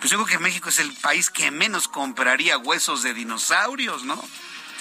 [0.00, 4.22] Pues yo creo que México es el país que menos compraría huesos de dinosaurios, ¿no?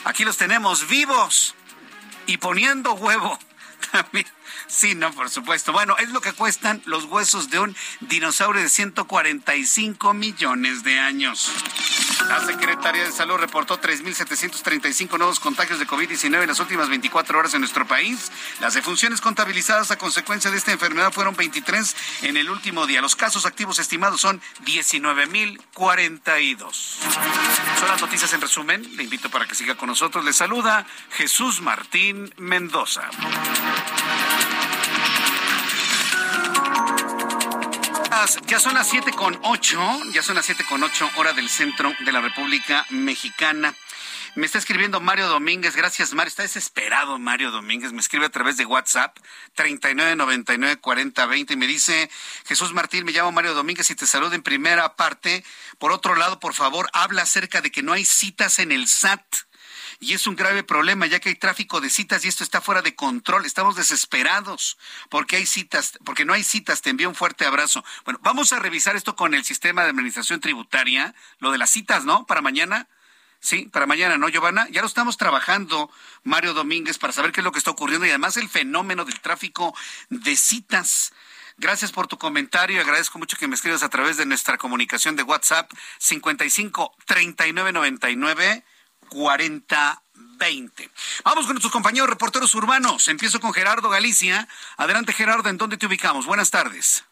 [0.03, 1.55] Aquí los tenemos vivos
[2.27, 3.39] y poniendo huevo.
[3.91, 4.25] también.
[4.69, 5.73] Sí, no, por supuesto.
[5.73, 11.51] Bueno, es lo que cuestan los huesos de un dinosaurio de 145 millones de años.
[12.27, 17.55] La Secretaría de Salud reportó 3.735 nuevos contagios de COVID-19 en las últimas 24 horas
[17.55, 18.31] en nuestro país.
[18.59, 23.01] Las defunciones contabilizadas a consecuencia de esta enfermedad fueron 23 en el último día.
[23.01, 26.71] Los casos activos estimados son 19.042.
[26.71, 28.95] Son las noticias en resumen.
[28.95, 30.23] Le invito para que siga con nosotros.
[30.23, 33.09] Le saluda Jesús Martín Mendoza.
[38.47, 39.79] Ya son las siete con ocho,
[40.13, 43.75] ya son las siete con ocho hora del centro de la República Mexicana.
[44.35, 48.57] Me está escribiendo Mario Domínguez, gracias Mario, está desesperado Mario Domínguez, me escribe a través
[48.57, 49.15] de WhatsApp
[49.55, 52.09] 39994020 y me dice,
[52.45, 55.43] Jesús Martín, me llamo Mario Domínguez y te saludo en primera parte.
[55.77, 59.23] Por otro lado, por favor, habla acerca de que no hay citas en el SAT
[59.99, 62.81] y es un grave problema ya que hay tráfico de citas y esto está fuera
[62.81, 63.45] de control.
[63.45, 64.77] Estamos desesperados
[65.09, 66.81] porque hay citas, porque no hay citas.
[66.81, 67.83] Te envío un fuerte abrazo.
[68.05, 72.05] Bueno, vamos a revisar esto con el sistema de administración tributaria, lo de las citas,
[72.05, 72.25] ¿no?
[72.25, 72.87] Para mañana.
[73.41, 74.67] Sí, para mañana, ¿no, Giovanna?
[74.69, 75.89] Ya lo estamos trabajando,
[76.23, 79.19] Mario Domínguez, para saber qué es lo que está ocurriendo y además el fenómeno del
[79.21, 79.73] tráfico
[80.09, 81.13] de citas.
[81.57, 85.23] Gracias por tu comentario agradezco mucho que me escribas a través de nuestra comunicación de
[85.23, 88.63] WhatsApp 55 39 99
[89.09, 90.89] 4020.
[91.23, 93.07] Vamos con nuestros compañeros reporteros urbanos.
[93.07, 94.47] Empiezo con Gerardo Galicia.
[94.77, 96.25] Adelante, Gerardo, ¿en dónde te ubicamos?
[96.25, 97.03] Buenas tardes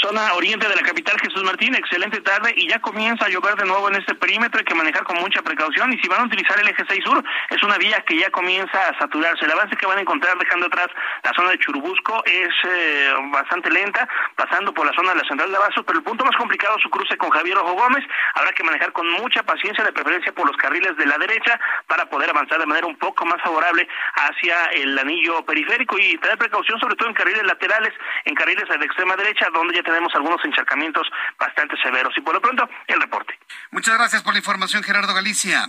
[0.00, 3.66] zona oriente de la capital Jesús Martín, excelente tarde y ya comienza a llover de
[3.66, 6.58] nuevo en este perímetro, hay que manejar con mucha precaución y si van a utilizar
[6.58, 9.44] el eje 6 sur, es una vía que ya comienza a saturarse.
[9.44, 10.88] El avance que van a encontrar dejando atrás
[11.22, 15.50] la zona de Churubusco es eh, bastante lenta, pasando por la zona de la central
[15.50, 18.52] de Abasto, pero el punto más complicado es su cruce con Javier Ojo Gómez, habrá
[18.52, 22.30] que manejar con mucha paciencia, de preferencia por los carriles de la derecha, para poder
[22.30, 26.96] avanzar de manera un poco más favorable hacia el anillo periférico y tener precaución sobre
[26.96, 27.92] todo en carriles laterales,
[28.24, 31.06] en carriles de extrema derecha, donde ya tenemos algunos encharcamientos
[31.38, 32.12] bastante severos.
[32.16, 33.38] Y por lo pronto, el reporte.
[33.70, 35.68] Muchas gracias por la información, Gerardo Galicia.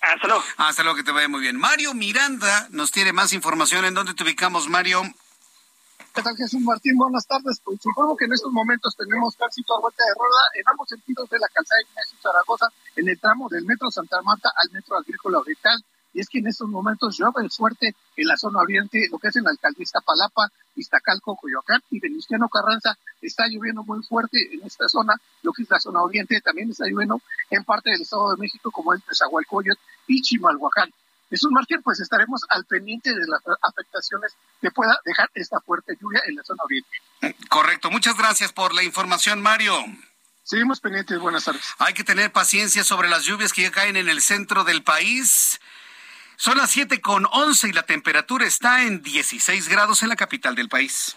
[0.00, 0.44] Hasta luego.
[0.56, 1.56] Hasta luego, que te vaya muy bien.
[1.58, 3.84] Mario Miranda nos tiene más información.
[3.84, 5.02] ¿En dónde te ubicamos, Mario?
[6.14, 6.96] ¿Qué tal, Jesús Martín?
[6.96, 7.60] Buenas tardes.
[7.64, 11.30] Pues supongo que en estos momentos tenemos tránsito a vuelta de rueda en ambos sentidos
[11.30, 12.66] de la calzada de Ignacio Zaragoza,
[12.96, 16.46] en el tramo del metro Santa Marta al metro Agrícola Oriental y es que en
[16.46, 20.50] estos momentos llueve fuerte en la zona oriente, lo que es en la alcaldía Palapa,
[20.76, 25.70] Iztacalco, Coyoacán y Venustiano Carranza, está lloviendo muy fuerte en esta zona, lo que es
[25.70, 29.80] la zona oriente, también está lloviendo en parte del Estado de México, como es Nezahualcóyotl
[30.06, 30.92] y Chimalhuacán.
[31.30, 36.20] Jesús Martín, pues estaremos al pendiente de las afectaciones que pueda dejar esta fuerte lluvia
[36.26, 37.38] en la zona oriente.
[37.48, 39.74] Correcto, muchas gracias por la información, Mario.
[40.42, 41.62] Seguimos pendientes, buenas tardes.
[41.78, 45.58] Hay que tener paciencia sobre las lluvias que ya caen en el centro del país.
[46.42, 50.56] Son las siete con once y la temperatura está en 16 grados en la capital
[50.56, 51.14] del país.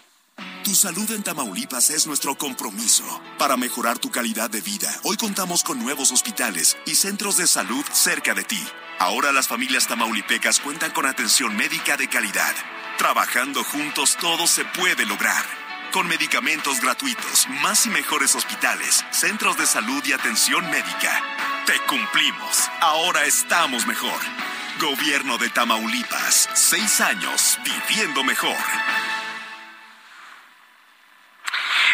[0.62, 3.02] Tu salud en Tamaulipas es nuestro compromiso.
[3.36, 7.84] Para mejorar tu calidad de vida, hoy contamos con nuevos hospitales y centros de salud
[7.90, 8.64] cerca de ti.
[9.00, 12.54] Ahora las familias tamaulipecas cuentan con atención médica de calidad.
[12.96, 15.44] Trabajando juntos todo se puede lograr.
[15.92, 21.20] Con medicamentos gratuitos, más y mejores hospitales, centros de salud y atención médica.
[21.66, 22.70] Te cumplimos.
[22.80, 24.20] Ahora estamos mejor.
[24.80, 26.50] Gobierno de Tamaulipas.
[26.52, 28.56] Seis años viviendo mejor.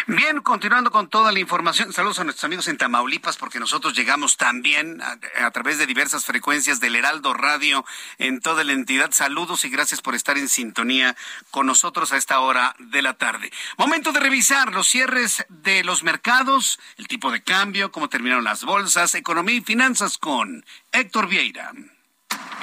[0.05, 4.35] Bien, continuando con toda la información, saludos a nuestros amigos en Tamaulipas, porque nosotros llegamos
[4.35, 7.85] también a, través de diversas frecuencias del Heraldo Radio
[8.17, 9.11] en toda la entidad.
[9.13, 11.15] Saludos y gracias por estar en sintonía
[11.51, 13.49] con nosotros a esta hora de la tarde.
[13.77, 18.65] Momento de revisar los cierres de los mercados, el tipo de cambio, cómo terminaron las
[18.65, 21.71] bolsas, economía y finanzas con Héctor Vieira.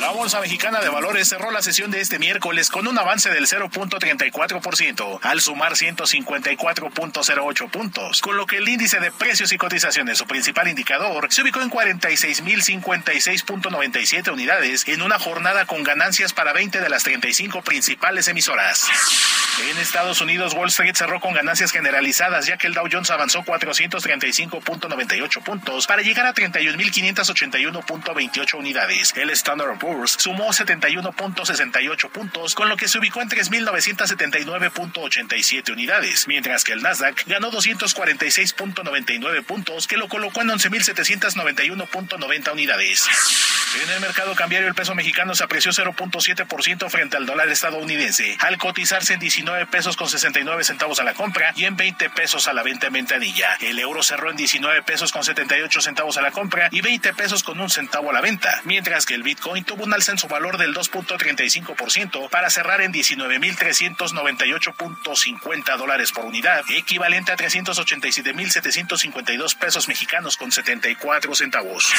[0.00, 3.46] La Bolsa Mexicana de Valores cerró la sesión de este miércoles con un avance del
[3.46, 10.26] 0.34%, al sumar 154.08 puntos, con lo que el índice de precios y cotizaciones, su
[10.26, 16.88] principal indicador, se ubicó en 46.056.97 unidades en una jornada con ganancias para 20 de
[16.88, 18.86] las 35 principales emisoras.
[19.70, 23.42] En Estados Unidos, Wall Street cerró con ganancias generalizadas, ya que el Dow Jones avanzó
[23.42, 29.12] 435.98 puntos para llegar a 31.581.28 unidades.
[29.16, 29.70] El Standard
[30.06, 37.24] sumó 71.68 puntos, con lo que se ubicó en 3.979.87 unidades, mientras que el Nasdaq
[37.26, 43.08] ganó 246.99 puntos, que lo colocó en 11.791.90 unidades.
[43.74, 48.56] En el mercado cambiario el peso mexicano se apreció 0.7% frente al dólar estadounidense, al
[48.56, 52.54] cotizarse en 19 pesos con 69 centavos a la compra y en 20 pesos a
[52.54, 53.58] la venta en ventanilla.
[53.60, 57.42] El euro cerró en 19 pesos con 78 centavos a la compra y 20 pesos
[57.42, 60.28] con un centavo a la venta, mientras que el Bitcoin tuvo un alza en su
[60.28, 70.38] valor del 2.35% para cerrar en 19.398.50 dólares por unidad, equivalente a 387.752 pesos mexicanos
[70.38, 71.92] con 74 centavos.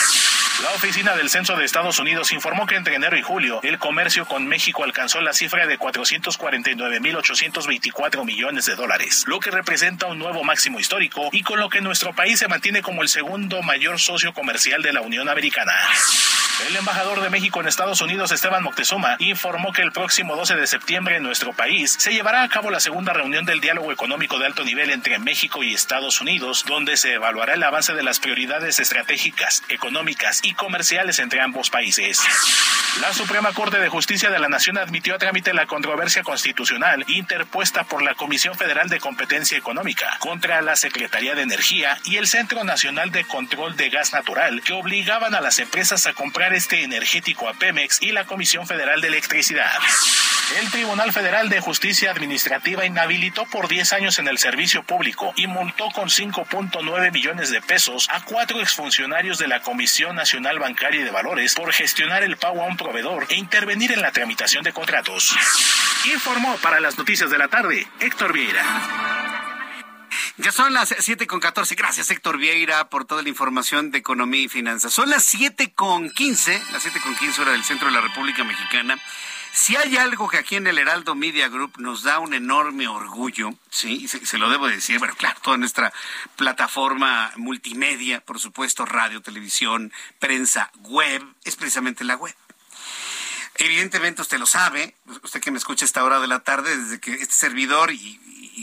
[0.64, 4.26] La oficina del Censo de Estados Unidos informó que entre enero y julio el comercio
[4.26, 10.44] con México alcanzó la cifra de 449.824 millones de dólares, lo que representa un nuevo
[10.44, 14.34] máximo histórico y con lo que nuestro país se mantiene como el segundo mayor socio
[14.34, 15.74] comercial de la Unión Americana.
[16.68, 20.68] El embajador de México en Estados Unidos, Esteban Moctezuma, informó que el próximo 12 de
[20.68, 24.46] septiembre en nuestro país se llevará a cabo la segunda reunión del diálogo económico de
[24.46, 28.80] alto nivel entre México y Estados Unidos, donde se evaluará el avance de las prioridades
[28.80, 32.22] estratégicas, económicas y comerciales entre ambos países.
[33.02, 37.86] La Suprema Corte de Justicia de la Nación admitió a trámite la controversia constitucional interpuesta
[37.86, 42.64] por la Comisión Federal de Competencia Económica contra la Secretaría de Energía y el Centro
[42.64, 47.48] Nacional de Control de Gas Natural, que obligaban a las empresas a comprar este energético
[47.48, 49.72] a Pemex y la Comisión Federal de Electricidad.
[50.58, 55.46] El Tribunal Federal de Justicia Administrativa inhabilitó por 10 años en el servicio público y
[55.46, 61.04] multó con 5.9 millones de pesos a cuatro exfuncionarios de la Comisión Nacional Bancaria y
[61.04, 64.74] de Valores por gestionar el pago a un proveedor e intervenir en la tramitación de
[64.74, 65.36] contratos.
[66.14, 69.49] Informó para las noticias de la tarde Héctor Vieira.
[70.42, 71.76] Ya son las siete con catorce.
[71.76, 74.94] Gracias, Héctor Vieira, por toda la información de economía y finanzas.
[74.94, 78.46] Son las siete con quince, las siete con quince hora del centro de la República
[78.46, 78.98] Mexicana.
[79.52, 83.50] Si hay algo que aquí en el Heraldo Media Group nos da un enorme orgullo,
[83.70, 85.92] sí, se, se, lo debo decir, bueno, claro, toda nuestra
[86.38, 92.34] plataforma multimedia, por supuesto, radio, televisión, prensa, web, es precisamente la web.
[93.56, 97.02] Evidentemente usted lo sabe, usted que me escucha a esta hora de la tarde, desde
[97.02, 98.22] que este servidor y,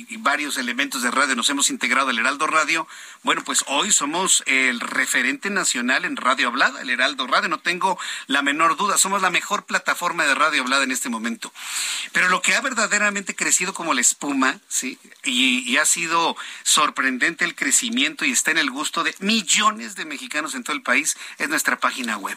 [0.08, 2.88] y, varios elementos de radio nos hemos integrado al Heraldo Radio.
[3.22, 7.98] Bueno, pues hoy somos el referente nacional en radio hablada, el Heraldo Radio, no tengo
[8.26, 11.52] la menor duda, somos la mejor plataforma de radio hablada en este momento.
[12.12, 14.98] Pero lo que ha verdaderamente crecido como la espuma, ¿sí?
[15.24, 20.04] Y, y ha sido sorprendente el crecimiento y está en el gusto de millones de
[20.04, 22.36] mexicanos en todo el país, es nuestra página web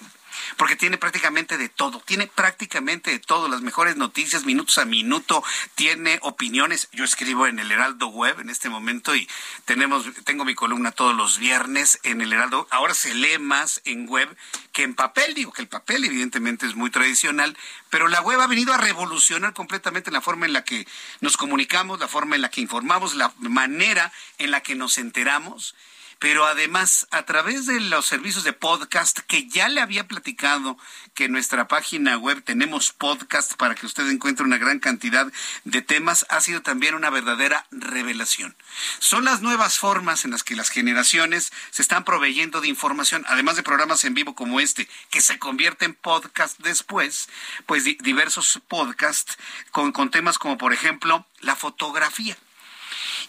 [0.57, 5.43] porque tiene prácticamente de todo, tiene prácticamente de todo, las mejores noticias minutos a minuto,
[5.75, 6.89] tiene opiniones.
[6.91, 9.27] Yo escribo en el Heraldo Web en este momento y
[9.65, 12.67] tenemos tengo mi columna todos los viernes en el Heraldo.
[12.71, 14.35] Ahora se lee más en web
[14.71, 17.57] que en papel, digo que el papel evidentemente es muy tradicional,
[17.89, 20.87] pero la web ha venido a revolucionar completamente la forma en la que
[21.21, 25.75] nos comunicamos, la forma en la que informamos, la manera en la que nos enteramos
[26.19, 30.77] pero además a través de los servicios de podcast que ya le había platicado
[31.13, 35.31] que en nuestra página web tenemos podcast para que usted encuentre una gran cantidad
[35.63, 38.55] de temas, ha sido también una verdadera revelación.
[38.99, 43.55] Son las nuevas formas en las que las generaciones se están proveyendo de información, además
[43.55, 47.29] de programas en vivo como este, que se convierte en podcast después,
[47.65, 49.37] pues diversos podcasts
[49.71, 52.37] con, con temas como por ejemplo la fotografía.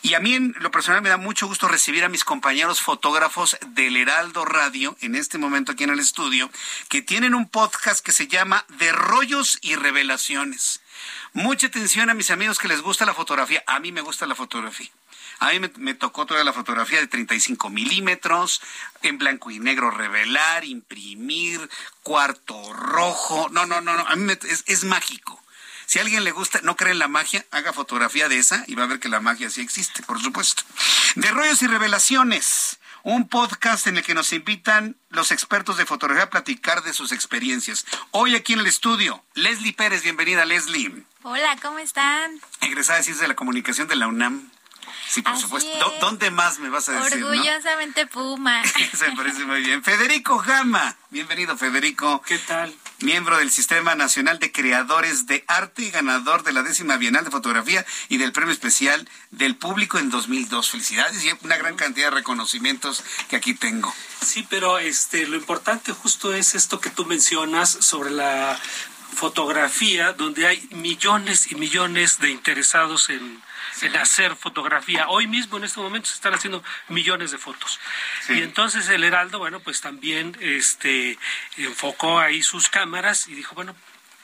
[0.03, 3.59] Y a mí en lo personal me da mucho gusto recibir a mis compañeros fotógrafos
[3.67, 6.51] del Heraldo Radio en este momento aquí en el estudio,
[6.89, 10.81] que tienen un podcast que se llama De Rollos y Revelaciones.
[11.35, 13.63] Mucha atención a mis amigos que les gusta la fotografía.
[13.67, 14.91] A mí me gusta la fotografía.
[15.39, 18.63] A mí me, tocó toda la fotografía de 35 milímetros,
[19.03, 21.69] en blanco y negro, revelar, imprimir,
[22.03, 23.49] cuarto rojo.
[23.51, 24.07] No, no, no, no.
[24.07, 24.33] A mí
[24.67, 25.43] es mágico
[25.91, 28.77] Si a alguien le gusta, no cree en la magia, haga fotografía de esa y
[28.77, 30.63] va a ver que la magia sí existe, por supuesto.
[31.17, 36.23] De rollos y revelaciones un podcast en el que nos invitan los expertos de fotografía
[36.23, 37.87] a platicar de sus experiencias.
[38.13, 41.03] Hoy aquí en el estudio, Leslie Pérez, bienvenida Leslie.
[41.25, 42.41] Hola, ¿cómo están?
[42.61, 44.49] Egresada de Ciencias de la Comunicación de la UNAM.
[45.11, 45.71] Sí, por supuesto.
[46.01, 47.25] ¿Dónde más me vas a decir?
[47.25, 48.63] Orgullosamente Puma.
[48.97, 49.83] Se parece muy bien.
[49.83, 50.97] Federico Gama.
[51.11, 52.23] Bienvenido, Federico.
[52.23, 52.73] ¿Qué tal?
[53.01, 57.33] Miembro del Sistema Nacional de Creadores de Arte y ganador de la décima Bienal de
[57.33, 60.71] Fotografía y del Premio Especial del Público en 2002.
[60.71, 63.93] Felicidades y una gran cantidad de reconocimientos que aquí tengo.
[64.25, 68.57] Sí, pero este, lo importante justo es esto que tú mencionas sobre la
[69.13, 73.43] fotografía, donde hay millones y millones de interesados en
[73.83, 75.09] en hacer fotografía.
[75.09, 77.81] Hoy mismo, en este momento, se están haciendo millones de fotos.
[78.29, 81.19] Y entonces el Heraldo, bueno, pues también este,
[81.57, 83.75] enfocó ahí sus cámaras y dijo, bueno,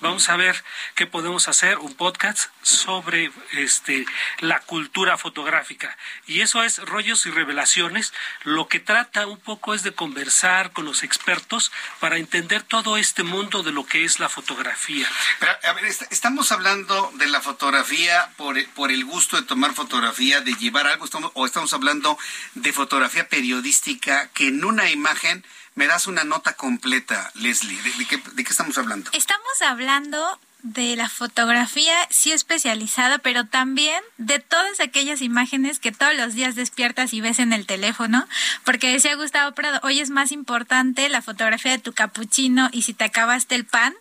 [0.00, 0.62] Vamos a ver
[0.94, 4.04] qué podemos hacer, un podcast sobre este,
[4.40, 5.96] la cultura fotográfica.
[6.26, 8.12] Y eso es rollos y revelaciones.
[8.44, 13.22] Lo que trata un poco es de conversar con los expertos para entender todo este
[13.22, 15.08] mundo de lo que es la fotografía.
[15.40, 20.42] Pero, a ver, estamos hablando de la fotografía por, por el gusto de tomar fotografía,
[20.42, 22.18] de llevar algo, o estamos hablando
[22.54, 25.42] de fotografía periodística que en una imagen
[25.76, 27.78] me das una nota completa, Leslie.
[27.80, 28.20] ¿De, qué,
[28.50, 29.10] estamos hablando?
[29.12, 36.16] Estamos hablando de la fotografía sí especializada, pero también de todas aquellas imágenes que todos
[36.16, 38.26] los días despiertas y ves en el teléfono,
[38.64, 42.94] porque decía Gustavo Prado, hoy es más importante la fotografía de tu capuchino y si
[42.94, 43.94] te acabaste el pan.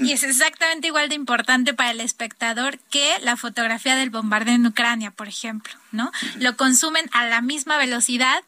[0.00, 4.66] Y es exactamente igual de importante para el espectador que la fotografía del bombardeo en
[4.66, 6.12] Ucrania, por ejemplo, ¿no?
[6.38, 8.44] Lo consumen a la misma velocidad,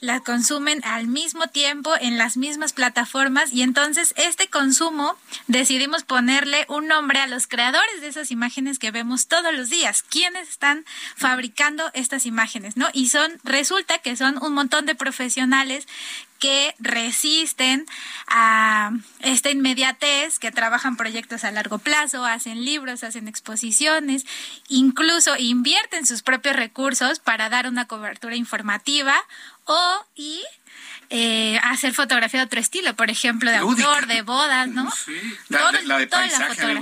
[0.00, 5.16] la consumen al mismo tiempo en las mismas plataformas y entonces este consumo
[5.46, 10.02] decidimos ponerle un nombre a los creadores de esas imágenes que vemos todos los días.
[10.02, 10.84] ¿Quiénes están
[11.16, 12.76] fabricando estas imágenes?
[12.76, 12.88] ¿No?
[12.92, 15.86] Y son, resulta que son un montón de profesionales
[16.44, 17.86] que resisten
[18.26, 18.90] a
[19.20, 24.26] esta inmediatez, que trabajan proyectos a largo plazo, hacen libros, hacen exposiciones,
[24.68, 29.14] incluso invierten sus propios recursos para dar una cobertura informativa
[29.66, 30.42] o y
[31.10, 34.90] eh, hacer fotografía de otro estilo, por ejemplo, de autor, de bodas, ¿no?
[34.90, 35.12] Sí,
[35.48, 36.80] la, de paisaje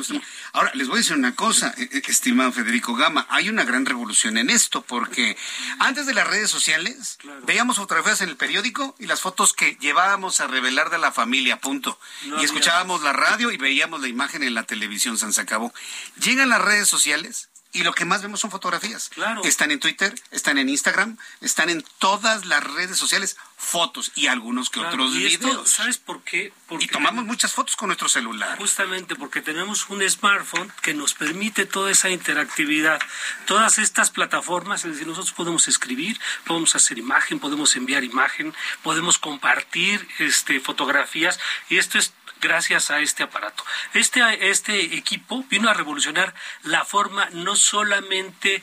[0.52, 3.84] Ahora, les voy a decir una cosa, eh, eh, estimado Federico Gama, hay una gran
[3.84, 5.36] revolución en esto, porque
[5.78, 10.40] antes de las redes sociales, veíamos fotografías en el periódico y las fotos que llevábamos
[10.40, 11.98] a revelar de la familia, punto.
[12.40, 15.72] y escuchábamos la radio y veíamos la imagen en la televisión, se acabó.
[16.16, 19.08] Llegan las redes sociales y lo que más vemos son fotografías.
[19.08, 19.42] Claro.
[19.44, 24.68] Están en Twitter, están en Instagram, están en todas las redes sociales, fotos y algunos
[24.68, 25.70] que otros videos.
[25.70, 26.52] ¿Sabes por qué?
[26.68, 28.58] Porque y tomamos muchas fotos con nuestro celular.
[28.58, 33.00] Justamente porque tenemos un smartphone que nos permite toda esa interactividad.
[33.46, 39.18] Todas estas plataformas, es decir, nosotros podemos escribir, podemos hacer imagen, podemos enviar imagen, podemos
[39.18, 41.38] compartir este, fotografías
[41.70, 42.12] y esto es
[42.42, 43.64] gracias a este aparato.
[43.94, 48.62] Este, este equipo vino a revolucionar la forma no solamente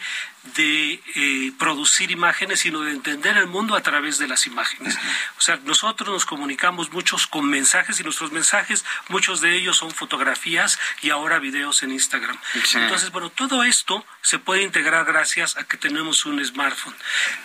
[0.56, 4.98] de eh, producir imágenes, sino de entender el mundo a través de las imágenes.
[5.38, 9.92] O sea, nosotros nos comunicamos muchos con mensajes y nuestros mensajes, muchos de ellos son
[9.92, 12.38] fotografías y ahora videos en Instagram.
[12.74, 16.96] Entonces, bueno, todo esto se puede integrar gracias a que tenemos un smartphone.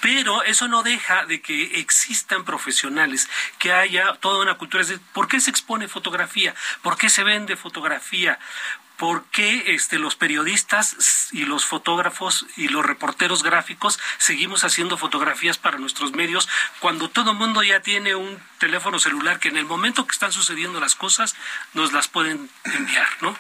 [0.01, 4.85] Pero eso no deja de que existan profesionales, que haya toda una cultura.
[5.13, 6.55] ¿Por qué se expone fotografía?
[6.83, 8.39] ¿Por qué se vende fotografía?
[9.05, 15.59] Por qué este, los periodistas y los fotógrafos y los reporteros gráficos seguimos haciendo fotografías
[15.59, 16.49] para nuestros medios
[16.81, 20.33] cuando todo el mundo ya tiene un teléfono celular que en el momento que están
[20.33, 21.37] sucediendo las cosas
[21.75, 23.37] nos las pueden enviar, ¿no?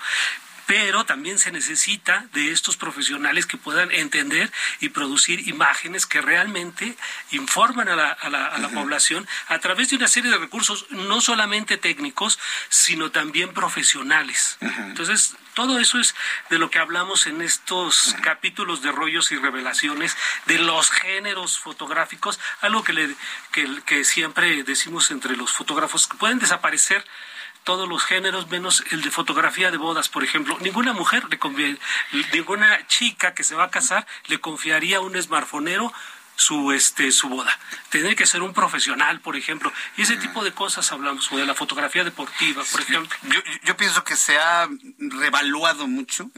[0.66, 4.50] Pero también se necesita de estos profesionales que puedan entender
[4.80, 6.96] y producir imágenes que realmente
[7.30, 10.86] informan a la, a la, a la población a través de una serie de recursos,
[10.90, 12.38] no solamente técnicos,
[12.68, 14.56] sino también profesionales.
[14.60, 16.14] Entonces, todo eso es
[16.50, 20.16] de lo que hablamos en estos capítulos de rollos y revelaciones
[20.46, 23.14] de los géneros fotográficos, algo que, le,
[23.52, 27.04] que, que siempre decimos entre los fotógrafos, que pueden desaparecer
[27.64, 30.56] todos los géneros menos el de fotografía de bodas, por ejemplo.
[30.60, 31.38] Ninguna mujer, le
[32.32, 35.92] ninguna chica que se va a casar le confiaría a un smartphonero
[36.36, 37.58] su este su boda.
[37.90, 39.72] Tiene que ser un profesional, por ejemplo.
[39.96, 43.16] Y ese tipo de cosas hablamos, o de la fotografía deportiva, por ejemplo.
[43.22, 46.30] Yo, yo pienso que se ha revaluado mucho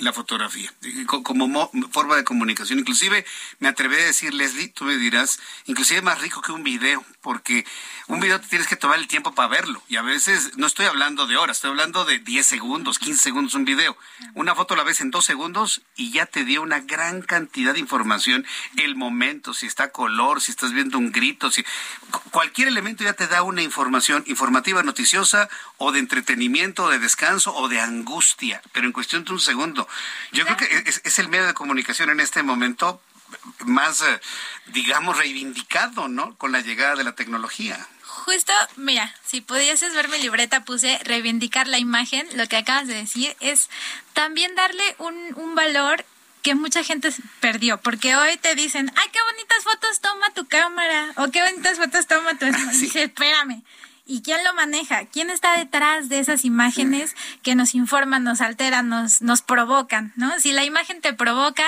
[0.00, 0.72] la fotografía
[1.06, 2.78] como forma de comunicación.
[2.78, 3.24] Inclusive
[3.58, 7.66] me atreví a decir, Leslie, tú me dirás, inclusive más rico que un video, porque
[8.08, 9.82] un video te tienes que tomar el tiempo para verlo.
[9.88, 13.54] Y a veces no estoy hablando de horas, estoy hablando de 10 segundos, 15 segundos
[13.54, 13.96] un video.
[14.34, 17.80] Una foto la ves en dos segundos y ya te dio una gran cantidad de
[17.80, 18.46] información,
[18.76, 21.64] el momento, si está color, si estás viendo un grito, si
[22.30, 25.48] cualquier elemento ya te da una información informativa, noticiosa
[25.78, 29.88] o de entretenimiento, de descanso o de angustia, pero en cuestión de un segundo.
[30.32, 33.00] Yo creo que es, es el medio de comunicación en este momento
[33.64, 34.20] más, eh,
[34.66, 36.36] digamos, reivindicado, ¿no?
[36.36, 37.88] Con la llegada de la tecnología.
[38.02, 42.26] Justo, mira, si pudieses ver mi libreta, puse reivindicar la imagen.
[42.34, 43.70] Lo que acabas de decir es
[44.12, 46.04] también darle un, un valor
[46.42, 47.10] que mucha gente
[47.40, 51.78] perdió, porque hoy te dicen, ay, qué bonitas fotos toma tu cámara, o qué bonitas
[51.78, 52.46] fotos toma tu...
[52.72, 53.62] Dice, espérame,
[54.04, 55.06] ¿Y quién lo maneja?
[55.06, 60.12] ¿Quién está detrás de esas imágenes que nos informan, nos alteran, nos, nos provocan?
[60.16, 60.40] ¿no?
[60.40, 61.64] Si la imagen te provoca,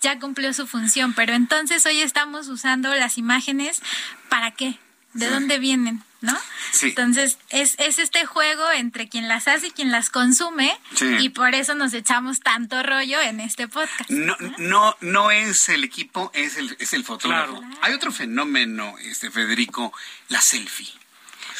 [0.00, 3.82] ya cumplió su función, pero entonces hoy estamos usando las imágenes
[4.28, 4.78] para qué?
[5.12, 6.04] ¿De dónde vienen?
[6.22, 6.38] ¿No?
[6.80, 10.76] Entonces, es, es este juego entre quien las hace y quien las consume,
[11.20, 14.10] y por eso nos echamos tanto rollo en este podcast.
[14.10, 17.62] No, no, no es el equipo, es el, es el fotógrafo.
[17.82, 19.92] Hay otro fenómeno, este Federico,
[20.28, 20.92] la selfie.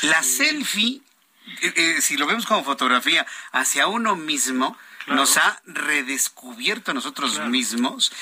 [0.03, 1.01] La selfie,
[1.61, 4.77] eh, eh, si lo vemos como fotografía hacia uno mismo,
[5.07, 8.13] nos ha redescubierto a nosotros mismos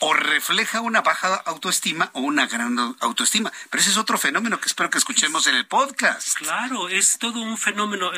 [0.00, 3.52] o refleja una baja autoestima o una gran autoestima.
[3.70, 6.36] Pero ese es otro fenómeno que espero que escuchemos en el podcast.
[6.36, 8.10] Claro, es todo un fenómeno.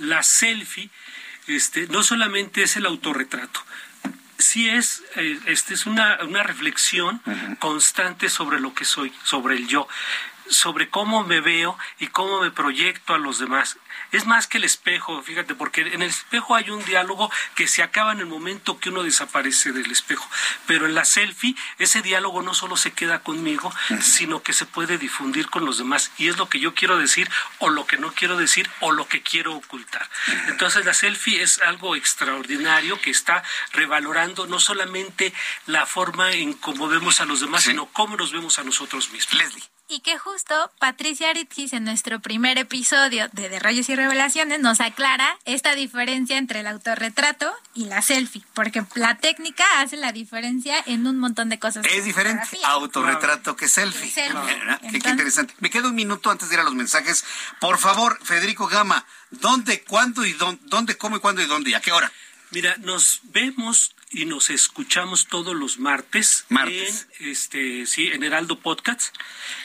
[0.00, 0.90] la selfie
[1.46, 3.60] este, no solamente es el autorretrato,
[4.38, 7.20] sí es, eh, este es una, una reflexión
[7.58, 9.88] constante sobre lo que soy, sobre el yo
[10.50, 13.78] sobre cómo me veo y cómo me proyecto a los demás.
[14.12, 17.82] Es más que el espejo, fíjate, porque en el espejo hay un diálogo que se
[17.82, 20.28] acaba en el momento que uno desaparece del espejo.
[20.66, 24.98] Pero en la selfie, ese diálogo no solo se queda conmigo, sino que se puede
[24.98, 26.10] difundir con los demás.
[26.18, 29.06] Y es lo que yo quiero decir, o lo que no quiero decir, o lo
[29.08, 30.08] que quiero ocultar.
[30.48, 35.32] Entonces la selfie es algo extraordinario que está revalorando no solamente
[35.66, 39.34] la forma en cómo vemos a los demás, sino cómo nos vemos a nosotros mismos.
[39.34, 39.79] Leslie.
[39.92, 44.80] Y que justo Patricia Aritzis en nuestro primer episodio de De Rayos y Revelaciones nos
[44.80, 50.80] aclara esta diferencia entre el autorretrato y la selfie, porque la técnica hace la diferencia
[50.86, 51.84] en un montón de cosas.
[51.86, 54.12] Es diferente autorretrato que selfie.
[54.12, 55.54] Qué, interesante.
[55.58, 57.24] Me queda un minuto antes de ir a los mensajes.
[57.58, 61.74] Por favor, Federico Gama, ¿dónde, cuándo y dónde, dónde cómo y cuándo y dónde y
[61.74, 62.12] a qué hora?
[62.52, 67.06] Mira, nos vemos y nos escuchamos todos los martes, martes.
[67.20, 69.14] en este sí en Heraldo Podcast.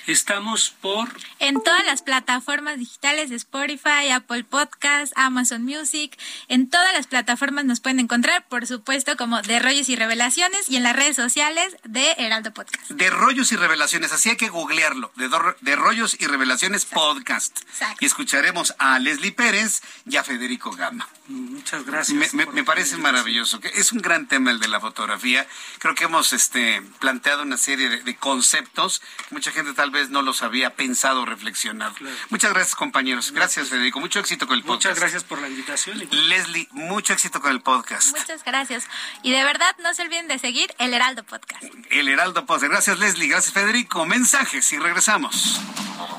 [0.07, 1.09] Estamos por
[1.39, 6.17] en todas las plataformas digitales de Spotify, Apple Podcast, Amazon Music,
[6.47, 10.77] en todas las plataformas nos pueden encontrar, por supuesto, como de Rollos y Revelaciones y
[10.77, 12.89] en las redes sociales de Heraldo Podcast.
[12.89, 15.29] De Rollos y Revelaciones, así hay que googlearlo, de,
[15.61, 17.61] de Rollos y Revelaciones Podcast.
[17.99, 21.07] Y escucharemos a Leslie Pérez y a Federico Gama.
[21.27, 22.33] Muchas gracias.
[22.33, 25.47] Me, me parece maravilloso, que es un gran tema el de la fotografía.
[25.79, 30.21] Creo que hemos este, planteado una serie de, conceptos que mucha gente tal vez no
[30.21, 31.93] los había pensado, reflexionado.
[32.29, 33.31] Muchas gracias, compañeros.
[33.31, 33.99] Gracias, Federico.
[33.99, 34.85] Mucho éxito con el podcast.
[34.85, 35.97] Muchas gracias por la invitación.
[36.11, 38.17] Leslie, mucho éxito con el podcast.
[38.17, 38.87] Muchas gracias.
[39.23, 41.63] Y de verdad, no se olviden de seguir el Heraldo Podcast.
[41.89, 42.71] El Heraldo Podcast.
[42.71, 43.29] Gracias, Leslie.
[43.29, 44.05] Gracias, Federico.
[44.05, 45.59] Mensajes y regresamos.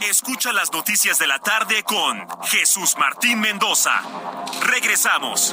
[0.09, 4.03] Escucha las noticias de la tarde con Jesús Martín Mendoza.
[4.62, 5.53] Regresamos.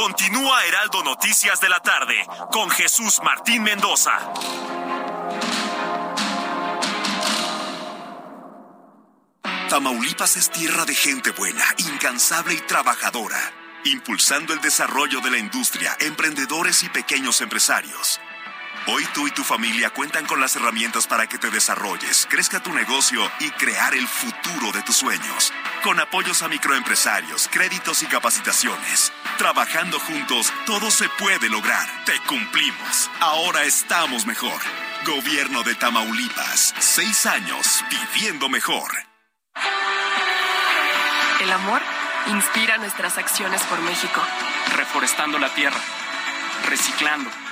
[0.00, 2.14] Continúa Heraldo Noticias de la tarde
[2.50, 4.12] con Jesús Martín Mendoza.
[9.68, 13.52] Tamaulipas es tierra de gente buena, incansable y trabajadora,
[13.84, 18.18] impulsando el desarrollo de la industria, emprendedores y pequeños empresarios
[18.86, 22.72] Hoy tú y tu familia cuentan con las herramientas para que te desarrolles, crezca tu
[22.72, 25.52] negocio y crear el futuro de tus sueños.
[25.82, 29.12] Con apoyos a microempresarios, créditos y capacitaciones.
[29.36, 31.86] Trabajando juntos, todo se puede lograr.
[32.06, 33.10] Te cumplimos.
[33.20, 34.60] Ahora estamos mejor.
[35.04, 36.74] Gobierno de Tamaulipas.
[36.78, 38.90] Seis años viviendo mejor.
[41.42, 41.82] El amor
[42.28, 44.22] inspira nuestras acciones por México.
[44.74, 45.80] Reforestando la tierra.
[46.66, 47.30] Reciclando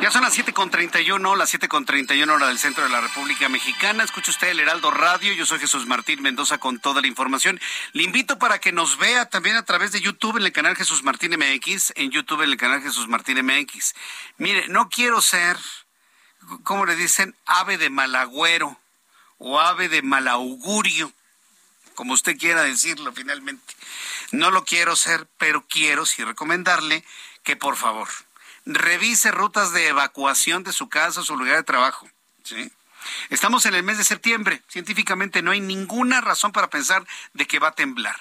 [0.00, 4.02] Ya son las 7.31, las 7.31 hora del centro de la República Mexicana.
[4.02, 5.34] Escucha usted el Heraldo Radio.
[5.34, 7.60] Yo soy Jesús Martín Mendoza con toda la información.
[7.92, 11.02] Le invito para que nos vea también a través de YouTube en el canal Jesús
[11.02, 13.94] Martín MX, en YouTube en el canal Jesús Martín MX.
[14.38, 15.58] Mire, no quiero ser,
[16.62, 17.36] ¿cómo le dicen?
[17.44, 18.80] Ave de malagüero
[19.36, 21.12] o ave de malaugurio,
[21.94, 23.74] como usted quiera decirlo finalmente.
[24.32, 27.04] No lo quiero ser, pero quiero sí recomendarle
[27.42, 28.08] que por favor
[28.74, 32.08] revise rutas de evacuación de su casa o su lugar de trabajo.
[32.44, 32.70] ¿sí?
[33.28, 34.62] Estamos en el mes de septiembre.
[34.68, 38.16] Científicamente no hay ninguna razón para pensar de que va a temblar.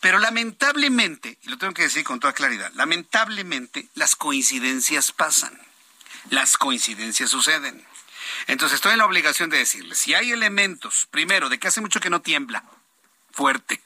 [0.00, 5.56] Pero lamentablemente, y lo tengo que decir con toda claridad, lamentablemente las coincidencias pasan.
[6.30, 7.84] Las coincidencias suceden.
[8.46, 12.00] Entonces estoy en la obligación de decirles, si hay elementos, primero, de que hace mucho
[12.00, 12.64] que no tiembla
[13.30, 13.80] fuerte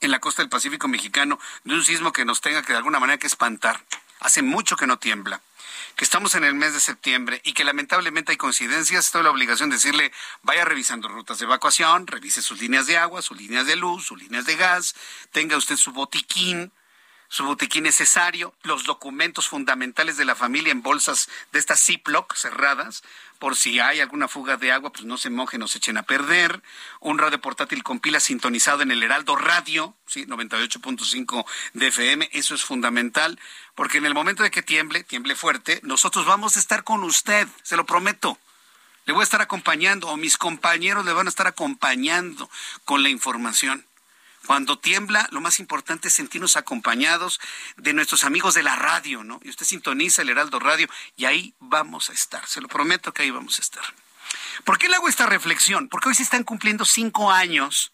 [0.00, 3.00] en la costa del Pacífico mexicano, de un sismo que nos tenga que de alguna
[3.00, 3.82] manera que espantar,
[4.20, 5.40] hace mucho que no tiembla,
[5.96, 9.70] que estamos en el mes de septiembre y que lamentablemente hay coincidencias, estoy la obligación
[9.70, 10.12] de decirle,
[10.42, 14.20] vaya revisando rutas de evacuación, revise sus líneas de agua, sus líneas de luz, sus
[14.20, 14.94] líneas de gas,
[15.32, 16.72] tenga usted su botiquín,
[17.28, 23.02] su botiquín necesario, los documentos fundamentales de la familia en bolsas de estas Ziploc cerradas,
[23.38, 26.02] por si hay alguna fuga de agua, pues no se mojen, no se echen a
[26.02, 26.62] perder.
[27.00, 32.54] Un radio portátil con pila sintonizado en el Heraldo Radio, sí, 98.5 de FM, eso
[32.54, 33.38] es fundamental,
[33.78, 37.46] porque en el momento de que tiemble, tiemble fuerte, nosotros vamos a estar con usted,
[37.62, 38.36] se lo prometo.
[39.04, 42.50] Le voy a estar acompañando, o mis compañeros le van a estar acompañando
[42.84, 43.86] con la información.
[44.46, 47.38] Cuando tiembla, lo más importante es sentirnos acompañados
[47.76, 49.38] de nuestros amigos de la radio, ¿no?
[49.44, 52.44] Y usted sintoniza el Heraldo Radio y ahí vamos a estar.
[52.48, 53.84] Se lo prometo que ahí vamos a estar.
[54.64, 55.88] ¿Por qué le hago esta reflexión?
[55.88, 57.92] Porque hoy se están cumpliendo cinco años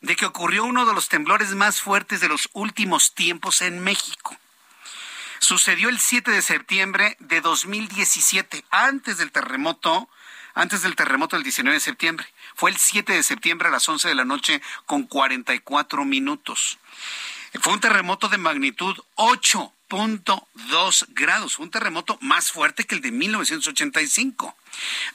[0.00, 4.34] de que ocurrió uno de los temblores más fuertes de los últimos tiempos en México.
[5.40, 10.08] Sucedió el 7 de septiembre de 2017, antes del terremoto,
[10.54, 12.26] antes del terremoto del 19 de septiembre.
[12.54, 16.78] Fue el 7 de septiembre a las 11 de la noche con 44 minutos.
[17.60, 18.96] Fue un terremoto de magnitud
[19.88, 24.56] 8.2 grados, un terremoto más fuerte que el de 1985.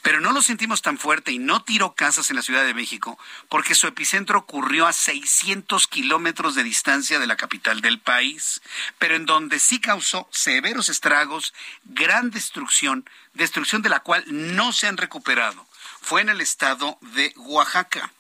[0.02, 3.18] Pero no lo sentimos tan fuerte y no tiró casas en la Ciudad de México
[3.50, 8.62] porque su epicentro ocurrió a 600 kilómetros de distancia de la capital del país,
[8.98, 14.88] pero en donde sí causó severos estragos, gran destrucción, destrucción de la cual no se
[14.88, 15.66] han recuperado
[16.02, 18.12] fue en el estado de Oaxaca.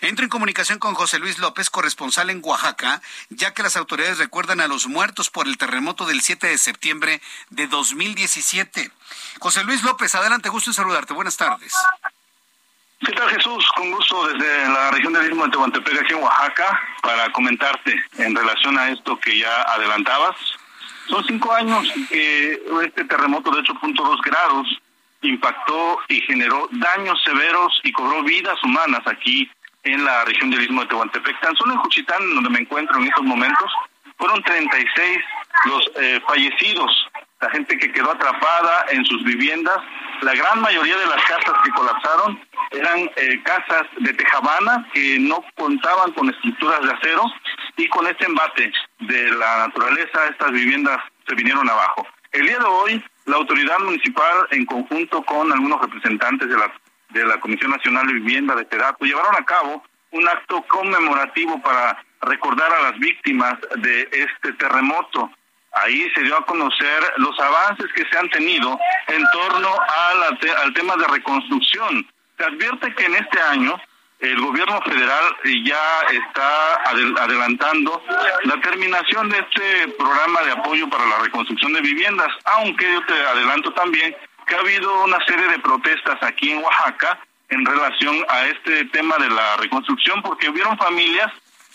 [0.00, 4.60] Entro en comunicación con José Luis López, corresponsal en Oaxaca, ya que las autoridades recuerdan
[4.60, 7.20] a los muertos por el terremoto del 7 de septiembre
[7.50, 8.90] de 2017.
[9.38, 11.14] José Luis López, adelante, gusto en saludarte.
[11.14, 11.74] Buenas tardes.
[13.04, 13.66] ¿Qué tal Jesús?
[13.74, 18.36] Con gusto desde la región del Istmo de Tehuantepec, aquí en Oaxaca, para comentarte en
[18.36, 20.36] relación a esto que ya adelantabas.
[21.08, 24.68] Son cinco años que este terremoto de 8.2 grados
[25.22, 29.50] impactó y generó daños severos y cobró vidas humanas aquí
[29.84, 31.40] en la región del Istmo de Tehuantepec.
[31.40, 33.70] Tan solo en Juchitán, donde me encuentro en estos momentos,
[34.16, 35.18] fueron 36
[35.64, 37.08] los eh, fallecidos,
[37.40, 39.78] la gente que quedó atrapada en sus viviendas.
[40.22, 42.40] La gran mayoría de las casas que colapsaron
[42.70, 47.24] eran eh, casas de tejabana que no contaban con estructuras de acero
[47.76, 52.06] y con este embate de la naturaleza estas viviendas se vinieron abajo.
[52.30, 56.72] El día de hoy la autoridad municipal, en conjunto con algunos representantes de la,
[57.12, 59.82] de la Comisión Nacional de Vivienda de Terato, llevaron a cabo
[60.12, 65.30] un acto conmemorativo para recordar a las víctimas de este terremoto.
[65.72, 68.78] Ahí se dio a conocer los avances que se han tenido
[69.08, 69.70] en torno
[70.58, 72.06] al tema de reconstrucción.
[72.36, 73.80] Se advierte que en este año
[74.20, 76.74] el gobierno federal ya está
[77.22, 78.04] adelantando
[78.44, 83.14] la terminación de este programa de apoyo para la reconstrucción de viviendas, aunque yo te
[83.14, 84.14] adelanto también
[84.46, 89.16] que ha habido una serie de protestas aquí en Oaxaca en relación a este tema
[89.18, 91.30] de la reconstrucción, porque hubieron familias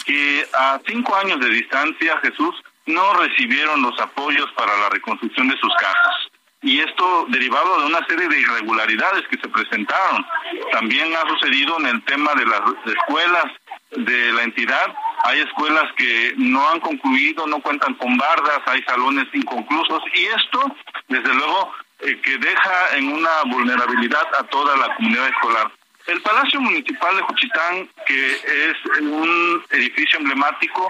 [0.06, 5.58] que a cinco años de distancia, Jesús, no recibieron los apoyos para la reconstrucción de
[5.58, 6.32] sus casas
[6.62, 10.26] y esto derivado de una serie de irregularidades que se presentaron.
[10.72, 13.46] También ha sucedido en el tema de las escuelas
[13.92, 14.94] de la entidad.
[15.24, 20.76] Hay escuelas que no han concluido, no cuentan con bardas, hay salones inconclusos y esto,
[21.08, 25.72] desde luego, eh, que deja en una vulnerabilidad a toda la comunidad escolar.
[26.08, 30.90] El Palacio Municipal de Juchitán, que es un edificio emblemático,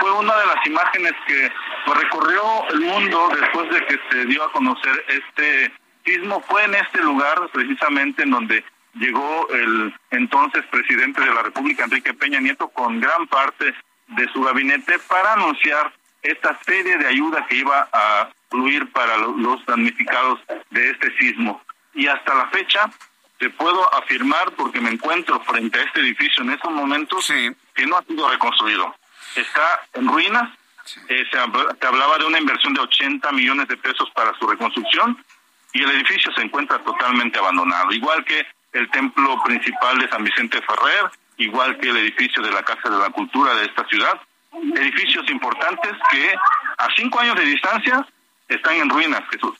[0.00, 1.52] fue una de las imágenes que
[1.94, 5.72] recorrió el mundo después de que se dio a conocer este
[6.04, 6.40] sismo.
[6.48, 8.64] Fue en este lugar precisamente en donde
[8.94, 13.72] llegó el entonces presidente de la República, Enrique Peña Nieto, con gran parte
[14.08, 15.92] de su gabinete para anunciar
[16.30, 20.40] esta serie de ayuda que iba a fluir para los damnificados
[20.70, 21.62] de este sismo.
[21.94, 22.90] Y hasta la fecha,
[23.38, 27.26] te puedo afirmar, porque me encuentro frente a este edificio en estos momentos,
[27.74, 28.94] que no ha sido reconstruido.
[29.34, 30.50] Está en ruinas.
[31.08, 35.18] Eh, se, hablaba de una inversión de 80 millones de pesos para su reconstrucción
[35.72, 40.62] y el edificio se encuentra totalmente abandonado, igual que el templo principal de San Vicente
[40.62, 44.20] Ferrer, igual que el edificio de la Casa de la Cultura de esta ciudad,
[44.76, 46.34] edificios importantes que
[46.78, 48.06] a cinco años de distancia
[48.48, 49.56] están en ruinas, Jesús.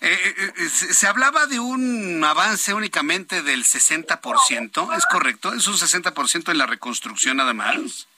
[0.00, 5.52] Eh, eh, eh, se hablaba de un avance únicamente del 60%, ¿es correcto?
[5.52, 8.08] ¿Es un 60% en la reconstrucción nada más?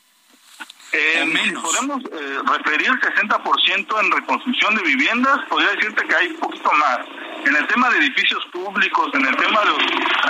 [0.93, 1.62] Eh, menos.
[1.62, 2.02] Podemos
[2.47, 7.01] referir 60% en reconstrucción de viviendas, podría decirte que hay un poquito más.
[7.46, 9.78] En el tema de edificios públicos, en el tema de, los,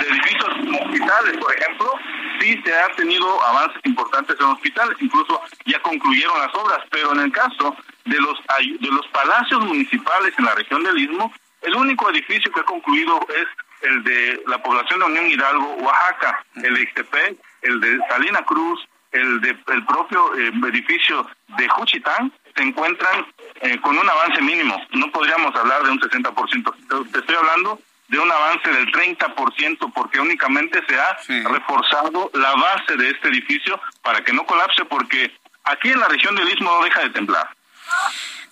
[0.05, 0.49] edificios
[0.81, 1.93] hospitales, por ejemplo,
[2.39, 7.21] sí se ha tenido avances importantes en hospitales, incluso ya concluyeron las obras, pero en
[7.21, 7.75] el caso
[8.05, 8.37] de los
[8.79, 13.19] de los palacios municipales en la región del Istmo, el único edificio que ha concluido
[13.29, 13.47] es
[13.87, 18.87] el de la población de Unión Hidalgo, Oaxaca, el de Ixtepec, el de Salina Cruz,
[19.11, 21.27] el de el propio eh, edificio
[21.57, 23.25] de Juchitán, se encuentran
[23.61, 24.79] eh, con un avance mínimo.
[24.91, 27.11] No podríamos hablar de un 60%.
[27.11, 31.17] Te estoy hablando de un avance del 30% porque únicamente se ha
[31.49, 36.35] reforzado la base de este edificio para que no colapse porque aquí en la región
[36.35, 37.49] del Istmo no deja de temblar.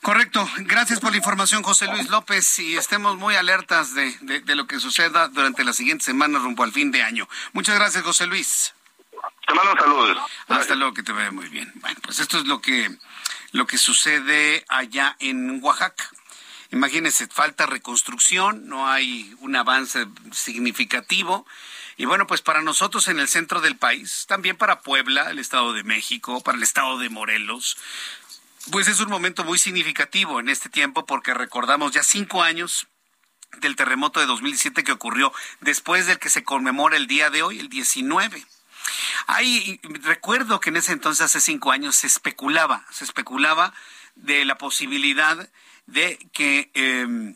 [0.01, 0.45] Correcto.
[0.57, 4.79] Gracias por la información, José Luis López, y estemos muy alertas de, de, lo que
[4.79, 7.27] suceda durante la siguiente semana rumbo al fin de año.
[7.53, 8.73] Muchas gracias, José Luis.
[9.47, 10.17] Te mando saludos.
[10.49, 11.71] Hasta luego, que te vea muy bien.
[11.75, 12.89] Bueno, pues esto es lo que,
[13.53, 16.09] lo que sucede allá en Oaxaca.
[16.71, 21.45] Imagínense, falta reconstrucción, no hay un avance significativo.
[21.95, 25.71] Y bueno, pues para nosotros en el centro del país, también para Puebla, el Estado
[25.73, 27.77] de México, para el Estado de Morelos,
[28.71, 32.87] pues es un momento muy significativo en este tiempo porque recordamos ya cinco años
[33.59, 35.31] del terremoto de 2007 que ocurrió
[35.61, 38.43] después del que se conmemora el día de hoy, el 19.
[39.27, 43.73] Ahí recuerdo que en ese entonces, hace cinco años, se especulaba, se especulaba
[44.15, 45.49] de la posibilidad
[45.87, 47.35] de que em,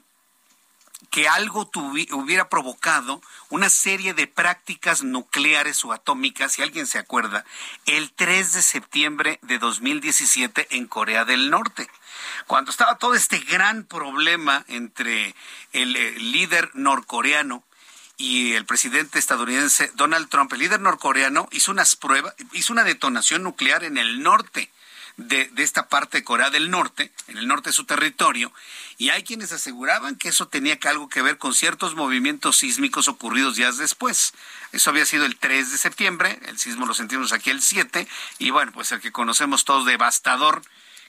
[1.12, 1.70] que algo
[2.12, 7.46] hubiera provocado una serie de prácticas nucleares o atómicas, si alguien se acuerda,
[7.86, 11.90] el 3 de septiembre de 2017 en Corea del Norte.
[12.46, 15.36] Cuando estaba todo este gran problema entre
[15.72, 17.64] el, el líder norcoreano
[18.18, 23.44] y el presidente estadounidense Donald Trump, el líder norcoreano, hizo unas pruebas, hizo una detonación
[23.44, 24.72] nuclear en el norte
[25.18, 28.52] de, de, esta parte de Corea del Norte, en el norte de su territorio,
[28.98, 33.56] y hay quienes aseguraban que eso tenía algo que ver con ciertos movimientos sísmicos ocurridos
[33.56, 34.34] días después.
[34.72, 38.08] Eso había sido el 3 de septiembre, el sismo lo sentimos aquí el 7,
[38.40, 40.62] y bueno, pues el que conocemos todos devastador,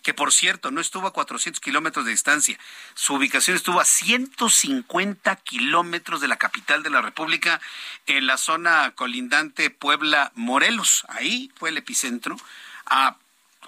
[0.02, 2.58] que por cierto no estuvo a 400 kilómetros de distancia,
[2.94, 7.60] su ubicación estuvo a 150 kilómetros de la capital de la República,
[8.06, 11.04] en la zona colindante Puebla-Morelos.
[11.08, 12.36] Ahí fue el epicentro,
[12.86, 13.16] a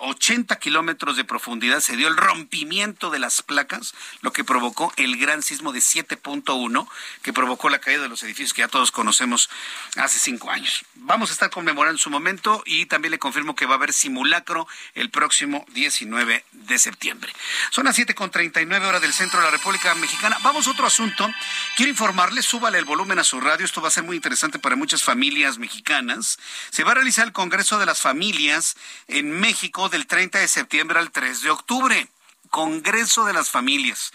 [0.01, 5.17] 80 kilómetros de profundidad se dio el rompimiento de las placas, lo que provocó el
[5.19, 6.89] gran sismo de 7.1,
[7.23, 9.51] que provocó la caída de los edificios que ya todos conocemos
[9.97, 10.85] hace cinco años.
[10.95, 14.67] Vamos a estar conmemorando su momento y también le confirmo que va a haber simulacro
[14.95, 17.33] el próximo 19 de septiembre.
[17.71, 20.39] Son las 7.39 horas del centro de la República Mexicana.
[20.43, 21.31] Vamos a otro asunto.
[21.77, 23.67] Quiero informarles, súbale el volumen a su radio.
[23.67, 26.39] Esto va a ser muy interesante para muchas familias mexicanas.
[26.71, 28.77] Se va a realizar el Congreso de las Familias
[29.09, 32.09] en México del 30 de septiembre al 3 de octubre.
[32.51, 34.13] Congreso de las Familias.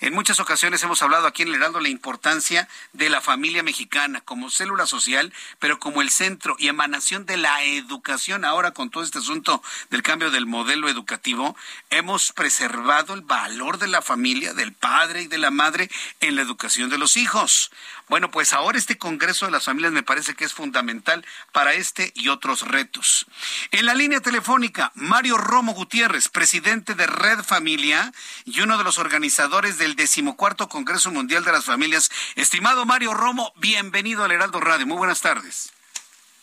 [0.00, 4.20] En muchas ocasiones hemos hablado aquí en el Heraldo la importancia de la familia mexicana
[4.20, 8.44] como célula social, pero como el centro y emanación de la educación.
[8.44, 11.56] Ahora con todo este asunto del cambio del modelo educativo,
[11.90, 15.90] hemos preservado el valor de la familia, del padre y de la madre
[16.20, 17.72] en la educación de los hijos.
[18.08, 22.10] Bueno, pues ahora este Congreso de las Familias me parece que es fundamental para este
[22.14, 23.26] y otros retos.
[23.70, 28.12] En la línea telefónica, Mario Romo Gutiérrez, presidente de Red Familia
[28.46, 32.10] y uno de los organizadores del decimocuarto Congreso Mundial de las Familias.
[32.34, 34.86] Estimado Mario Romo, bienvenido al Heraldo Radio.
[34.86, 35.72] Muy buenas tardes.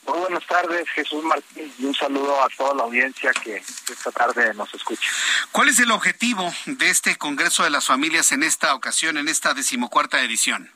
[0.08, 4.54] Muy buenas tardes, Jesús Martín, y un saludo a toda la audiencia que esta tarde
[4.54, 5.10] nos escucha.
[5.52, 9.56] ¿Cuál es el objetivo de este Congreso de las Familias en esta ocasión, en esta
[9.56, 10.72] decimocuarta edición?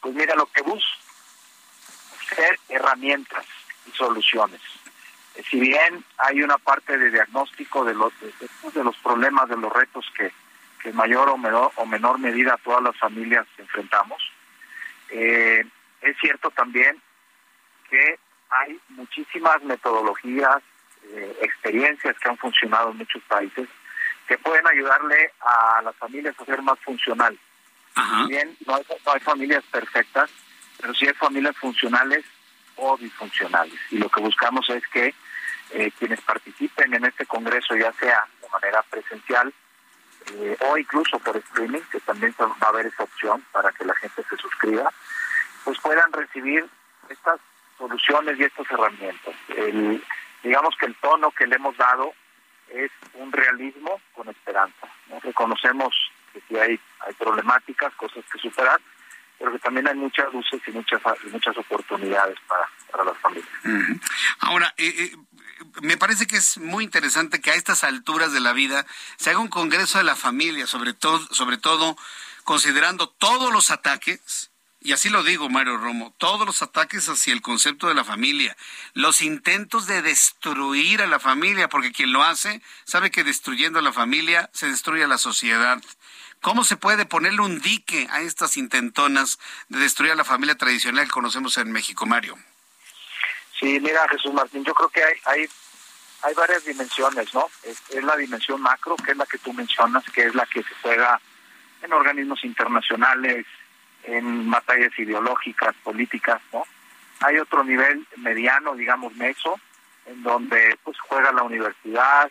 [0.00, 0.86] Pues mira, lo que busca
[2.34, 3.44] ser herramientas
[3.86, 4.60] y soluciones.
[5.50, 10.04] Si bien hay una parte de diagnóstico de los, de, los problemas, de los retos
[10.16, 10.32] que,
[10.82, 14.20] que en mayor o menor, o menor medida todas las familias enfrentamos,
[15.10, 15.64] eh,
[16.02, 17.00] es cierto también
[17.88, 18.18] que
[18.50, 20.62] hay muchísimas metodologías,
[21.04, 23.68] eh, experiencias que han funcionado en muchos países
[24.26, 27.38] que pueden ayudarle a las familias a ser más funcional
[28.28, 30.30] Bien, no hay, familias perfectas,
[30.80, 32.24] pero sí hay familias funcionales
[32.76, 33.78] o disfuncionales.
[33.90, 35.14] Y lo que buscamos es que
[35.70, 39.52] eh, quienes participen en este congreso, ya sea de manera presencial
[40.34, 43.94] eh, o incluso por streaming, que también va a haber esa opción para que la
[43.96, 44.92] gente se suscriba,
[45.64, 46.66] pues puedan recibir
[47.08, 47.40] estas
[47.76, 49.34] soluciones y estas herramientas.
[49.56, 50.02] El,
[50.42, 52.12] digamos que el tono que le hemos dado
[52.68, 54.88] es un realismo con esperanza.
[55.22, 55.94] Reconocemos
[56.48, 58.80] que hay, hay problemáticas, cosas que superar,
[59.38, 61.00] pero que también hay muchas luces y muchas
[61.30, 63.48] muchas oportunidades para, para las familias.
[64.40, 65.16] Ahora, eh, eh,
[65.82, 68.86] me parece que es muy interesante que a estas alturas de la vida
[69.16, 71.96] se haga un congreso de la familia, sobre todo, sobre todo
[72.44, 74.50] considerando todos los ataques
[74.80, 78.56] y así lo digo, Mario Romo, todos los ataques hacia el concepto de la familia,
[78.94, 83.82] los intentos de destruir a la familia, porque quien lo hace sabe que destruyendo a
[83.82, 85.82] la familia se destruye a la sociedad.
[86.40, 89.38] ¿Cómo se puede ponerle un dique a estas intentonas
[89.68, 92.36] de destruir a la familia tradicional que conocemos en México, Mario?
[93.58, 95.48] Sí, mira, Jesús Martín, yo creo que hay, hay,
[96.22, 97.48] hay varias dimensiones, ¿no?
[97.64, 100.74] Es, la dimensión macro, que es la que tú mencionas, que es la que se
[100.80, 101.20] juega
[101.82, 103.44] en organismos internacionales,
[104.04, 106.64] en batallas ideológicas, políticas, ¿no?
[107.20, 109.58] Hay otro nivel mediano, digamos, meso,
[110.06, 112.30] en donde pues juega la universidad,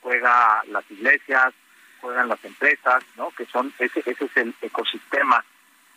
[0.00, 1.52] juega las iglesias,
[2.00, 3.30] juegan las empresas, ¿no?
[3.30, 5.44] Que son ese ese es el ecosistema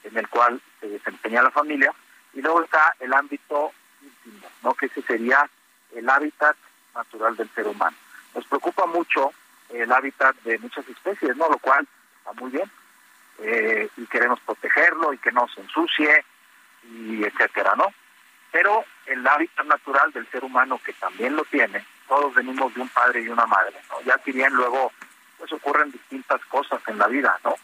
[0.03, 1.93] en el cual se desempeña la familia
[2.33, 3.71] y luego está el ámbito
[4.01, 4.73] íntimo, ¿no?
[4.73, 5.49] Que ese sería
[5.95, 6.55] el hábitat
[6.95, 7.95] natural del ser humano.
[8.33, 9.31] Nos preocupa mucho
[9.69, 11.49] el hábitat de muchas especies, ¿no?
[11.49, 11.87] Lo cual
[12.17, 12.69] está muy bien,
[13.39, 16.25] eh, y queremos protegerlo y que no se ensucie
[16.83, 17.93] y etcétera, ¿no?
[18.51, 22.89] Pero el hábitat natural del ser humano que también lo tiene, todos venimos de un
[22.89, 24.01] padre y una madre, ¿no?
[24.01, 24.91] Ya si bien luego
[25.41, 27.55] pues ocurren distintas cosas en la vida, ¿no?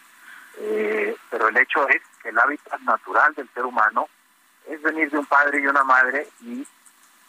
[0.60, 4.10] Eh, pero el hecho es que el hábitat natural del ser humano
[4.68, 6.66] es venir de un padre y una madre y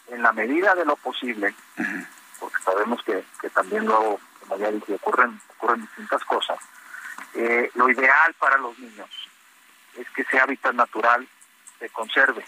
[0.09, 1.55] en la medida de lo posible,
[2.41, 6.59] porque sabemos que, que también luego, como ya dije, ocurren, ocurren distintas cosas,
[7.35, 9.11] eh, lo ideal para los niños
[9.99, 11.29] es que ese hábitat natural
[11.79, 12.43] se conserve,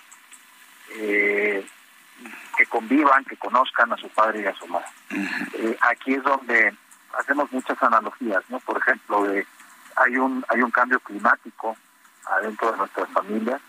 [0.95, 1.67] eh,
[2.57, 4.89] que convivan, que conozcan a su padre y a su madre.
[5.55, 6.75] Eh, aquí es donde
[7.19, 8.61] hacemos muchas analogías, ¿no?
[8.61, 9.47] Por ejemplo, de
[9.97, 11.77] hay un hay un cambio climático
[12.27, 13.61] adentro de nuestras familias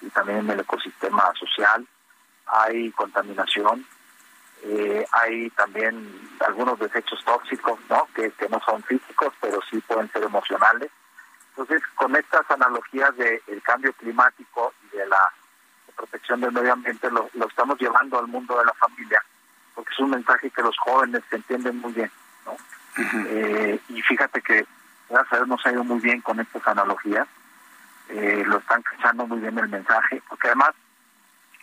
[0.00, 1.86] y también en el ecosistema social,
[2.46, 3.86] hay contaminación,
[4.62, 8.08] eh, hay también algunos desechos tóxicos, ¿no?
[8.14, 10.90] Que, que no son físicos, pero sí pueden ser emocionales.
[11.50, 15.20] Entonces, con estas analogías del cambio climático y de la
[15.96, 19.22] protección del medio ambiente, lo, lo, estamos llevando al mundo de la familia,
[19.74, 22.10] porque es un mensaje que los jóvenes entienden muy bien,
[22.46, 22.56] ¿no?
[22.96, 24.66] Eh, y fíjate que,
[25.08, 27.28] gracias a Dios, nos ha ido muy bien con estas analogías,
[28.08, 30.70] eh, lo están cachando muy bien el mensaje, porque además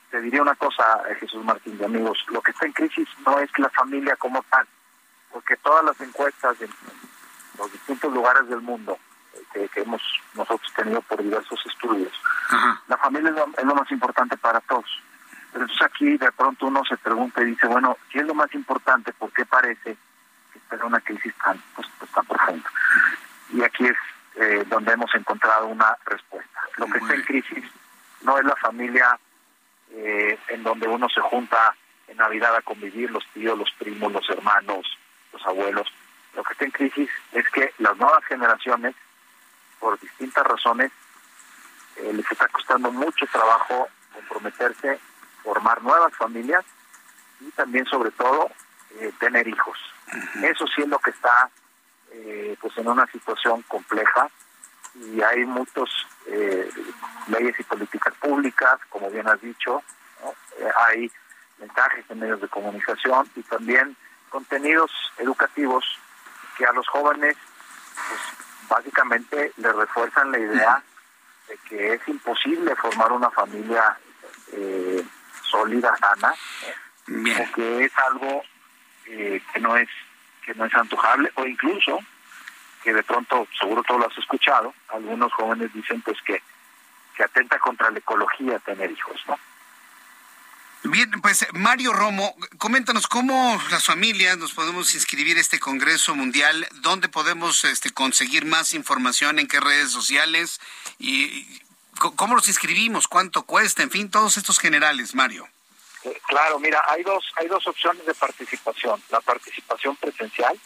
[0.09, 3.37] te diría una cosa, eh, Jesús Martín, de amigos, lo que está en crisis no
[3.39, 4.65] es la familia como tal,
[5.31, 6.69] porque todas las encuestas de
[7.57, 8.97] los distintos lugares del mundo
[9.55, 10.01] eh, que, hemos
[10.35, 12.13] nosotros tenido por diversos estudios,
[12.87, 15.03] la familia es lo, más importante para todos.
[15.51, 18.53] Pero entonces aquí de pronto uno se pregunta y dice, bueno, si es lo más
[18.53, 19.97] importante, ¿por qué parece
[20.75, 22.69] en una crisis tan, pues, pues tan profunda?
[23.53, 23.97] Y aquí es
[24.35, 26.61] eh, donde hemos encontrado una respuesta.
[26.77, 27.63] Lo que está en crisis
[28.21, 29.17] no es la familia
[29.91, 31.75] eh, en donde uno se junta
[32.07, 34.85] en Navidad a convivir, los tíos, los primos, los hermanos,
[35.33, 35.91] los abuelos.
[36.35, 38.95] lo que está en crisis es que las nuevas generaciones,
[39.79, 40.91] por distintas razones,
[41.97, 44.99] eh, les está costando mucho trabajo comprometerse,
[45.43, 46.63] formar nuevas familias
[47.39, 48.51] y también, sobre todo,
[48.99, 49.77] eh, tener hijos.
[50.41, 51.49] Eso sí es lo que está
[52.11, 54.29] eh, pues en una situación compleja
[54.95, 55.89] y hay muchas
[57.27, 59.81] leyes y políticas públicas, como bien has dicho,
[60.87, 61.09] hay
[61.59, 63.95] mensajes en medios de comunicación y también
[64.29, 65.85] contenidos educativos
[66.57, 67.35] que a los jóvenes
[68.07, 68.21] pues,
[68.69, 70.83] básicamente les refuerzan la idea
[71.47, 73.97] de que es imposible formar una familia
[74.51, 75.03] eh,
[75.43, 78.43] sólida, sana, o que es algo
[79.07, 79.89] eh, que no es
[80.45, 81.99] que no es antojable o incluso
[82.83, 86.41] que de pronto seguro todo lo has escuchado algunos jóvenes dicen pues que
[87.15, 89.37] que atenta contra la ecología tener hijos no
[90.83, 96.67] Bien, pues Mario Romo, coméntanos cómo las familias nos podemos inscribir a este Congreso Mundial,
[96.81, 100.61] dónde podemos este, conseguir más información, en qué redes sociales
[100.99, 101.61] y
[101.97, 105.49] cómo nos inscribimos, cuánto cuesta, en fin, todos estos generales, Mario.
[106.03, 109.01] Eh, claro, mira, hay dos, hay dos opciones de participación.
[109.09, 110.59] La participación presencial,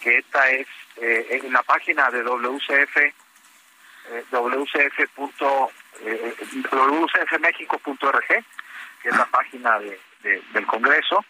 [0.00, 0.66] que esta es
[0.96, 5.00] eh, en la página de WCF, eh, wcf.
[6.02, 6.34] Eh,
[6.72, 8.26] wcfmexico.org
[9.02, 9.98] que es la página de,
[10.52, 11.24] del Congreso.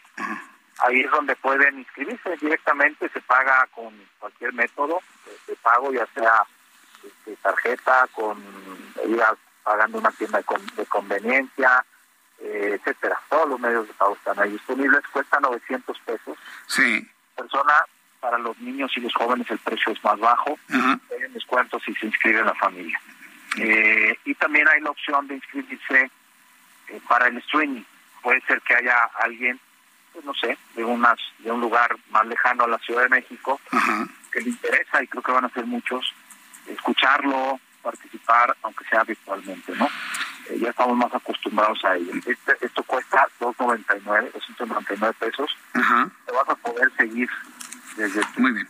[0.78, 5.00] Ahí es donde pueden inscribirse directamente, se paga con cualquier método
[5.46, 6.44] de, pago, ya sea
[7.04, 8.38] este, tarjeta, con
[9.06, 9.22] ir
[9.62, 11.89] pagando una tienda de, conveniencia, eh,
[12.50, 13.20] etcétera.
[13.28, 16.38] Todos los medios de pago están ahí disponibles, cuesta 900 pesos.
[16.66, 17.08] Sí.
[17.36, 17.74] Persona,
[18.20, 21.94] para los niños y los jóvenes el precio es más bajo, hay un descuento si
[21.94, 23.00] se inscribe en la familia.
[23.56, 26.10] Eh, y también hay la opción de inscribirse
[26.88, 27.82] eh, para el streaming.
[28.22, 29.58] Puede ser que haya alguien,
[30.12, 33.60] pues no sé, de unas de un lugar más lejano a la Ciudad de México
[34.30, 36.14] que le interesa y creo que van a ser muchos
[36.66, 39.86] escucharlo, participar, aunque sea virtualmente, ¿no?
[40.48, 42.12] Eh, ya estamos más acostumbrados a ello.
[42.26, 45.56] Este, esto cuesta 2.99, 299 pesos.
[45.72, 47.28] Te vas a poder seguir
[47.96, 48.68] desde Muy bien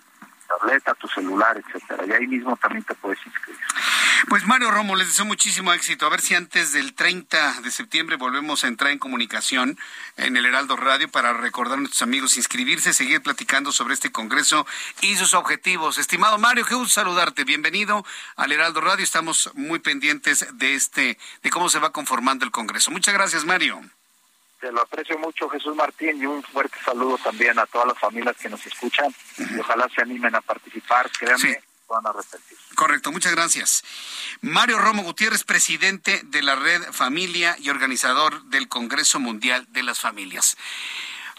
[0.58, 2.04] tableta, tu celular, etcétera.
[2.06, 3.60] Y ahí mismo también te puedes inscribir.
[4.28, 6.06] Pues Mario Romo, les deseo muchísimo éxito.
[6.06, 9.78] A ver si antes del 30 de septiembre volvemos a entrar en comunicación
[10.16, 14.66] en el Heraldo Radio para recordar a nuestros amigos inscribirse, seguir platicando sobre este congreso
[15.00, 15.98] y sus objetivos.
[15.98, 17.44] Estimado Mario, qué gusto saludarte.
[17.44, 18.04] Bienvenido
[18.36, 19.04] al Heraldo Radio.
[19.04, 22.90] Estamos muy pendientes de este, de cómo se va conformando el congreso.
[22.90, 23.80] Muchas gracias, Mario.
[24.60, 28.36] Te lo aprecio mucho, Jesús Martín, y un fuerte saludo también a todas las familias
[28.36, 29.12] que nos escuchan.
[29.38, 32.56] Y ojalá se animen a participar, créanme, van a arrepentir.
[32.74, 33.84] Correcto, muchas gracias.
[34.40, 40.00] Mario Romo Gutiérrez, presidente de la Red Familia y organizador del Congreso Mundial de las
[40.00, 40.56] Familias.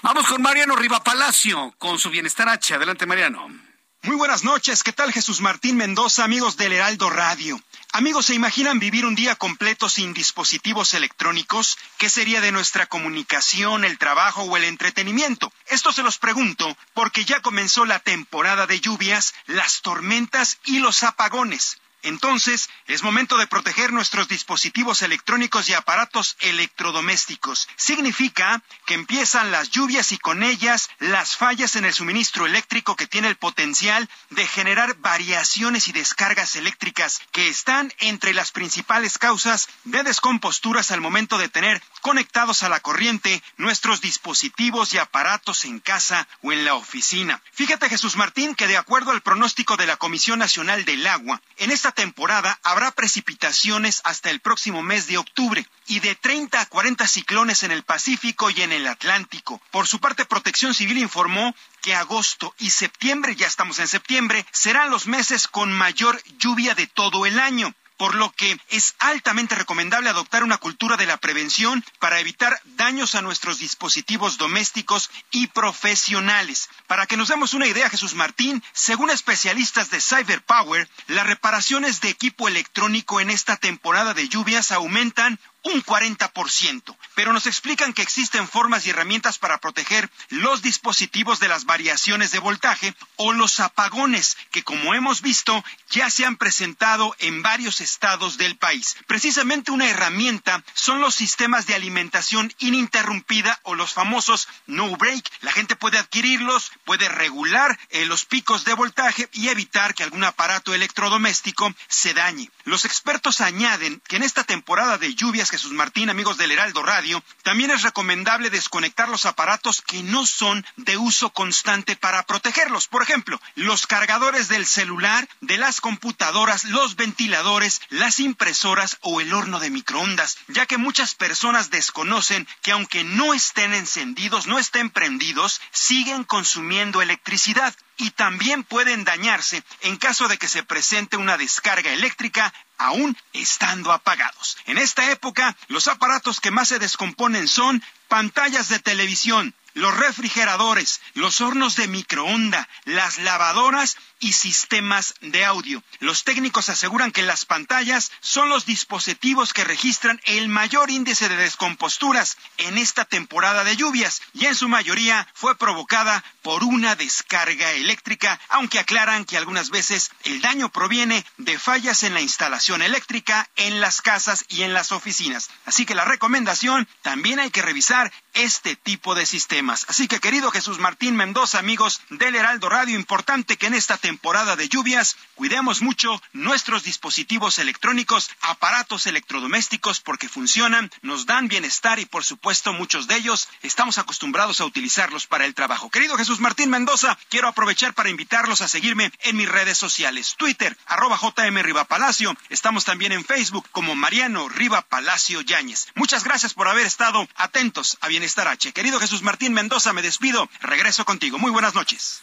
[0.02, 2.73] Vamos con Mariano Riva Palacio, con su Bienestar H.
[2.73, 3.70] Adelante, Mariano.
[4.03, 7.61] Muy buenas noches, ¿qué tal Jesús Martín Mendoza, amigos del Heraldo Radio?
[7.91, 11.78] Amigos, ¿se imaginan vivir un día completo sin dispositivos electrónicos?
[11.99, 15.53] ¿Qué sería de nuestra comunicación, el trabajo o el entretenimiento?
[15.68, 21.03] Esto se los pregunto porque ya comenzó la temporada de lluvias, las tormentas y los
[21.03, 21.81] apagones.
[22.03, 27.68] Entonces, es momento de proteger nuestros dispositivos electrónicos y aparatos electrodomésticos.
[27.76, 33.07] Significa que empiezan las lluvias y con ellas las fallas en el suministro eléctrico que
[33.07, 39.68] tiene el potencial de generar variaciones y descargas eléctricas que están entre las principales causas
[39.84, 45.80] de descomposturas al momento de tener conectados a la corriente nuestros dispositivos y aparatos en
[45.80, 47.41] casa o en la oficina.
[47.53, 51.72] Fíjate Jesús Martín que de acuerdo al pronóstico de la Comisión Nacional del Agua, en
[51.72, 57.08] esta temporada habrá precipitaciones hasta el próximo mes de octubre y de 30 a 40
[57.08, 59.62] ciclones en el Pacífico y en el Atlántico.
[59.72, 64.90] Por su parte, Protección Civil informó que agosto y septiembre, ya estamos en septiembre, serán
[64.90, 70.10] los meses con mayor lluvia de todo el año por lo que es altamente recomendable
[70.10, 76.68] adoptar una cultura de la prevención para evitar daños a nuestros dispositivos domésticos y profesionales.
[76.88, 82.10] Para que nos demos una idea, Jesús Martín, según especialistas de Cyberpower, las reparaciones de
[82.10, 88.48] equipo electrónico en esta temporada de lluvias aumentan un 40%, pero nos explican que existen
[88.48, 94.38] formas y herramientas para proteger los dispositivos de las variaciones de voltaje o los apagones
[94.52, 98.98] que como hemos visto ya se han presentado en varios estados del país.
[99.08, 105.30] Precisamente una herramienta son los sistemas de alimentación ininterrumpida o los famosos no break.
[105.42, 110.24] La gente puede adquirirlos, puede regular eh, los picos de voltaje y evitar que algún
[110.24, 112.50] aparato electrodoméstico se dañe.
[112.64, 117.22] Los expertos añaden que en esta temporada de lluvias Jesús Martín, amigos del Heraldo Radio,
[117.44, 122.88] también es recomendable desconectar los aparatos que no son de uso constante para protegerlos.
[122.88, 129.34] Por ejemplo, los cargadores del celular, de las computadoras, los ventiladores, las impresoras o el
[129.34, 134.90] horno de microondas, ya que muchas personas desconocen que aunque no estén encendidos, no estén
[134.90, 141.38] prendidos, siguen consumiendo electricidad y también pueden dañarse en caso de que se presente una
[141.38, 144.58] descarga eléctrica aún estando apagados.
[144.66, 151.02] En esta época, los aparatos que más se descomponen son pantallas de televisión, los refrigeradores,
[151.14, 155.84] los hornos de microonda, las lavadoras y sistemas de audio.
[155.99, 161.35] Los técnicos aseguran que las pantallas son los dispositivos que registran el mayor índice de
[161.35, 167.72] descomposturas en esta temporada de lluvias y en su mayoría fue provocada por una descarga
[167.72, 173.49] eléctrica, aunque aclaran que algunas veces el daño proviene de fallas en la instalación eléctrica
[173.56, 175.49] en las casas y en las oficinas.
[175.65, 179.61] Así que la recomendación también hay que revisar este tipo de sistemas.
[179.70, 184.56] Así que querido Jesús Martín Mendoza, amigos del Heraldo Radio, importante que en esta temporada
[184.56, 192.08] de lluvias cuidemos mucho nuestros dispositivos electrónicos, aparatos electrodomésticos porque funcionan, nos dan bienestar y
[192.08, 195.92] por supuesto muchos de ellos estamos acostumbrados a utilizarlos para el trabajo.
[195.92, 200.76] Querido Jesús Martín Mendoza, quiero aprovechar para invitarlos a seguirme en mis redes sociales, Twitter,
[200.88, 202.36] arroba JM Riva Palacio.
[202.50, 205.88] Estamos también en Facebook como Mariano Riva Palacio Yáñez.
[205.94, 208.74] Muchas gracias por haber estado atentos a Bienestar H.
[208.74, 210.49] Querido Jesús Martín Mendoza, me despido.
[210.61, 211.38] Regreso contigo.
[211.38, 212.22] Muy buenas noches.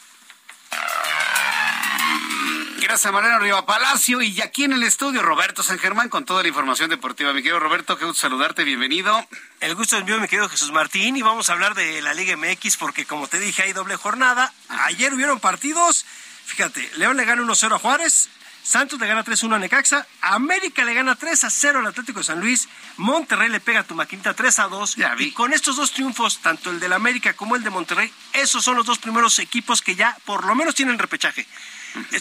[2.81, 4.23] Gracias, Mariano Riva Palacio.
[4.23, 7.35] Y aquí en el estudio, Roberto San Germán, con toda la información deportiva.
[7.35, 9.27] Mi querido Roberto, qué gusto saludarte, bienvenido.
[9.61, 12.35] El gusto es mío, mi querido Jesús Martín, y vamos a hablar de la Liga
[12.37, 14.55] MX porque, como te dije, hay doble jornada.
[14.87, 16.07] Ayer hubieron partidos.
[16.47, 18.31] Fíjate, León le gana 1-0 a Juárez,
[18.69, 22.69] Santos le gana 3-1 a Necaxa, América le gana 3-0 al Atlético de San Luis,
[22.99, 25.21] Monterrey le pega a tu maquinita 3-2.
[25.21, 28.77] Y con estos dos triunfos, tanto el del América como el de Monterrey, esos son
[28.77, 31.47] los dos primeros equipos que ya por lo menos tienen repechaje.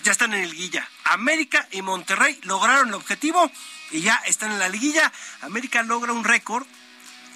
[0.05, 0.87] Ya están en el liguilla.
[1.03, 3.51] América y Monterrey lograron el objetivo
[3.91, 5.11] y ya están en la liguilla.
[5.41, 6.65] América logra un récord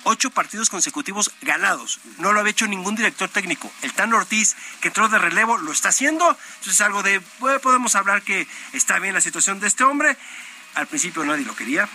[0.04, 2.00] ocho partidos consecutivos ganados.
[2.18, 3.72] No lo había hecho ningún director técnico.
[3.82, 6.38] El Tan Ortiz, que entró de relevo, lo está haciendo.
[6.60, 7.22] Entonces, algo de,
[7.62, 10.18] podemos hablar que está bien la situación de este hombre.
[10.74, 11.90] Al principio nadie lo quería.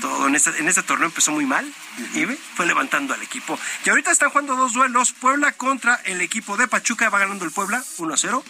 [0.00, 1.72] Todo en este, en este torneo empezó muy mal
[2.14, 2.24] y
[2.56, 3.56] fue levantando al equipo.
[3.84, 5.12] Y ahorita están jugando dos duelos.
[5.12, 8.44] Puebla contra el equipo de Pachuca, va ganando el Puebla 1 a 0.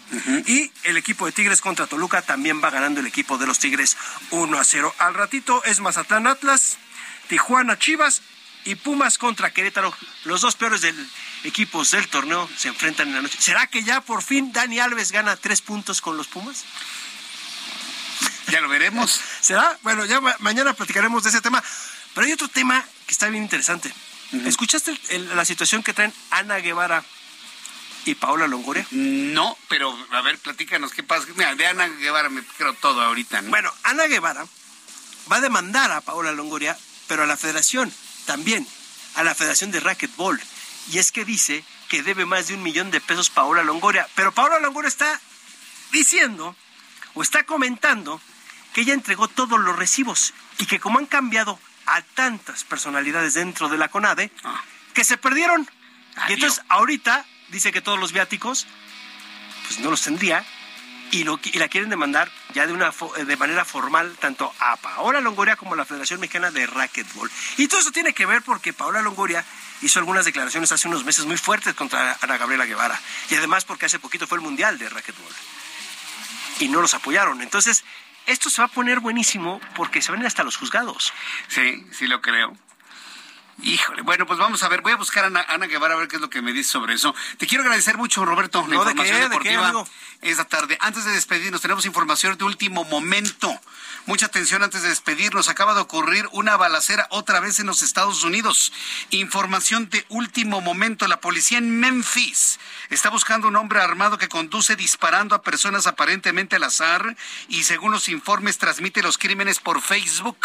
[0.46, 3.98] Y el equipo de Tigres contra Toluca también va ganando el equipo de los Tigres
[4.30, 4.94] 1 a 0.
[4.98, 6.78] Al ratito es Mazatlán Atlas,
[7.28, 8.22] Tijuana Chivas
[8.68, 9.94] y Pumas contra Querétaro.
[10.24, 10.94] Los dos peores del
[11.44, 13.38] equipos del torneo se enfrentan en la noche.
[13.40, 16.64] ¿Será que ya por fin Dani Alves gana tres puntos con los Pumas?
[18.48, 19.22] Ya lo veremos.
[19.40, 19.78] ¿Será?
[19.82, 21.64] Bueno, ya mañana platicaremos de ese tema.
[22.14, 23.90] Pero hay otro tema que está bien interesante.
[24.44, 24.98] ¿Escuchaste
[25.34, 27.02] la situación que traen Ana Guevara
[28.04, 28.86] y Paola Longoria?
[28.90, 31.26] No, pero a ver, platícanos qué pasa.
[31.36, 33.40] Mira, de Ana Guevara me creo todo ahorita.
[33.46, 34.44] Bueno, Ana Guevara
[35.32, 36.76] va a demandar a Paola Longoria,
[37.06, 37.90] pero a la federación
[38.28, 38.68] también,
[39.14, 40.38] a la Federación de Racquetball.
[40.92, 44.06] Y es que dice que debe más de un millón de pesos Paola Longoria.
[44.14, 45.18] Pero Paola Longoria está
[45.92, 46.54] diciendo
[47.14, 48.20] o está comentando
[48.74, 53.70] que ella entregó todos los recibos y que como han cambiado a tantas personalidades dentro
[53.70, 54.30] de la CONADE,
[54.92, 55.66] que se perdieron.
[56.28, 58.66] Y entonces ahorita dice que todos los viáticos,
[59.66, 60.44] pues no los tendría
[61.10, 62.92] y, lo, la quieren demandar ya de, una,
[63.24, 67.30] de manera formal tanto a Paola Longoria como a la Federación Mexicana de Racquetball.
[67.56, 69.44] Y todo eso tiene que ver porque Paola Longoria
[69.82, 73.00] hizo algunas declaraciones hace unos meses muy fuertes contra Ana Gabriela Guevara.
[73.30, 75.32] Y además porque hace poquito fue el Mundial de Racquetball.
[76.60, 77.40] Y no los apoyaron.
[77.40, 77.84] Entonces,
[78.26, 81.12] esto se va a poner buenísimo porque se van hasta los juzgados.
[81.48, 82.56] Sí, sí lo creo.
[83.62, 86.16] Híjole, bueno, pues vamos a ver, voy a buscar a Ana, Guevara a ver qué
[86.16, 87.14] es lo que me dice sobre eso.
[87.38, 89.84] Te quiero agradecer mucho, Roberto, la información deportiva
[90.20, 90.76] esta tarde.
[90.80, 93.60] Antes de despedirnos, tenemos información de último momento.
[94.06, 95.48] Mucha atención antes de despedirnos.
[95.48, 98.72] Acaba de ocurrir una balacera otra vez en los Estados Unidos.
[99.10, 101.06] Información de último momento.
[101.06, 102.58] La policía en Memphis
[102.90, 107.16] está buscando un hombre armado que conduce disparando a personas aparentemente al azar
[107.48, 110.38] y según los informes transmite los crímenes por Facebook.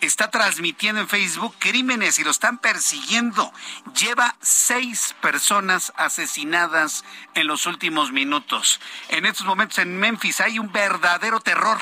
[0.00, 3.52] Está transmitiendo en Facebook crímenes y lo persiguiendo.
[3.98, 7.04] Lleva seis personas asesinadas
[7.34, 8.80] en los últimos minutos.
[9.08, 11.80] En estos momentos en Memphis hay un verdadero terror.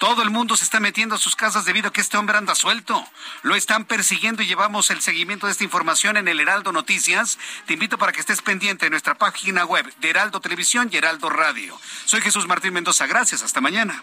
[0.00, 2.54] Todo el mundo se está metiendo a sus casas debido a que este hombre anda
[2.54, 3.06] suelto.
[3.42, 7.38] Lo están persiguiendo y llevamos el seguimiento de esta información en el Heraldo Noticias.
[7.66, 11.28] Te invito para que estés pendiente de nuestra página web de Heraldo Televisión y Heraldo
[11.28, 11.78] Radio.
[12.06, 13.06] Soy Jesús Martín Mendoza.
[13.06, 13.42] Gracias.
[13.42, 14.02] Hasta mañana.